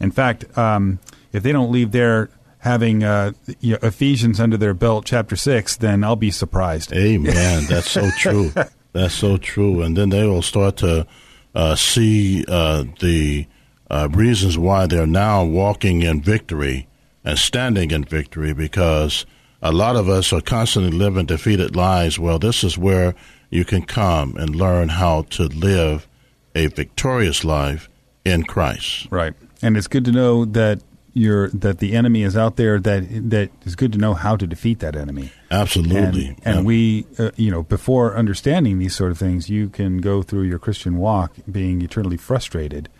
In 0.00 0.10
fact, 0.10 0.56
um, 0.56 0.98
if 1.32 1.42
they 1.42 1.52
don't 1.52 1.70
leave 1.70 1.92
there 1.92 2.30
having 2.58 3.04
uh, 3.04 3.32
you 3.60 3.72
know, 3.72 3.78
Ephesians 3.82 4.40
under 4.40 4.56
their 4.56 4.74
belt, 4.74 5.04
chapter 5.04 5.36
six, 5.36 5.76
then 5.76 6.02
I'll 6.02 6.16
be 6.16 6.30
surprised. 6.30 6.92
Amen. 6.92 7.64
That's 7.68 7.90
so 7.90 8.10
true. 8.18 8.52
That's 8.92 9.14
so 9.14 9.36
true. 9.36 9.82
And 9.82 9.96
then 9.96 10.08
they 10.08 10.24
will 10.24 10.42
start 10.42 10.78
to 10.78 11.06
uh, 11.54 11.76
see 11.76 12.44
uh, 12.48 12.84
the 13.00 13.46
uh, 13.90 14.08
reasons 14.12 14.58
why 14.58 14.86
they're 14.86 15.06
now 15.06 15.44
walking 15.44 16.02
in 16.02 16.22
victory 16.22 16.88
and 17.24 17.38
standing 17.38 17.90
in 17.90 18.04
victory 18.04 18.52
because 18.52 19.26
a 19.62 19.72
lot 19.72 19.96
of 19.96 20.08
us 20.08 20.32
are 20.32 20.40
constantly 20.40 20.90
living 20.96 21.26
defeated 21.26 21.74
lives. 21.76 22.18
Well, 22.18 22.38
this 22.38 22.62
is 22.64 22.76
where 22.78 23.14
you 23.50 23.64
can 23.64 23.82
come 23.82 24.36
and 24.36 24.54
learn 24.56 24.88
how 24.90 25.22
to 25.30 25.44
live 25.44 26.06
a 26.54 26.66
victorious 26.66 27.44
life 27.44 27.88
in 28.24 28.44
Christ. 28.44 29.08
Right. 29.10 29.34
And 29.62 29.76
it's 29.76 29.86
good 29.86 30.04
to 30.06 30.12
know 30.12 30.44
that 30.46 30.80
you're 31.14 31.48
that 31.48 31.78
the 31.78 31.94
enemy 31.94 32.22
is 32.22 32.36
out 32.36 32.56
there 32.56 32.78
that 32.78 33.30
that 33.30 33.50
is 33.64 33.74
good 33.74 33.90
to 33.92 33.98
know 33.98 34.12
how 34.12 34.36
to 34.36 34.46
defeat 34.46 34.80
that 34.80 34.94
enemy. 34.94 35.30
Absolutely. 35.50 36.26
And, 36.28 36.40
and 36.44 36.56
Yeah. 36.58 36.62
we 36.62 37.06
uh, 37.18 37.30
you 37.36 37.50
know 37.50 37.62
before 37.62 38.14
understanding 38.16 38.78
these 38.78 38.94
sort 38.94 39.12
of 39.12 39.18
things 39.18 39.48
you 39.48 39.70
can 39.70 39.98
go 40.02 40.22
through 40.22 40.42
your 40.42 40.58
Christian 40.58 40.98
walk 40.98 41.32
being 41.50 41.80
eternally 41.80 42.18
frustrated 42.18 42.90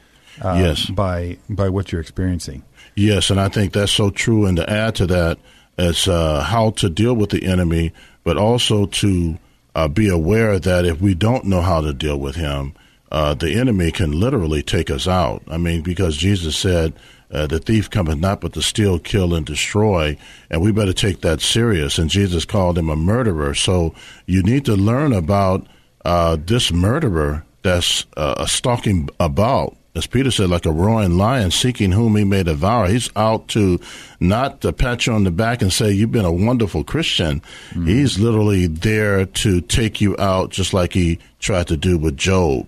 uh, 0.43 0.57
Yes. 0.59 0.87
by 0.87 1.37
by 1.51 1.69
what 1.69 1.93
you're 1.93 2.01
experiencing. 2.01 2.63
Yes, 2.95 3.29
and 3.29 3.39
I 3.39 3.51
think 3.51 3.75
that's 3.75 3.93
so 3.93 4.09
true. 4.09 4.47
And 4.47 4.57
to 4.57 4.71
add 4.71 4.95
to 4.95 5.07
that, 5.09 5.39
it's 5.79 6.09
uh, 6.09 6.43
how 6.43 6.71
to 6.71 6.89
deal 6.89 7.15
with 7.15 7.31
the 7.31 7.45
enemy, 7.45 7.93
but 8.25 8.37
also 8.37 8.87
to 8.87 9.39
uh, 9.75 9.89
be 9.89 10.09
aware 10.09 10.59
that 10.59 10.85
if 10.85 11.01
we 11.01 11.15
don't 11.15 11.45
know 11.45 11.61
how 11.61 11.81
to 11.81 11.93
deal 11.93 12.19
with 12.19 12.37
him, 12.37 12.75
uh, 13.13 13.35
the 13.35 13.53
enemy 13.53 13.93
can 13.93 14.13
literally 14.13 14.63
take 14.63 14.91
us 14.91 15.07
out. 15.07 15.43
I 15.49 15.59
mean, 15.59 15.83
because 15.83 16.17
Jesus 16.17 16.57
said, 16.57 16.95
uh, 17.31 17.47
"The 17.47 17.59
thief 17.59 17.91
cometh 17.91 18.19
not 18.19 18.41
but 18.41 18.55
to 18.55 18.63
steal, 18.63 18.99
kill, 18.99 19.35
and 19.35 19.45
destroy," 19.47 20.17
and 20.51 20.61
we 20.61 20.73
better 20.73 20.93
take 20.93 21.21
that 21.21 21.41
serious. 21.41 21.99
And 21.99 22.11
Jesus 22.11 22.45
called 22.45 22.79
him 22.79 22.89
a 22.89 22.97
murderer. 22.97 23.55
So 23.55 23.95
you 24.27 24.43
need 24.43 24.65
to 24.65 24.75
learn 24.75 25.13
about 25.13 25.67
uh, 26.05 26.37
this 26.45 26.73
murderer 26.73 27.45
that's 27.63 28.07
uh, 28.17 28.47
stalking 28.47 29.09
about 29.21 29.77
as 29.97 30.07
Peter 30.07 30.31
said, 30.31 30.51
like 30.51 30.67
a 30.67 30.71
roaring 30.71 31.17
lion 31.17 31.51
seeking 31.51 31.91
whom 31.91 32.17
he 32.17 32.25
may 32.25 32.43
devour. 32.43 32.87
He's 32.87 33.09
out 33.17 33.49
to 33.49 33.81
not 34.21 34.61
to 34.61 34.73
pat 34.73 35.07
you 35.07 35.15
on 35.15 35.25
the 35.25 35.31
back 35.31 35.63
and 35.63 35.73
say, 35.73 35.91
You've 35.91 36.13
been 36.13 36.27
a 36.27 36.33
wonderful 36.33 36.85
Christian. 36.85 37.41
He's 37.73 38.19
literally 38.19 38.67
there 38.67 39.25
to 39.25 39.61
take 39.63 40.03
you 40.03 40.15
out, 40.19 40.51
just 40.51 40.75
like 40.75 40.93
he 40.93 41.19
tried 41.41 41.69
to 41.69 41.79
do 41.79 41.97
with 41.97 42.19
Job. 42.19 42.67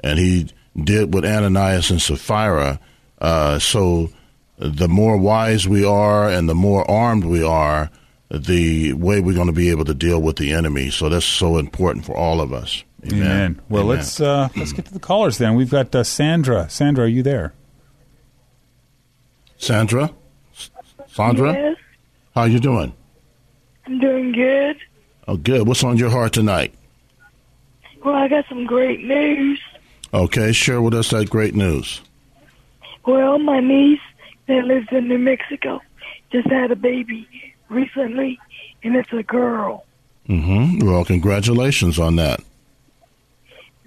And 0.00 0.20
he 0.20 0.50
did 0.80 1.12
with 1.12 1.24
Ananias 1.24 1.90
and 1.90 2.00
Sapphira. 2.00 2.78
Uh, 3.20 3.58
so 3.58 4.10
the 4.58 4.88
more 4.88 5.16
wise 5.16 5.66
we 5.66 5.84
are 5.84 6.28
and 6.28 6.48
the 6.48 6.54
more 6.54 6.88
armed 6.88 7.24
we 7.24 7.42
are, 7.42 7.90
the 8.30 8.92
way 8.92 9.20
we're 9.20 9.34
going 9.34 9.46
to 9.48 9.52
be 9.52 9.70
able 9.70 9.84
to 9.86 9.94
deal 9.94 10.22
with 10.22 10.36
the 10.36 10.52
enemy. 10.52 10.90
So 10.90 11.08
that's 11.08 11.26
so 11.26 11.58
important 11.58 12.04
for 12.04 12.16
all 12.16 12.40
of 12.40 12.52
us. 12.52 12.84
Amen. 13.06 13.60
Well, 13.68 13.84
Amen. 13.84 13.96
let's 13.96 14.20
uh, 14.20 14.48
let's 14.56 14.72
get 14.72 14.86
to 14.86 14.92
the 14.92 14.98
callers 15.00 15.38
then. 15.38 15.54
We've 15.54 15.70
got 15.70 15.94
uh, 15.94 16.02
Sandra. 16.04 16.68
Sandra, 16.68 17.04
are 17.04 17.08
you 17.08 17.22
there? 17.22 17.54
Sandra? 19.56 20.10
S- 20.54 20.70
Sandra? 21.08 21.52
Yes, 21.52 21.76
How 22.34 22.44
you 22.44 22.58
doing? 22.58 22.92
I'm 23.86 23.98
doing 24.00 24.32
good. 24.32 24.76
Oh, 25.26 25.36
good. 25.36 25.66
What's 25.66 25.84
on 25.84 25.96
your 25.96 26.10
heart 26.10 26.32
tonight? 26.32 26.74
Well, 28.04 28.14
I 28.14 28.28
got 28.28 28.44
some 28.48 28.66
great 28.66 29.04
news. 29.04 29.60
Okay, 30.14 30.52
share 30.52 30.80
with 30.80 30.94
us 30.94 31.10
that 31.10 31.28
great 31.30 31.54
news. 31.54 32.00
Well, 33.06 33.38
my 33.38 33.60
niece 33.60 34.00
that 34.46 34.64
lives 34.64 34.86
in 34.92 35.08
New 35.08 35.18
Mexico 35.18 35.80
just 36.30 36.48
had 36.48 36.70
a 36.70 36.76
baby 36.76 37.26
recently, 37.68 38.38
and 38.82 38.96
it's 38.96 39.12
a 39.12 39.22
girl. 39.22 39.84
Mm-hmm. 40.28 40.86
Well, 40.86 41.04
congratulations 41.04 41.98
on 41.98 42.16
that. 42.16 42.40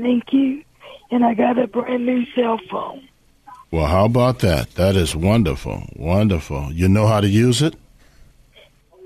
Thank 0.02 0.34
you. 0.34 0.64
And 1.12 1.24
I 1.24 1.34
got 1.34 1.60
a 1.60 1.68
brand 1.68 2.06
new 2.06 2.26
cell 2.34 2.60
phone. 2.70 3.08
Well, 3.70 3.86
how 3.86 4.06
about 4.06 4.39
that? 4.39 4.72
That 4.76 4.95
is 4.95 5.16
wonderful. 5.16 5.84
Wonderful. 5.95 6.74
You 6.74 6.89
know 6.89 7.08
how 7.08 7.22
to 7.22 7.28
use 7.28 7.62
it? 7.62 7.76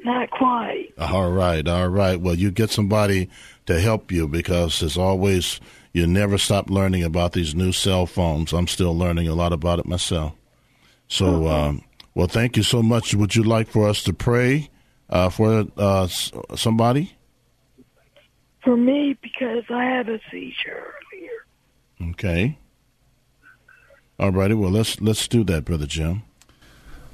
Not 0.04 0.30
quite. 0.32 0.94
All 0.98 1.32
right, 1.32 1.68
all 1.68 1.90
right. 1.90 2.20
Well, 2.20 2.36
you 2.36 2.52
get 2.52 2.70
somebody 2.70 3.30
to 3.66 3.82
help 3.82 4.12
you 4.12 4.28
because 4.28 4.80
there's 4.80 4.98
always, 4.98 5.60
you 5.94 6.06
never 6.08 6.38
stop 6.38 6.70
learning 6.70 7.04
about 7.04 7.34
these 7.34 7.56
new 7.56 7.72
cell 7.72 8.06
phones. 8.06 8.54
I'm 8.54 8.68
still 8.68 8.96
learning 8.96 9.28
a 9.28 9.36
lot 9.36 9.52
about 9.52 9.80
it 9.80 9.86
myself. 9.86 10.34
So, 11.08 11.48
um, 11.48 11.84
well, 12.14 12.28
thank 12.28 12.56
you 12.56 12.64
so 12.64 12.82
much. 12.82 13.14
Would 13.14 13.36
you 13.36 13.44
like 13.44 13.68
for 13.68 13.88
us 13.88 14.04
to 14.04 14.14
pray 14.14 14.70
uh, 15.10 15.30
for 15.30 15.66
uh, 15.78 16.08
somebody? 16.08 17.15
For 18.66 18.76
me, 18.76 19.16
because 19.22 19.64
I 19.70 19.86
had 19.86 20.10
a 20.10 20.20
seizure 20.30 20.96
earlier. 21.14 22.12
Okay. 22.12 22.58
All 24.20 24.32
righty. 24.32 24.56
Well, 24.56 24.72
let's 24.72 25.00
let's 25.00 25.28
do 25.28 25.44
that, 25.46 25.66
brother 25.66 25.86
Jim. 25.86 26.24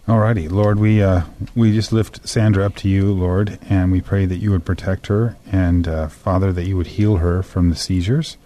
All 0.08 0.20
righty, 0.20 0.48
Lord, 0.48 0.80
we 0.80 1.04
uh, 1.04 1.24
we 1.54 1.74
just 1.74 1.92
lift 1.92 2.28
Sandra 2.28 2.66
up 2.66 2.76
to 2.78 2.90
you, 2.90 3.12
Lord, 3.12 3.60
and 3.70 3.92
we 3.92 4.02
pray 4.02 4.26
that 4.26 4.38
you 4.38 4.50
would 4.52 4.66
protect 4.66 5.08
her, 5.08 5.36
and 5.52 5.88
uh, 5.88 6.08
Father, 6.08 6.52
that 6.54 6.66
you 6.66 6.76
would 6.78 6.88
heal 6.88 7.18
her 7.18 7.44
from 7.44 7.70
the 7.70 7.76
seizures. 7.76 8.38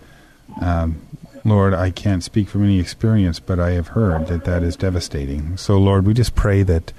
Um, 0.59 1.01
Lord, 1.45 1.73
I 1.73 1.91
can't 1.91 2.23
speak 2.23 2.49
from 2.49 2.63
any 2.63 2.79
experience, 2.79 3.39
but 3.39 3.59
I 3.59 3.71
have 3.71 3.89
heard 3.89 4.27
that 4.27 4.45
that 4.45 4.63
is 4.63 4.75
devastating. 4.75 5.57
So, 5.57 5.77
Lord, 5.77 6.05
we 6.05 6.13
just 6.13 6.35
pray 6.35 6.63
that 6.63 6.91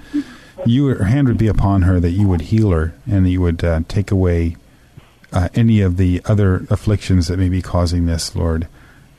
you, 0.65 0.87
your 0.87 1.03
hand 1.03 1.27
would 1.27 1.37
be 1.37 1.47
upon 1.47 1.83
her, 1.83 1.99
that 1.99 2.11
you 2.11 2.27
would 2.27 2.41
heal 2.41 2.71
her, 2.71 2.93
and 3.05 3.25
that 3.25 3.29
you 3.29 3.41
would 3.41 3.63
uh, 3.63 3.81
take 3.87 4.09
away 4.09 4.55
uh, 5.33 5.49
any 5.53 5.81
of 5.81 5.97
the 5.97 6.21
other 6.25 6.65
afflictions 6.69 7.27
that 7.27 7.37
may 7.37 7.49
be 7.49 7.61
causing 7.61 8.05
this, 8.05 8.35
Lord, 8.35 8.67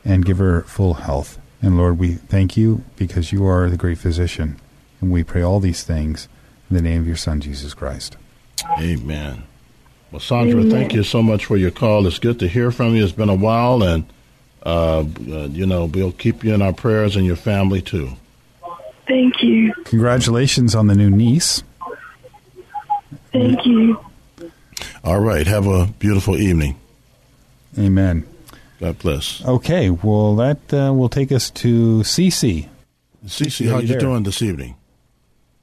and 0.05 0.25
give 0.25 0.39
her 0.39 0.63
full 0.63 0.95
health. 0.95 1.39
And 1.61 1.77
Lord, 1.77 1.99
we 1.99 2.15
thank 2.15 2.57
you 2.57 2.85
because 2.97 3.33
you 3.33 3.47
are 3.47 3.69
the 3.69 3.77
great 3.77 3.99
physician. 3.99 4.61
And 5.01 5.11
we 5.11 5.25
pray 5.25 5.43
all 5.43 5.61
these 5.61 5.83
things 5.83 6.29
in 6.71 6.77
the 6.77 6.83
name 6.83 7.01
of 7.01 7.07
your 7.07 7.17
Son, 7.17 7.41
Jesus 7.41 7.75
Christ. 7.75 8.17
Amen. 8.79 9.45
Well, 10.11 10.21
Sandra, 10.21 10.61
Amen. 10.61 10.71
thank 10.71 10.95
you 10.95 11.03
so 11.03 11.23
much 11.23 11.45
for 11.45 11.57
your 11.57 11.71
call. 11.71 12.07
It's 12.07 12.19
good 12.19 12.39
to 12.41 12.49
hear 12.49 12.71
from 12.71 12.95
you. 12.95 13.05
It's 13.05 13.13
been 13.13 13.29
a 13.29 13.35
while, 13.35 13.83
and 13.83 14.07
uh, 14.65 15.01
uh, 15.01 15.05
you 15.51 15.67
know 15.67 15.85
we'll 15.85 16.13
keep 16.13 16.43
you 16.43 16.55
in 16.55 16.63
our 16.63 16.73
prayers 16.73 17.15
and 17.15 17.27
your 17.27 17.37
family 17.37 17.83
too. 17.83 18.13
Thank 19.07 19.43
you. 19.43 19.73
Congratulations 19.85 20.75
on 20.75 20.87
the 20.87 20.95
new 20.95 21.11
niece. 21.11 21.63
Thank 23.33 23.65
you. 23.67 23.99
All 25.05 25.21
right. 25.21 25.47
Have 25.47 25.67
a 25.67 25.87
beautiful 25.99 26.37
evening. 26.37 26.79
Amen. 27.79 28.27
God 28.81 28.99
bless. 28.99 29.45
Okay, 29.45 29.91
well, 29.91 30.37
that 30.37 30.73
uh, 30.73 30.93
will 30.93 31.09
take 31.09 31.33
us 31.33 31.51
to 31.51 32.01
Cece. 32.01 32.69
Cece, 33.27 33.69
how 33.69 33.77
you 33.77 33.83
you 33.83 33.89
there. 33.89 34.01
doing 34.01 34.23
this 34.23 34.41
evening? 34.41 34.77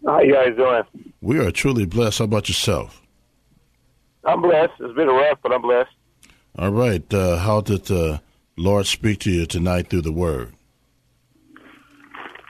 How 0.05 0.22
you 0.22 0.34
guys 0.34 0.55
doing? 0.55 1.13
We 1.22 1.39
are 1.39 1.51
truly 1.51 1.86
blessed. 1.86 2.20
How 2.20 2.26
about 2.26 2.49
yourself? 2.49 3.01
I'm 4.24 4.41
blessed. 4.41 4.74
It's 4.80 4.93
been 4.95 5.07
rough, 5.07 5.39
but 5.41 5.53
I'm 5.53 5.61
blessed. 5.61 5.91
All 6.57 6.72
right. 6.72 7.13
Uh, 7.13 7.38
how 7.38 7.61
did 7.61 7.86
the 7.86 8.22
Lord 8.57 8.86
speak 8.86 9.20
to 9.22 9.32
you 9.32 9.45
tonight 9.45 9.89
through 9.89 10.01
the 10.01 10.11
Word? 10.11 10.53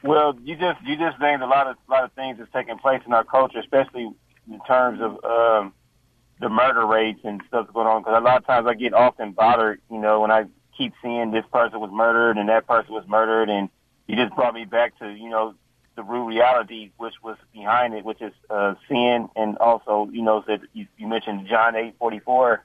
Well, 0.04 0.38
you 0.44 0.56
just 0.56 0.82
you 0.86 0.98
just 0.98 1.20
named 1.20 1.42
a 1.42 1.48
lot 1.48 1.68
of 1.68 1.78
lot 1.90 2.04
of 2.04 2.12
things 2.14 2.38
that's 2.38 2.52
taking 2.52 2.78
place 2.78 3.02
in 3.06 3.14
our 3.14 3.24
culture, 3.24 3.60
especially 3.60 4.12
in 4.52 4.60
terms 4.68 5.00
of 5.02 5.24
um, 5.24 5.74
the 6.40 6.50
murder 6.50 6.86
rates 6.86 7.20
and 7.24 7.42
stuff 7.48 7.72
going 7.74 7.88
on. 7.88 8.02
Because 8.02 8.18
a 8.18 8.24
lot 8.24 8.38
of 8.38 8.46
times 8.46 8.68
I 8.68 8.74
get 8.74 8.94
often 8.94 9.32
bothered, 9.32 9.82
you 9.90 10.00
know, 10.00 10.22
when 10.22 10.32
I 10.32 10.46
keep 10.78 10.94
seeing 11.02 11.32
this 11.32 11.46
person 11.52 11.80
was 11.80 11.92
murdered 11.92 12.38
and 12.38 12.50
that 12.50 12.68
person 12.68 12.94
was 12.94 13.06
murdered, 13.08 13.50
and 13.50 13.70
you 14.08 14.16
just 14.16 14.36
brought 14.36 14.54
me 14.54 14.66
back 14.66 14.98
to 15.00 15.10
you 15.12 15.30
know 15.30 15.56
the 15.96 16.04
real 16.04 16.24
reality 16.24 16.92
which 16.98 17.16
was 17.24 17.38
behind 17.54 17.94
it, 17.94 18.04
which 18.04 18.22
is 18.22 18.34
uh, 18.50 18.76
sin, 18.90 19.30
and 19.36 19.58
also 19.58 20.10
you 20.12 20.22
know 20.22 20.44
that 20.48 20.62
you, 20.74 20.88
you 20.98 21.08
mentioned 21.08 21.48
John 21.48 21.76
eight 21.76 21.96
forty 21.98 22.20
four 22.20 22.64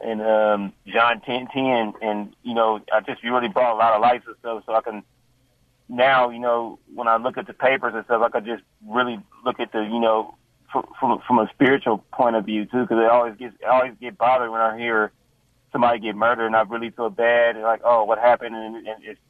and 0.00 0.20
um, 0.22 0.72
John 0.86 1.20
ten 1.20 1.46
ten, 1.52 1.92
and 2.00 2.34
you 2.42 2.54
know 2.54 2.80
I 2.92 3.00
just 3.00 3.22
really 3.22 3.48
brought 3.48 3.74
a 3.74 3.78
lot 3.78 3.92
of 3.92 4.00
lights 4.00 4.24
and 4.26 4.36
stuff, 4.40 4.64
so 4.66 4.74
I 4.74 4.80
can 4.80 5.02
now, 5.88 6.30
you 6.30 6.38
know, 6.38 6.78
when 6.94 7.08
I 7.08 7.16
look 7.16 7.36
at 7.36 7.46
the 7.46 7.52
papers 7.52 7.92
and 7.94 8.04
stuff, 8.04 8.22
I 8.22 8.28
could 8.28 8.46
just 8.46 8.62
really 8.86 9.20
look 9.44 9.60
at 9.60 9.72
the, 9.72 9.82
you 9.82 10.00
know, 10.00 10.34
from 10.98 11.20
from, 11.26 11.38
a 11.38 11.48
spiritual 11.54 12.04
point 12.12 12.36
of 12.36 12.44
view 12.44 12.66
too, 12.66 12.82
because 12.82 12.98
it 12.98 13.10
always 13.10 13.36
gets, 13.36 13.54
I 13.64 13.70
always 13.70 13.94
get 14.00 14.18
bothered 14.18 14.50
when 14.50 14.60
I 14.60 14.76
hear 14.78 15.12
somebody 15.72 15.98
get 15.98 16.16
murdered, 16.16 16.46
and 16.46 16.56
I 16.56 16.62
really 16.62 16.90
feel 16.90 17.10
bad, 17.10 17.56
and 17.56 17.64
like, 17.64 17.80
oh, 17.84 18.04
what 18.04 18.18
happened? 18.18 18.54
And, 18.54 18.76
and 18.86 19.04
it's 19.04 19.20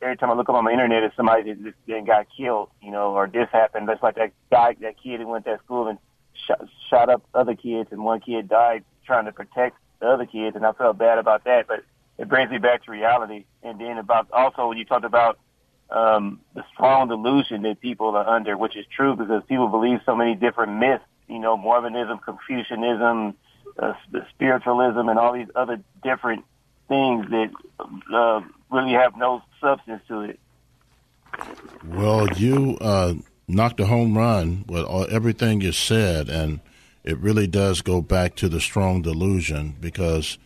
every 0.00 0.16
time 0.16 0.30
I 0.30 0.34
look 0.34 0.48
up 0.48 0.54
on 0.54 0.64
the 0.64 0.70
internet, 0.70 1.02
it's 1.02 1.16
somebody 1.16 1.52
that 1.52 1.62
just 1.62 1.76
then 1.86 2.04
got 2.04 2.26
killed, 2.34 2.70
you 2.82 2.90
know, 2.90 3.14
or 3.14 3.26
this 3.26 3.48
happened. 3.52 3.88
That's 3.88 4.02
like 4.02 4.16
that 4.16 4.32
guy, 4.50 4.76
that 4.80 4.94
kid 5.02 5.20
who 5.20 5.28
went 5.28 5.44
to 5.44 5.52
that 5.52 5.64
school 5.64 5.88
and 5.88 5.98
shot, 6.46 6.68
shot 6.88 7.08
up 7.10 7.22
other 7.34 7.54
kids, 7.54 7.90
and 7.92 8.04
one 8.04 8.20
kid 8.20 8.48
died 8.48 8.84
trying 9.04 9.26
to 9.26 9.32
protect 9.32 9.76
the 10.00 10.06
other 10.06 10.26
kids, 10.26 10.56
and 10.56 10.64
I 10.64 10.72
felt 10.72 10.98
bad 10.98 11.18
about 11.18 11.44
that, 11.44 11.66
but 11.68 11.84
it 12.18 12.28
brings 12.28 12.50
me 12.50 12.58
back 12.58 12.84
to 12.84 12.90
reality. 12.90 13.44
And 13.62 13.80
then 13.80 13.98
about 13.98 14.30
also 14.30 14.68
when 14.68 14.78
you 14.78 14.84
talked 14.84 15.04
about 15.04 15.38
um, 15.90 16.40
the 16.54 16.64
strong 16.72 17.08
delusion 17.08 17.62
that 17.62 17.80
people 17.80 18.08
are 18.16 18.28
under, 18.28 18.56
which 18.56 18.76
is 18.76 18.86
true 18.94 19.16
because 19.16 19.42
people 19.48 19.68
believe 19.68 20.00
so 20.06 20.14
many 20.14 20.34
different 20.34 20.78
myths. 20.78 21.04
You 21.28 21.38
know, 21.38 21.56
Mormonism, 21.56 22.18
Confucianism, 22.18 23.34
uh, 23.78 23.92
spiritualism, 24.30 25.08
and 25.08 25.18
all 25.18 25.32
these 25.32 25.48
other 25.54 25.80
different 26.02 26.44
things 26.88 27.26
that 27.30 27.50
uh, 28.12 28.40
really 28.70 28.92
have 28.92 29.16
no 29.16 29.42
substance 29.60 30.02
to 30.08 30.22
it. 30.22 30.40
Well, 31.84 32.28
you 32.36 32.76
uh, 32.80 33.14
knocked 33.46 33.80
a 33.80 33.86
home 33.86 34.18
run 34.18 34.64
with 34.66 34.84
all, 34.84 35.06
everything 35.08 35.60
you 35.60 35.72
said, 35.72 36.28
and 36.28 36.60
it 37.04 37.18
really 37.18 37.46
does 37.46 37.80
go 37.80 38.00
back 38.00 38.34
to 38.36 38.48
the 38.48 38.60
strong 38.60 39.02
delusion 39.02 39.76
because 39.80 40.38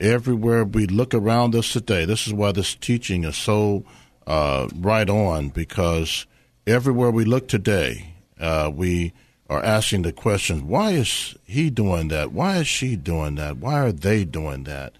everywhere 0.00 0.64
we 0.64 0.86
look 0.86 1.14
around 1.14 1.54
us 1.54 1.72
today, 1.72 2.04
this 2.04 2.26
is 2.26 2.32
why 2.32 2.52
this 2.52 2.74
teaching 2.74 3.24
is 3.24 3.36
so 3.36 3.84
uh, 4.28 4.68
right 4.76 5.08
on 5.08 5.48
because 5.48 6.26
everywhere 6.66 7.10
we 7.10 7.24
look 7.24 7.48
today, 7.48 8.14
uh, 8.38 8.70
we 8.72 9.12
are 9.48 9.64
asking 9.64 10.02
the 10.02 10.12
questions 10.12 10.62
why 10.62 10.90
is 10.90 11.34
he 11.44 11.70
doing 11.70 12.08
that? 12.08 12.30
Why 12.30 12.58
is 12.58 12.68
she 12.68 12.94
doing 12.94 13.36
that? 13.36 13.56
Why 13.56 13.80
are 13.80 13.92
they 13.92 14.24
doing 14.24 14.64
that? 14.64 14.92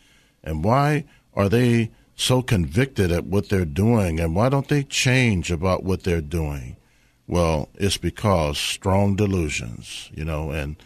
And 0.43 0.65
why 0.65 1.05
are 1.35 1.51
they 1.51 1.91
so 2.17 2.41
convicted 2.41 3.13
at 3.13 3.27
what 3.27 3.51
they're 3.51 3.67
doing? 3.67 4.19
And 4.19 4.35
why 4.35 4.49
don't 4.49 4.69
they 4.69 4.83
change 4.83 5.53
about 5.53 5.85
what 5.85 6.05
they're 6.05 6.23
doing? 6.23 6.77
Well, 7.27 7.69
it's 7.75 7.99
because 7.99 8.57
strong 8.57 9.15
delusions, 9.15 10.09
you 10.15 10.25
know, 10.25 10.51
and 10.51 10.77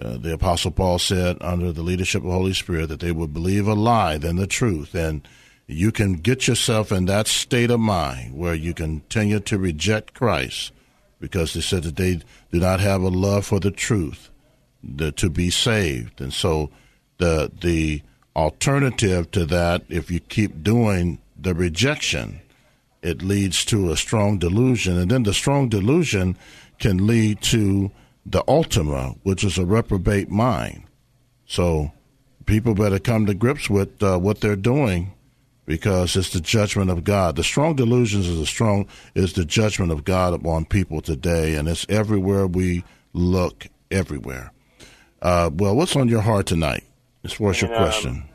uh, 0.00 0.16
the 0.16 0.32
Apostle 0.32 0.70
Paul 0.70 0.98
said 0.98 1.36
under 1.42 1.70
the 1.70 1.82
leadership 1.82 2.22
of 2.22 2.28
the 2.28 2.34
Holy 2.34 2.54
Spirit 2.54 2.88
that 2.88 3.00
they 3.00 3.12
would 3.12 3.34
believe 3.34 3.68
a 3.68 3.74
lie 3.74 4.16
than 4.16 4.36
the 4.36 4.46
truth. 4.46 4.94
And 4.94 5.28
you 5.66 5.92
can 5.92 6.14
get 6.14 6.48
yourself 6.48 6.92
in 6.92 7.06
that 7.06 7.26
state 7.26 7.70
of 7.70 7.80
mind 7.80 8.34
where 8.36 8.54
you 8.54 8.74
continue 8.74 9.40
to 9.40 9.58
reject 9.58 10.14
Christ 10.14 10.72
because 11.20 11.54
they 11.54 11.60
said 11.60 11.84
that 11.84 11.96
they 11.96 12.20
do 12.50 12.60
not 12.60 12.80
have 12.80 13.02
a 13.02 13.08
love 13.08 13.46
for 13.46 13.60
the 13.60 13.70
truth 13.70 14.30
the, 14.82 15.12
to 15.12 15.30
be 15.30 15.50
saved. 15.50 16.20
And 16.20 16.32
so 16.32 16.70
the 17.18 17.50
the 17.60 18.02
alternative 18.34 19.30
to 19.30 19.44
that, 19.46 19.82
if 19.88 20.10
you 20.10 20.18
keep 20.18 20.62
doing 20.62 21.20
the 21.38 21.54
rejection, 21.54 22.40
it 23.02 23.22
leads 23.22 23.64
to 23.66 23.90
a 23.90 23.96
strong 23.96 24.38
delusion. 24.38 24.98
And 24.98 25.10
then 25.10 25.22
the 25.22 25.34
strong 25.34 25.68
delusion 25.68 26.36
can 26.78 27.06
lead 27.06 27.40
to 27.42 27.90
the 28.24 28.42
ultima, 28.48 29.14
which 29.22 29.44
is 29.44 29.58
a 29.58 29.66
reprobate 29.66 30.30
mind. 30.30 30.84
So 31.46 31.92
people 32.46 32.74
better 32.74 32.98
come 32.98 33.26
to 33.26 33.34
grips 33.34 33.68
with 33.68 34.02
uh, 34.02 34.18
what 34.18 34.40
they're 34.40 34.56
doing 34.56 35.12
because 35.72 36.16
it's 36.16 36.28
the 36.28 36.40
judgment 36.40 36.90
of 36.90 37.02
God. 37.02 37.34
The 37.34 37.42
strong 37.42 37.74
delusions 37.74 38.28
is 38.28 38.38
the 38.38 38.44
strong 38.44 38.86
is 39.14 39.32
the 39.32 39.46
judgment 39.46 39.90
of 39.90 40.04
God 40.04 40.34
upon 40.34 40.66
people 40.66 41.00
today, 41.00 41.54
and 41.54 41.66
it's 41.66 41.86
everywhere 41.88 42.46
we 42.46 42.84
look, 43.14 43.68
everywhere. 43.90 44.52
Uh, 45.22 45.48
well, 45.54 45.74
what's 45.74 45.96
on 45.96 46.08
your 46.08 46.20
heart 46.20 46.44
tonight? 46.44 46.84
As 47.24 47.32
far 47.32 47.52
as 47.52 47.62
your 47.62 47.74
question, 47.74 48.28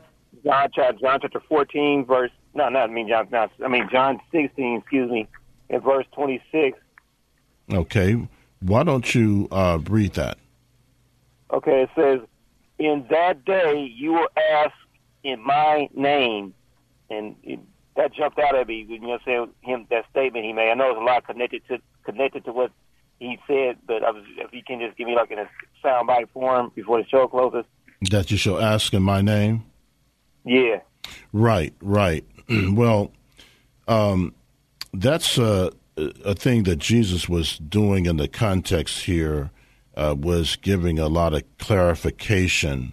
um, 0.50 0.68
John, 0.74 0.98
John 1.00 1.20
chapter 1.22 1.38
fourteen, 1.48 2.04
verse 2.04 2.32
no, 2.54 2.68
not 2.70 2.90
I 2.90 2.92
mean 2.92 3.06
John, 3.06 3.28
not, 3.30 3.52
I 3.64 3.68
mean 3.68 3.88
John 3.88 4.20
sixteen, 4.32 4.78
excuse 4.78 5.08
me, 5.08 5.28
in 5.68 5.78
verse 5.78 6.06
twenty 6.10 6.42
six. 6.50 6.76
Okay, 7.72 8.20
why 8.58 8.82
don't 8.82 9.14
you 9.14 9.46
uh, 9.52 9.78
read 9.88 10.14
that? 10.14 10.38
Okay, 11.52 11.82
it 11.82 11.90
says, 11.94 12.18
"In 12.80 13.06
that 13.10 13.44
day 13.44 13.92
you 13.94 14.14
will 14.14 14.28
ask 14.36 14.74
in 15.22 15.40
my 15.40 15.88
name." 15.94 16.54
And 17.10 17.36
it, 17.42 17.60
that 17.96 18.14
jumped 18.14 18.38
out 18.38 18.54
at 18.54 18.68
me 18.68 18.84
when 18.88 19.02
you 19.02 19.08
know 19.08 19.18
saying 19.24 19.48
him 19.60 19.86
that 19.90 20.04
statement 20.10 20.44
he 20.44 20.52
made. 20.52 20.70
I 20.70 20.74
know 20.74 20.84
there's 20.84 20.98
a 20.98 21.04
lot 21.04 21.26
connected 21.26 21.62
to 21.68 21.78
connected 22.04 22.44
to 22.44 22.52
what 22.52 22.70
he 23.18 23.38
said, 23.46 23.78
but 23.86 24.04
I 24.04 24.10
was, 24.10 24.22
if 24.36 24.52
you 24.52 24.62
can 24.64 24.80
just 24.80 24.96
give 24.96 25.08
me 25.08 25.14
like 25.14 25.30
in 25.30 25.38
a 25.38 25.48
soundbite 25.84 26.30
form 26.30 26.72
before 26.74 27.02
the 27.02 27.08
show 27.08 27.26
closes. 27.26 27.64
That 28.10 28.30
you 28.30 28.36
shall 28.36 28.60
ask 28.60 28.94
in 28.94 29.02
my 29.02 29.20
name. 29.20 29.64
Yeah. 30.44 30.80
Right. 31.32 31.74
Right. 31.82 32.24
well, 32.48 33.12
um, 33.88 34.34
that's 34.94 35.36
a, 35.36 35.72
a 35.96 36.34
thing 36.34 36.62
that 36.64 36.76
Jesus 36.76 37.28
was 37.28 37.58
doing 37.58 38.06
in 38.06 38.16
the 38.16 38.28
context 38.28 39.04
here. 39.04 39.50
Uh, 39.96 40.14
was 40.16 40.54
giving 40.54 41.00
a 41.00 41.08
lot 41.08 41.34
of 41.34 41.42
clarification 41.58 42.92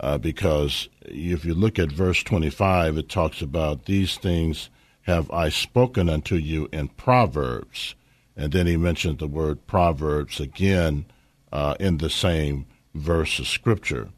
uh, 0.00 0.18
because 0.18 0.90
if 1.06 1.44
you 1.44 1.54
look 1.54 1.78
at 1.78 1.90
verse 1.90 2.22
25, 2.22 2.98
it 2.98 3.08
talks 3.08 3.42
about 3.42 3.86
these 3.86 4.16
things 4.16 4.70
have 5.02 5.30
I 5.30 5.48
spoken 5.48 6.08
unto 6.08 6.36
you 6.36 6.68
in 6.72 6.88
Proverbs. 6.88 7.94
And 8.36 8.52
then 8.52 8.66
he 8.66 8.76
mentioned 8.76 9.18
the 9.18 9.26
word 9.26 9.66
Proverbs 9.66 10.40
again 10.40 11.06
uh, 11.50 11.74
in 11.80 11.98
the 11.98 12.10
same 12.10 12.66
verse 12.94 13.38
of 13.38 13.48
Scripture. 13.48 14.10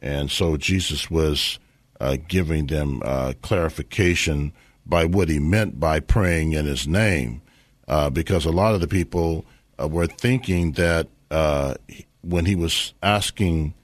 And 0.00 0.30
so 0.30 0.56
Jesus 0.56 1.10
was 1.10 1.58
uh, 2.00 2.16
giving 2.28 2.66
them 2.66 3.02
uh, 3.04 3.34
clarification 3.42 4.52
by 4.84 5.04
what 5.04 5.28
he 5.28 5.38
meant 5.38 5.78
by 5.78 6.00
praying 6.00 6.52
in 6.52 6.66
his 6.66 6.88
name, 6.88 7.40
uh, 7.86 8.10
because 8.10 8.44
a 8.44 8.50
lot 8.50 8.74
of 8.74 8.80
the 8.80 8.88
people 8.88 9.44
uh, 9.80 9.86
were 9.86 10.08
thinking 10.08 10.72
that 10.72 11.06
uh, 11.30 11.74
when 12.22 12.46
he 12.46 12.56
was 12.56 12.94
asking 13.02 13.74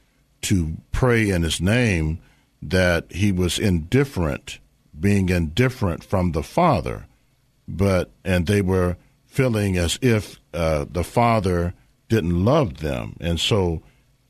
to 0.43 0.77
pray 0.91 1.31
in 1.31 1.43
his 1.43 1.61
name 1.61 2.19
that 2.61 3.13
he 3.13 3.33
was 3.33 3.59
indifferent, 3.59 4.59
being 4.99 5.29
indifferent 5.29 6.03
from 6.05 6.33
the 6.33 6.43
Father, 6.43 7.07
but 7.67 8.11
and 8.25 8.47
they 8.47 8.63
were 8.63 8.97
feeling 9.27 9.77
as 9.77 9.99
if 10.03 10.41
uh, 10.53 10.87
the 10.91 11.05
Father 11.05 11.75
didn't 12.09 12.45
love 12.45 12.79
them, 12.79 13.17
and 13.21 13.39
so 13.39 13.83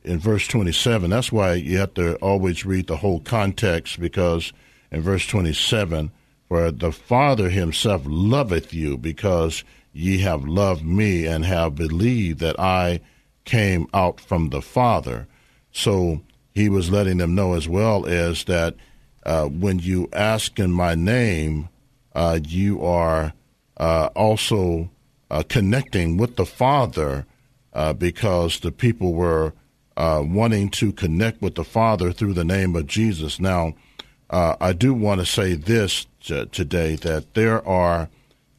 in 0.08 0.18
verse 0.18 0.46
27, 0.48 1.10
that's 1.10 1.30
why 1.30 1.54
you 1.54 1.78
have 1.78 1.94
to 1.94 2.16
always 2.16 2.64
read 2.64 2.86
the 2.86 2.96
whole 2.96 3.20
context 3.20 4.00
because 4.00 4.52
in 4.90 5.02
verse 5.02 5.26
27, 5.26 6.10
where 6.48 6.70
the 6.70 6.92
Father 6.92 7.50
himself 7.50 8.02
loveth 8.06 8.72
you 8.72 8.96
because 8.96 9.64
ye 9.92 10.18
have 10.18 10.44
loved 10.44 10.84
me 10.84 11.26
and 11.26 11.44
have 11.44 11.74
believed 11.74 12.38
that 12.38 12.58
I 12.58 13.00
came 13.44 13.86
out 13.92 14.20
from 14.20 14.48
the 14.48 14.62
Father. 14.62 15.26
So 15.72 16.22
he 16.58 16.68
was 16.68 16.90
letting 16.90 17.18
them 17.18 17.36
know 17.36 17.54
as 17.54 17.68
well 17.68 18.04
as 18.04 18.44
that 18.44 18.74
uh, 19.24 19.46
when 19.46 19.78
you 19.78 20.08
ask 20.12 20.58
in 20.58 20.72
my 20.72 20.94
name, 20.94 21.68
uh, 22.14 22.40
you 22.42 22.84
are 22.84 23.32
uh, 23.76 24.08
also 24.16 24.90
uh, 25.30 25.42
connecting 25.48 26.16
with 26.16 26.34
the 26.34 26.44
Father 26.44 27.26
uh, 27.74 27.92
because 27.92 28.58
the 28.60 28.72
people 28.72 29.14
were 29.14 29.52
uh, 29.96 30.22
wanting 30.26 30.68
to 30.68 30.92
connect 30.92 31.40
with 31.40 31.54
the 31.54 31.64
Father 31.64 32.10
through 32.10 32.32
the 32.32 32.44
name 32.44 32.74
of 32.74 32.86
Jesus. 32.86 33.38
Now, 33.38 33.74
I 34.30 34.72
do 34.72 34.92
want 34.92 35.20
to 35.20 35.26
say 35.26 35.54
this 35.54 36.06
t- 36.22 36.44
today 36.46 36.96
that 36.96 37.34
there 37.34 37.66
are 37.66 38.10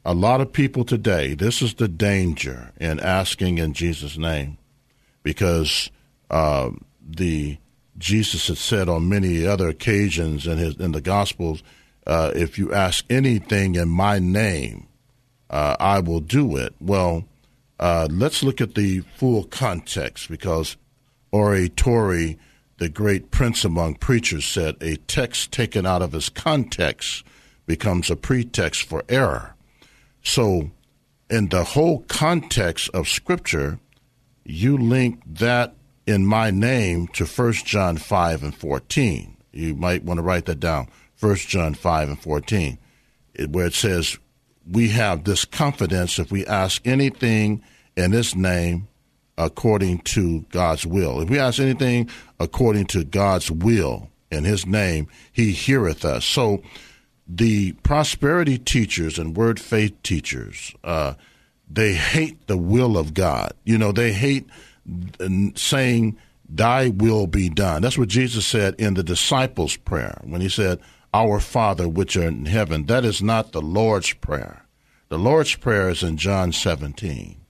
a 0.04 0.14
lot 0.14 0.40
of 0.40 0.52
people 0.52 0.84
today. 0.84 1.34
This 1.34 1.62
is 1.62 1.74
the 1.74 1.86
danger 1.86 2.72
in 2.80 2.98
asking 2.98 3.58
in 3.58 3.72
Jesus' 3.72 4.18
name 4.18 4.58
because 5.22 5.90
the 6.28 7.58
Jesus 8.00 8.48
had 8.48 8.58
said 8.58 8.88
on 8.88 9.08
many 9.08 9.46
other 9.46 9.68
occasions 9.68 10.46
in 10.46 10.58
his 10.58 10.74
in 10.76 10.92
the 10.92 11.02
Gospels, 11.02 11.62
uh, 12.06 12.32
"If 12.34 12.58
you 12.58 12.72
ask 12.72 13.04
anything 13.10 13.74
in 13.76 13.88
my 13.88 14.18
name, 14.18 14.88
uh, 15.50 15.76
I 15.78 16.00
will 16.00 16.20
do 16.20 16.56
it." 16.56 16.74
Well, 16.80 17.26
uh, 17.78 18.08
let's 18.10 18.42
look 18.42 18.60
at 18.60 18.74
the 18.74 19.00
full 19.16 19.44
context 19.44 20.28
because 20.28 20.76
R.A. 21.32 21.68
Torrey, 21.68 22.38
the 22.78 22.88
great 22.88 23.30
prince 23.30 23.64
among 23.64 23.96
preachers, 23.96 24.46
said 24.46 24.76
a 24.80 24.96
text 24.96 25.52
taken 25.52 25.84
out 25.84 26.02
of 26.02 26.14
its 26.14 26.30
context 26.30 27.22
becomes 27.66 28.10
a 28.10 28.16
pretext 28.16 28.82
for 28.82 29.04
error. 29.08 29.54
So, 30.22 30.70
in 31.28 31.50
the 31.50 31.64
whole 31.64 32.00
context 32.08 32.88
of 32.92 33.08
Scripture, 33.08 33.78
you 34.44 34.76
link 34.76 35.22
that 35.26 35.74
in 36.10 36.26
my 36.26 36.50
name 36.50 37.06
to 37.08 37.24
1 37.24 37.52
John 37.52 37.96
5 37.96 38.42
and 38.42 38.54
14. 38.54 39.36
You 39.52 39.74
might 39.74 40.04
want 40.04 40.18
to 40.18 40.22
write 40.22 40.46
that 40.46 40.60
down. 40.60 40.88
1 41.20 41.36
John 41.36 41.74
5 41.74 42.08
and 42.08 42.20
14, 42.20 42.78
where 43.50 43.66
it 43.66 43.74
says, 43.74 44.18
We 44.68 44.88
have 44.88 45.24
this 45.24 45.44
confidence 45.44 46.18
if 46.18 46.30
we 46.32 46.46
ask 46.46 46.84
anything 46.86 47.62
in 47.96 48.12
His 48.12 48.34
name 48.34 48.88
according 49.38 50.00
to 50.00 50.40
God's 50.50 50.86
will. 50.86 51.20
If 51.20 51.30
we 51.30 51.38
ask 51.38 51.60
anything 51.60 52.10
according 52.38 52.86
to 52.86 53.04
God's 53.04 53.50
will 53.50 54.10
in 54.30 54.44
His 54.44 54.66
name, 54.66 55.08
He 55.32 55.52
heareth 55.52 56.04
us. 56.04 56.24
So 56.24 56.62
the 57.28 57.72
prosperity 57.84 58.58
teachers 58.58 59.18
and 59.18 59.36
word 59.36 59.60
faith 59.60 60.02
teachers, 60.02 60.74
uh, 60.82 61.14
they 61.70 61.94
hate 61.94 62.48
the 62.48 62.56
will 62.56 62.98
of 62.98 63.14
God. 63.14 63.52
You 63.64 63.78
know, 63.78 63.92
they 63.92 64.12
hate 64.12 64.48
saying, 65.54 66.18
Thy 66.48 66.88
will 66.88 67.26
be 67.26 67.48
done. 67.48 67.82
That's 67.82 67.98
what 67.98 68.08
Jesus 68.08 68.46
said 68.46 68.74
in 68.74 68.94
the 68.94 69.02
disciples' 69.02 69.76
prayer 69.76 70.18
when 70.24 70.40
he 70.40 70.48
said, 70.48 70.80
Our 71.14 71.38
Father 71.38 71.88
which 71.88 72.16
are 72.16 72.26
in 72.26 72.46
heaven. 72.46 72.86
That 72.86 73.04
is 73.04 73.22
not 73.22 73.52
the 73.52 73.62
Lord's 73.62 74.12
Prayer. 74.14 74.66
The 75.08 75.18
Lord's 75.18 75.54
Prayer 75.54 75.90
is 75.90 76.02
in 76.02 76.16
John 76.16 76.52
17. 76.52 77.40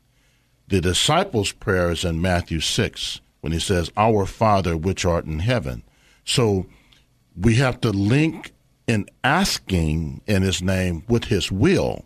The 0.68 0.80
disciples' 0.80 1.52
prayer 1.52 1.90
is 1.90 2.04
in 2.04 2.20
Matthew 2.20 2.60
6 2.60 3.20
when 3.40 3.52
he 3.52 3.58
says, 3.58 3.90
Our 3.96 4.26
Father 4.26 4.76
which 4.76 5.04
art 5.04 5.24
in 5.24 5.40
heaven. 5.40 5.82
So 6.24 6.66
we 7.36 7.56
have 7.56 7.80
to 7.80 7.90
link 7.90 8.52
in 8.86 9.06
asking 9.24 10.20
in 10.26 10.42
his 10.42 10.62
name 10.62 11.04
with 11.08 11.24
his 11.24 11.50
will 11.50 12.04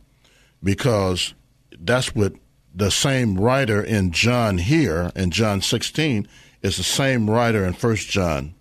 because 0.62 1.34
that's 1.78 2.14
what 2.14 2.34
the 2.74 2.90
same 2.90 3.38
writer 3.38 3.82
in 3.82 4.10
John 4.10 4.58
here 4.58 5.12
in 5.14 5.30
John 5.30 5.60
16 5.60 6.26
is 6.62 6.76
the 6.76 6.82
same 6.82 7.30
writer 7.30 7.64
in 7.64 7.72
1 7.72 7.96
John 7.96 8.54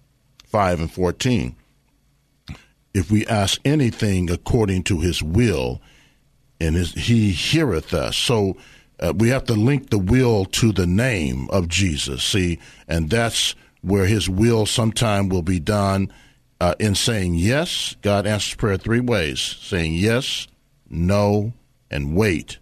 5 0.45 0.79
and 0.81 0.91
14. 0.91 1.55
If 2.93 3.09
we 3.09 3.25
ask 3.25 3.59
anything 3.65 4.29
according 4.29 4.83
to 4.83 4.99
his 4.99 5.23
will, 5.23 5.81
and 6.59 6.75
his, 6.75 6.93
he 6.93 7.31
heareth 7.31 7.93
us. 7.93 8.15
So 8.15 8.57
uh, 8.99 9.13
we 9.15 9.29
have 9.29 9.45
to 9.45 9.53
link 9.53 9.89
the 9.89 9.97
will 9.97 10.45
to 10.45 10.71
the 10.71 10.87
name 10.87 11.49
of 11.49 11.67
Jesus. 11.67 12.23
See, 12.23 12.59
and 12.87 13.09
that's 13.09 13.55
where 13.81 14.05
his 14.05 14.29
will 14.29 14.65
sometime 14.65 15.29
will 15.29 15.41
be 15.41 15.59
done 15.59 16.11
uh, 16.61 16.75
in 16.79 16.95
saying 16.95 17.35
yes. 17.35 17.95
God 18.01 18.25
answers 18.25 18.55
prayer 18.55 18.77
three 18.77 19.01
ways 19.01 19.41
saying 19.41 19.95
yes, 19.95 20.47
no, 20.89 21.53
and 21.91 22.15
wait. 22.15 22.59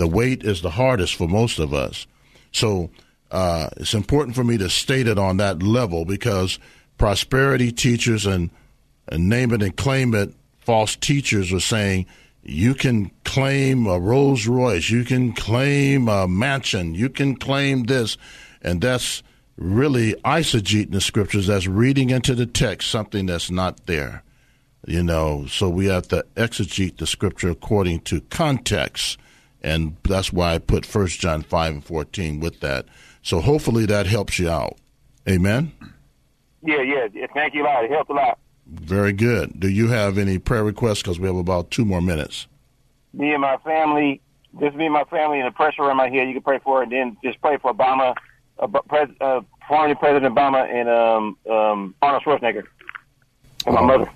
The 0.00 0.06
wait 0.06 0.44
is 0.44 0.62
the 0.62 0.70
hardest 0.70 1.14
for 1.14 1.28
most 1.28 1.58
of 1.58 1.74
us. 1.74 2.06
So 2.52 2.88
uh, 3.30 3.68
it's 3.76 3.92
important 3.92 4.34
for 4.34 4.42
me 4.42 4.56
to 4.56 4.70
state 4.70 5.06
it 5.06 5.18
on 5.18 5.36
that 5.36 5.62
level 5.62 6.06
because 6.06 6.58
prosperity 6.96 7.70
teachers 7.70 8.24
and, 8.24 8.48
and 9.08 9.28
name 9.28 9.52
it 9.52 9.62
and 9.62 9.76
claim 9.76 10.14
it 10.14 10.32
false 10.60 10.96
teachers 10.96 11.52
are 11.52 11.60
saying 11.60 12.06
you 12.42 12.72
can 12.72 13.10
claim 13.24 13.86
a 13.86 14.00
Rolls 14.00 14.46
Royce, 14.46 14.88
you 14.88 15.04
can 15.04 15.34
claim 15.34 16.08
a 16.08 16.26
mansion, 16.26 16.94
you 16.94 17.10
can 17.10 17.36
claim 17.36 17.82
this, 17.82 18.16
and 18.62 18.80
that's 18.80 19.22
really 19.58 20.14
eisegete 20.24 20.86
in 20.86 20.92
the 20.92 21.02
scriptures. 21.02 21.48
That's 21.48 21.66
reading 21.66 22.08
into 22.08 22.34
the 22.34 22.46
text 22.46 22.88
something 22.88 23.26
that's 23.26 23.50
not 23.50 23.84
there. 23.84 24.22
You 24.86 25.02
know, 25.02 25.44
so 25.46 25.68
we 25.68 25.88
have 25.88 26.08
to 26.08 26.24
exegete 26.36 26.96
the 26.96 27.06
scripture 27.06 27.50
according 27.50 28.00
to 28.00 28.22
context, 28.22 29.18
and 29.62 29.96
that's 30.02 30.32
why 30.32 30.54
I 30.54 30.58
put 30.58 30.86
First 30.86 31.20
John 31.20 31.42
five 31.42 31.74
and 31.74 31.84
fourteen 31.84 32.40
with 32.40 32.60
that. 32.60 32.86
So 33.22 33.40
hopefully 33.40 33.86
that 33.86 34.06
helps 34.06 34.38
you 34.38 34.48
out. 34.48 34.76
Amen. 35.28 35.72
Yeah, 36.62 36.82
yeah. 36.82 37.26
Thank 37.34 37.54
you 37.54 37.62
a 37.62 37.64
lot. 37.64 37.84
It 37.84 37.90
helped 37.90 38.10
a 38.10 38.14
lot. 38.14 38.38
Very 38.66 39.12
good. 39.12 39.58
Do 39.58 39.68
you 39.68 39.88
have 39.88 40.16
any 40.18 40.38
prayer 40.38 40.64
requests? 40.64 41.02
Because 41.02 41.18
we 41.18 41.26
have 41.26 41.36
about 41.36 41.70
two 41.70 41.84
more 41.84 42.00
minutes. 42.00 42.46
Me 43.12 43.32
and 43.32 43.40
my 43.40 43.56
family, 43.58 44.20
just 44.60 44.76
me 44.76 44.84
and 44.84 44.94
my 44.94 45.04
family, 45.04 45.40
and 45.40 45.46
the 45.48 45.50
pressure 45.50 45.82
on 45.82 45.96
my 45.96 46.08
head. 46.08 46.28
You 46.28 46.34
can 46.34 46.42
pray 46.42 46.60
for 46.60 46.82
it, 46.82 46.84
and 46.84 46.92
then 46.92 47.16
just 47.24 47.40
pray 47.40 47.56
for 47.56 47.74
Obama, 47.74 48.14
uh, 48.58 48.68
pres, 48.88 49.08
uh, 49.20 49.40
former 49.66 49.94
President 49.96 50.34
Obama, 50.34 50.68
and 50.72 50.88
um, 50.88 51.36
um, 51.50 51.94
Arnold 52.00 52.22
Schwarzenegger, 52.22 52.64
and 53.66 53.74
my 53.74 53.82
mother. 53.82 54.10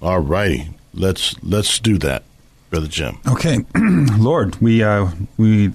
All 0.00 0.18
righty, 0.18 0.70
let's 0.92 1.40
let's 1.44 1.78
do 1.78 1.98
that, 1.98 2.24
brother 2.72 2.88
Jim. 2.88 3.18
Okay, 3.28 3.66
Lord, 4.18 4.56
we 4.56 4.82
uh, 4.82 5.10
we 5.36 5.72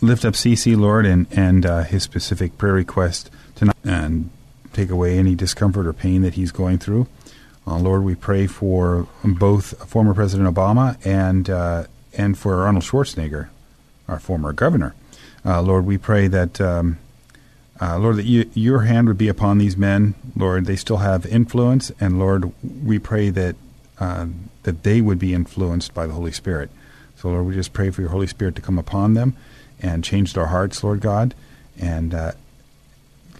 lift 0.00 0.24
up 0.24 0.34
CC, 0.34 0.76
Lord, 0.76 1.06
and 1.06 1.26
and 1.30 1.64
uh, 1.64 1.84
his 1.84 2.02
specific 2.02 2.58
prayer 2.58 2.74
request 2.74 3.30
tonight, 3.54 3.76
and 3.84 4.30
take 4.72 4.90
away 4.90 5.16
any 5.16 5.36
discomfort 5.36 5.86
or 5.86 5.92
pain 5.92 6.22
that 6.22 6.34
he's 6.34 6.50
going 6.50 6.78
through. 6.78 7.06
Uh, 7.66 7.78
Lord, 7.78 8.02
we 8.02 8.16
pray 8.16 8.48
for 8.48 9.06
both 9.22 9.88
former 9.88 10.12
President 10.12 10.52
Obama 10.52 10.98
and 11.06 11.48
uh, 11.48 11.84
and 12.14 12.36
for 12.36 12.66
Arnold 12.66 12.82
Schwarzenegger, 12.84 13.48
our 14.08 14.18
former 14.18 14.52
governor. 14.52 14.96
Uh, 15.46 15.62
Lord, 15.62 15.86
we 15.86 15.98
pray 15.98 16.26
that 16.26 16.60
um, 16.60 16.98
uh, 17.80 17.96
Lord 17.96 18.16
that 18.16 18.26
you, 18.26 18.50
your 18.54 18.80
hand 18.80 19.06
would 19.06 19.18
be 19.18 19.28
upon 19.28 19.58
these 19.58 19.76
men. 19.76 20.16
Lord, 20.34 20.66
they 20.66 20.76
still 20.76 20.98
have 20.98 21.24
influence, 21.26 21.92
and 22.00 22.18
Lord, 22.18 22.52
we 22.84 22.98
pray 22.98 23.30
that 23.30 23.54
uh, 24.00 24.26
that 24.62 24.82
they 24.82 25.00
would 25.00 25.18
be 25.18 25.34
influenced 25.34 25.94
by 25.94 26.06
the 26.06 26.12
Holy 26.12 26.32
Spirit. 26.32 26.70
So, 27.16 27.28
Lord, 27.28 27.46
we 27.46 27.54
just 27.54 27.72
pray 27.72 27.90
for 27.90 28.00
your 28.00 28.10
Holy 28.10 28.26
Spirit 28.26 28.54
to 28.56 28.62
come 28.62 28.78
upon 28.78 29.14
them 29.14 29.36
and 29.80 30.04
change 30.04 30.32
their 30.32 30.46
hearts, 30.46 30.82
Lord 30.84 31.00
God, 31.00 31.34
and 31.78 32.14
uh, 32.14 32.32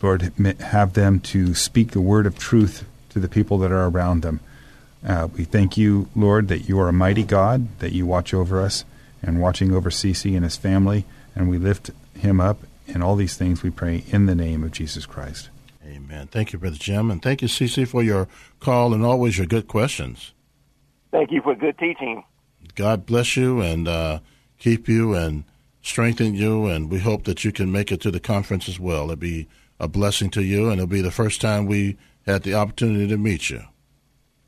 Lord, 0.03 0.23
have 0.61 0.95
them 0.95 1.21
to 1.21 1.55
speak 1.55 1.91
the 1.91 2.01
word 2.01 2.27
of 2.27 2.39
truth 2.39 2.87
to 3.11 3.19
the 3.19 3.29
people 3.29 3.59
that 3.59 3.73
are 3.73 3.89
around 3.89 4.23
them. 4.23 4.41
Uh, 5.07 5.29
we 5.37 5.45
thank 5.45 5.77
you, 5.77 6.09
Lord, 6.15 6.49
that 6.49 6.69
you 6.69 6.79
are 6.79 6.89
a 6.89 6.93
mighty 6.93 7.25
God, 7.25 7.79
that 7.79 7.93
you 7.93 8.07
watch 8.07 8.33
over 8.33 8.61
us 8.61 8.85
and 9.23 9.41
watching 9.41 9.73
over 9.73 9.91
CC 9.91 10.35
and 10.35 10.45
his 10.45 10.57
family, 10.57 11.05
and 11.35 11.49
we 11.49 11.59
lift 11.59 11.91
him 12.19 12.41
up. 12.41 12.59
And 12.87 13.05
all 13.05 13.15
these 13.15 13.37
things 13.37 13.63
we 13.63 13.71
pray 13.71 14.05
in 14.09 14.27
the 14.27 14.35
name 14.35 14.65
of 14.65 14.73
Jesus 14.73 15.07
Christ. 15.07 15.49
Amen. 15.87 16.27
Thank 16.27 16.53
you, 16.53 16.59
Brother 16.59 16.77
Jim, 16.77 17.11
and 17.11 17.23
thank 17.23 17.41
you, 17.41 17.49
CC, 17.49 17.87
for 17.87 18.03
your 18.03 18.27
call 18.59 18.93
and 18.93 19.05
always 19.05 19.39
your 19.39 19.47
good 19.47 19.69
questions. 19.69 20.33
Thank 21.11 21.33
you 21.33 21.43
for 21.43 21.55
good 21.55 21.79
teaching. 21.79 22.25
God 22.75 23.07
bless 23.07 23.37
you 23.37 23.61
and 23.61 23.89
uh, 23.89 24.21
keep 24.59 24.89
you 24.89 25.15
and 25.15 25.45
strengthen 25.83 26.35
you, 26.35 26.67
and 26.67 26.91
we 26.91 27.01
hope 27.01 27.25
that 27.25 27.45
you 27.45 27.53
can 27.53 27.73
make 27.73 27.91
it 27.91 28.01
to 28.03 28.11
the 28.11 28.21
conference 28.21 28.69
as 28.69 28.79
well. 28.79 29.05
It'll 29.05 29.17
be 29.17 29.49
a 29.79 29.89
blessing 29.89 30.31
to 30.31 30.43
you, 30.43 30.69
and 30.69 30.75
it'll 30.75 30.87
be 30.87 31.01
the 31.01 31.11
first 31.11 31.41
time 31.41 31.67
we 31.67 31.97
had 32.27 32.43
the 32.43 32.55
opportunity 32.55 33.09
to 33.09 33.17
meet 33.17 33.51
you. 33.51 33.63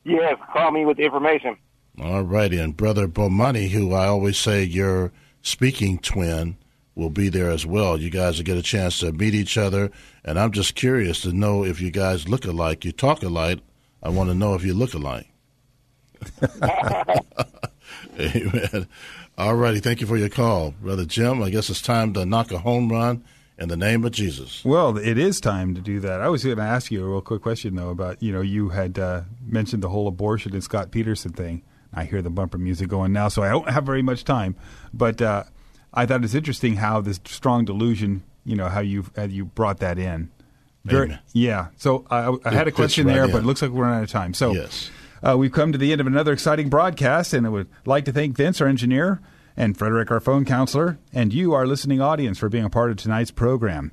Yes, 0.04 0.38
call 0.52 0.70
me 0.70 0.84
with 0.84 0.98
the 0.98 1.04
information. 1.04 1.56
All 2.00 2.22
righty. 2.22 2.58
And 2.58 2.76
Brother 2.76 3.08
Bomani, 3.08 3.70
who 3.70 3.92
I 3.92 4.06
always 4.06 4.38
say 4.38 4.62
your 4.62 5.12
speaking 5.42 5.98
twin, 5.98 6.56
will 6.94 7.10
be 7.10 7.28
there 7.28 7.50
as 7.50 7.64
well. 7.64 7.98
You 7.98 8.10
guys 8.10 8.36
will 8.36 8.44
get 8.44 8.58
a 8.58 8.62
chance 8.62 8.98
to 9.00 9.12
meet 9.12 9.34
each 9.34 9.56
other. 9.56 9.90
And 10.24 10.38
I'm 10.38 10.52
just 10.52 10.74
curious 10.74 11.22
to 11.22 11.32
know 11.32 11.64
if 11.64 11.80
you 11.80 11.90
guys 11.90 12.28
look 12.28 12.44
alike. 12.44 12.84
You 12.84 12.92
talk 12.92 13.22
alike. 13.22 13.60
I 14.02 14.08
want 14.08 14.30
to 14.30 14.34
know 14.34 14.54
if 14.54 14.64
you 14.64 14.74
look 14.74 14.94
alike. 14.94 15.31
Amen. 18.20 18.88
All 19.38 19.54
righty. 19.54 19.80
Thank 19.80 20.00
you 20.00 20.06
for 20.06 20.16
your 20.16 20.28
call, 20.28 20.72
Brother 20.72 21.04
Jim. 21.04 21.42
I 21.42 21.50
guess 21.50 21.70
it's 21.70 21.82
time 21.82 22.12
to 22.14 22.26
knock 22.26 22.52
a 22.52 22.58
home 22.58 22.90
run 22.90 23.24
in 23.58 23.68
the 23.68 23.76
name 23.76 24.04
of 24.04 24.12
Jesus. 24.12 24.64
Well, 24.64 24.98
it 24.98 25.18
is 25.18 25.40
time 25.40 25.74
to 25.74 25.80
do 25.80 26.00
that. 26.00 26.20
I 26.20 26.28
was 26.28 26.44
going 26.44 26.56
to 26.56 26.62
ask 26.62 26.90
you 26.90 27.04
a 27.04 27.08
real 27.08 27.20
quick 27.20 27.42
question 27.42 27.76
though 27.76 27.90
about 27.90 28.22
you 28.22 28.32
know 28.32 28.40
you 28.40 28.70
had 28.70 28.98
uh, 28.98 29.22
mentioned 29.46 29.82
the 29.82 29.88
whole 29.88 30.08
abortion 30.08 30.52
and 30.52 30.62
Scott 30.62 30.90
Peterson 30.90 31.32
thing. 31.32 31.62
I 31.94 32.04
hear 32.04 32.22
the 32.22 32.30
bumper 32.30 32.58
music 32.58 32.88
going 32.88 33.12
now, 33.12 33.28
so 33.28 33.42
I 33.42 33.50
don't 33.50 33.68
have 33.68 33.84
very 33.84 34.02
much 34.02 34.24
time. 34.24 34.56
But 34.94 35.20
uh, 35.20 35.44
I 35.92 36.06
thought 36.06 36.24
it's 36.24 36.34
interesting 36.34 36.76
how 36.76 37.00
this 37.00 37.20
strong 37.26 37.64
delusion, 37.64 38.22
you 38.44 38.56
know, 38.56 38.68
how 38.68 38.80
you 38.80 39.06
how 39.16 39.24
you 39.24 39.44
brought 39.44 39.78
that 39.78 39.98
in. 39.98 40.30
Very, 40.84 41.16
yeah. 41.32 41.68
So 41.76 42.04
I, 42.10 42.34
I 42.44 42.50
had 42.52 42.66
a 42.66 42.72
question 42.72 43.06
right 43.06 43.14
there, 43.14 43.24
in. 43.24 43.30
but 43.30 43.38
it 43.38 43.44
looks 43.44 43.62
like 43.62 43.70
we're 43.70 43.84
running 43.84 43.98
out 43.98 44.04
of 44.04 44.10
time. 44.10 44.34
So 44.34 44.52
yes. 44.52 44.90
Uh, 45.24 45.36
we've 45.38 45.52
come 45.52 45.70
to 45.70 45.78
the 45.78 45.92
end 45.92 46.00
of 46.00 46.06
another 46.06 46.32
exciting 46.32 46.68
broadcast, 46.68 47.32
and 47.32 47.46
I 47.46 47.50
would 47.50 47.68
like 47.86 48.04
to 48.06 48.12
thank 48.12 48.36
Vince, 48.36 48.60
our 48.60 48.66
engineer, 48.66 49.20
and 49.56 49.76
Frederick, 49.76 50.10
our 50.10 50.18
phone 50.18 50.44
counselor, 50.44 50.98
and 51.12 51.32
you, 51.32 51.52
our 51.52 51.64
listening 51.64 52.00
audience, 52.00 52.38
for 52.38 52.48
being 52.48 52.64
a 52.64 52.70
part 52.70 52.90
of 52.90 52.96
tonight's 52.96 53.30
program. 53.30 53.92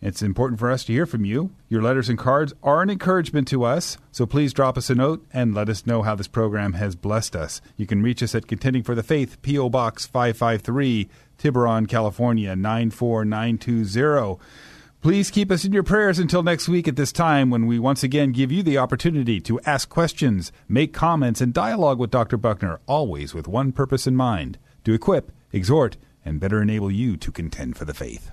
It's 0.00 0.22
important 0.22 0.60
for 0.60 0.70
us 0.70 0.84
to 0.84 0.92
hear 0.92 1.06
from 1.06 1.24
you. 1.24 1.50
Your 1.68 1.82
letters 1.82 2.08
and 2.08 2.16
cards 2.16 2.54
are 2.62 2.80
an 2.80 2.90
encouragement 2.90 3.48
to 3.48 3.64
us, 3.64 3.98
so 4.12 4.24
please 4.24 4.52
drop 4.52 4.78
us 4.78 4.88
a 4.88 4.94
note 4.94 5.26
and 5.32 5.52
let 5.52 5.68
us 5.68 5.84
know 5.84 6.02
how 6.02 6.14
this 6.14 6.28
program 6.28 6.74
has 6.74 6.94
blessed 6.94 7.34
us. 7.34 7.60
You 7.76 7.84
can 7.88 8.00
reach 8.00 8.22
us 8.22 8.36
at 8.36 8.46
Contending 8.46 8.84
for 8.84 8.94
the 8.94 9.02
Faith, 9.02 9.42
P.O. 9.42 9.70
Box 9.70 10.06
553, 10.06 11.08
Tiburon, 11.38 11.86
California 11.86 12.54
94920. 12.54 14.38
Please 15.00 15.30
keep 15.30 15.52
us 15.52 15.64
in 15.64 15.72
your 15.72 15.84
prayers 15.84 16.18
until 16.18 16.42
next 16.42 16.68
week 16.68 16.88
at 16.88 16.96
this 16.96 17.12
time 17.12 17.50
when 17.50 17.66
we 17.66 17.78
once 17.78 18.02
again 18.02 18.32
give 18.32 18.50
you 18.50 18.64
the 18.64 18.78
opportunity 18.78 19.40
to 19.40 19.60
ask 19.60 19.88
questions, 19.88 20.50
make 20.66 20.92
comments, 20.92 21.40
and 21.40 21.54
dialogue 21.54 22.00
with 22.00 22.10
Dr. 22.10 22.36
Buckner, 22.36 22.80
always 22.86 23.32
with 23.32 23.46
one 23.46 23.70
purpose 23.70 24.08
in 24.08 24.16
mind 24.16 24.58
to 24.82 24.92
equip, 24.92 25.30
exhort, 25.52 25.96
and 26.24 26.40
better 26.40 26.60
enable 26.60 26.90
you 26.90 27.16
to 27.16 27.30
contend 27.30 27.76
for 27.76 27.84
the 27.84 27.94
faith. 27.94 28.32